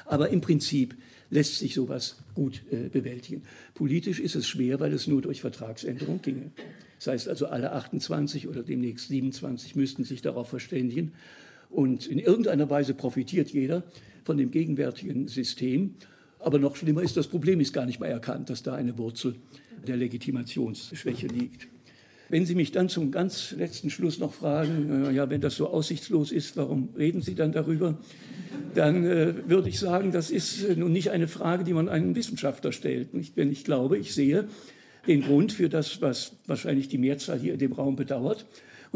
Aber 0.07 0.31
im 0.31 0.41
Prinzip 0.41 0.97
lässt 1.31 1.59
sich 1.59 1.75
sowas 1.75 2.17
gut 2.35 2.63
äh, 2.71 2.89
bewältigen. 2.89 3.43
Politisch 3.75 4.21
ist 4.21 4.37
es 4.37 4.47
schwer, 4.47 4.81
weil 4.81 4.93
es 4.93 5.07
nur 5.07 5.21
durch 5.23 5.41
Vertragsänderung 5.41 6.23
ginge. 6.23 6.53
Das 6.99 7.09
heißt 7.09 7.29
also, 7.29 7.47
alle 7.47 7.73
28 7.73 8.49
oder 8.49 8.63
demnächst 8.63 9.09
27 9.09 9.77
müssten 9.77 10.05
sich 10.05 10.23
darauf 10.23 10.49
verständigen. 10.49 11.13
Und 11.77 12.07
in 12.07 12.19
irgendeiner 12.19 12.71
Weise 12.71 12.95
profitiert 12.95 13.51
jeder 13.51 13.83
von 14.25 14.39
dem 14.39 14.51
gegenwärtigen 14.51 15.29
System. 15.29 15.97
Aber 16.39 16.59
noch 16.59 16.75
schlimmer 16.75 17.03
ist, 17.03 17.19
das 17.19 17.27
Problem 17.27 17.61
ist 17.61 17.75
gar 17.75 17.85
nicht 17.85 18.01
mehr 18.01 18.09
erkannt, 18.09 18.49
dass 18.49 18.63
da 18.63 18.75
eine 18.75 18.97
Wurzel 18.97 19.35
der 19.87 19.99
Legitimationsschwäche 19.99 21.27
liegt. 21.27 21.69
Wenn 22.31 22.47
Sie 22.47 22.55
mich 22.55 22.73
dann 22.73 22.89
zum 22.89 23.11
ganz 23.11 23.53
letzten 23.53 23.91
Schluss 23.91 24.19
noch 24.19 24.33
fragen, 24.33 25.05
äh, 25.05 25.13
ja, 25.13 25.29
wenn 25.29 25.43
das 25.43 25.57
so 25.57 25.69
aussichtslos 25.69 26.33
ist, 26.33 26.57
warum 26.57 26.89
reden 26.97 27.21
Sie 27.21 27.35
dann 27.35 27.53
darüber? 27.53 27.99
Dann 28.75 29.05
äh, 29.05 29.35
würde 29.47 29.69
ich 29.69 29.79
sagen, 29.79 30.13
das 30.13 30.31
ist 30.31 30.65
äh, 30.65 30.77
nun 30.77 30.93
nicht 30.93 31.11
eine 31.11 31.29
Frage, 31.29 31.63
die 31.63 31.75
man 31.75 31.91
einem 31.91 32.17
Wissenschaftler 32.17 32.73
stellt. 32.73 33.13
Nicht? 33.13 33.37
Wenn 33.37 33.53
ich 33.53 33.65
glaube, 33.65 33.99
ich 33.99 34.15
sehe, 34.15 34.49
den 35.07 35.21
Grund 35.21 35.53
für 35.53 35.69
das, 35.69 36.01
was 36.01 36.33
wahrscheinlich 36.47 36.89
die 36.89 36.99
Mehrzahl 36.99 37.39
hier 37.39 37.53
in 37.53 37.59
dem 37.59 37.73
Raum 37.73 37.97
bedauert. 37.97 38.47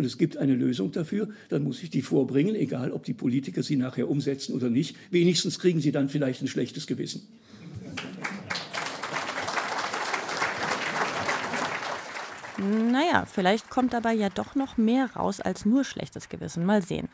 Und 0.00 0.06
es 0.06 0.16
gibt 0.16 0.38
eine 0.38 0.54
Lösung 0.54 0.92
dafür, 0.92 1.28
dann 1.50 1.62
muss 1.62 1.82
ich 1.82 1.90
die 1.90 2.00
vorbringen, 2.00 2.54
egal 2.54 2.90
ob 2.92 3.04
die 3.04 3.12
Politiker 3.12 3.62
sie 3.62 3.76
nachher 3.76 4.08
umsetzen 4.08 4.54
oder 4.54 4.70
nicht. 4.70 4.96
Wenigstens 5.10 5.58
kriegen 5.58 5.82
sie 5.82 5.92
dann 5.92 6.08
vielleicht 6.08 6.40
ein 6.40 6.48
schlechtes 6.48 6.86
Gewissen. 6.86 7.28
Naja, 12.56 13.26
vielleicht 13.26 13.68
kommt 13.68 13.92
dabei 13.92 14.14
ja 14.14 14.30
doch 14.30 14.54
noch 14.54 14.78
mehr 14.78 15.10
raus 15.16 15.38
als 15.42 15.66
nur 15.66 15.84
schlechtes 15.84 16.30
Gewissen. 16.30 16.64
Mal 16.64 16.80
sehen. 16.80 17.10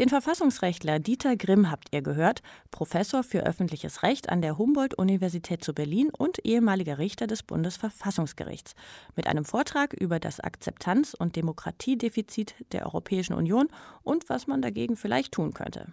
Den 0.00 0.08
Verfassungsrechtler 0.08 0.98
Dieter 0.98 1.36
Grimm 1.36 1.70
habt 1.70 1.88
ihr 1.92 2.00
gehört, 2.00 2.40
Professor 2.70 3.22
für 3.22 3.44
öffentliches 3.44 4.02
Recht 4.02 4.30
an 4.30 4.40
der 4.40 4.56
Humboldt-Universität 4.56 5.62
zu 5.62 5.74
Berlin 5.74 6.08
und 6.08 6.38
ehemaliger 6.42 6.96
Richter 6.96 7.26
des 7.26 7.42
Bundesverfassungsgerichts, 7.42 8.74
mit 9.14 9.26
einem 9.26 9.44
Vortrag 9.44 9.92
über 9.92 10.18
das 10.18 10.40
Akzeptanz- 10.40 11.12
und 11.12 11.36
Demokratiedefizit 11.36 12.54
der 12.72 12.86
Europäischen 12.86 13.34
Union 13.34 13.68
und 14.02 14.30
was 14.30 14.46
man 14.46 14.62
dagegen 14.62 14.96
vielleicht 14.96 15.32
tun 15.32 15.52
könnte. 15.52 15.92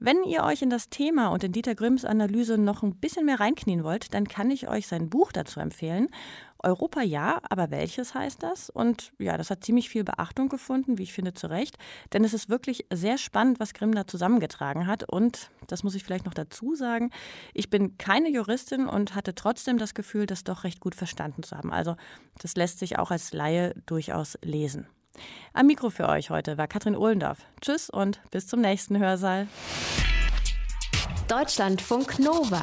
Wenn 0.00 0.24
ihr 0.24 0.42
euch 0.42 0.60
in 0.60 0.70
das 0.70 0.90
Thema 0.90 1.28
und 1.28 1.44
in 1.44 1.52
Dieter 1.52 1.76
Grimms 1.76 2.04
Analyse 2.04 2.58
noch 2.58 2.82
ein 2.82 2.96
bisschen 2.96 3.26
mehr 3.26 3.38
reinknien 3.38 3.84
wollt, 3.84 4.12
dann 4.12 4.26
kann 4.26 4.50
ich 4.50 4.68
euch 4.68 4.88
sein 4.88 5.08
Buch 5.08 5.30
dazu 5.30 5.60
empfehlen. 5.60 6.08
Europa 6.64 7.02
ja, 7.02 7.40
aber 7.48 7.70
welches 7.70 8.14
heißt 8.14 8.42
das? 8.42 8.70
Und 8.70 9.12
ja, 9.18 9.36
das 9.36 9.50
hat 9.50 9.64
ziemlich 9.64 9.88
viel 9.88 10.04
Beachtung 10.04 10.48
gefunden, 10.48 10.98
wie 10.98 11.04
ich 11.04 11.12
finde, 11.12 11.34
zu 11.34 11.48
Recht. 11.48 11.76
Denn 12.12 12.24
es 12.24 12.34
ist 12.34 12.48
wirklich 12.48 12.86
sehr 12.92 13.18
spannend, 13.18 13.60
was 13.60 13.74
Grimm 13.74 13.94
da 13.94 14.06
zusammengetragen 14.06 14.86
hat. 14.86 15.04
Und 15.04 15.50
das 15.68 15.82
muss 15.82 15.94
ich 15.94 16.04
vielleicht 16.04 16.26
noch 16.26 16.34
dazu 16.34 16.74
sagen, 16.74 17.10
ich 17.52 17.70
bin 17.70 17.98
keine 17.98 18.30
Juristin 18.30 18.86
und 18.86 19.14
hatte 19.14 19.34
trotzdem 19.34 19.78
das 19.78 19.94
Gefühl, 19.94 20.26
das 20.26 20.44
doch 20.44 20.64
recht 20.64 20.80
gut 20.80 20.94
verstanden 20.94 21.42
zu 21.42 21.56
haben. 21.56 21.72
Also 21.72 21.96
das 22.40 22.56
lässt 22.56 22.78
sich 22.78 22.98
auch 22.98 23.10
als 23.10 23.32
Laie 23.32 23.74
durchaus 23.86 24.38
lesen. 24.42 24.86
Am 25.52 25.66
Mikro 25.66 25.90
für 25.90 26.08
euch 26.08 26.30
heute 26.30 26.58
war 26.58 26.66
Katrin 26.66 26.96
Ohlendorf. 26.96 27.38
Tschüss 27.60 27.88
und 27.88 28.20
bis 28.30 28.46
zum 28.46 28.60
nächsten 28.60 28.98
Hörsaal. 28.98 29.46
Deutschlandfunk 31.28 32.18
Nova. 32.18 32.62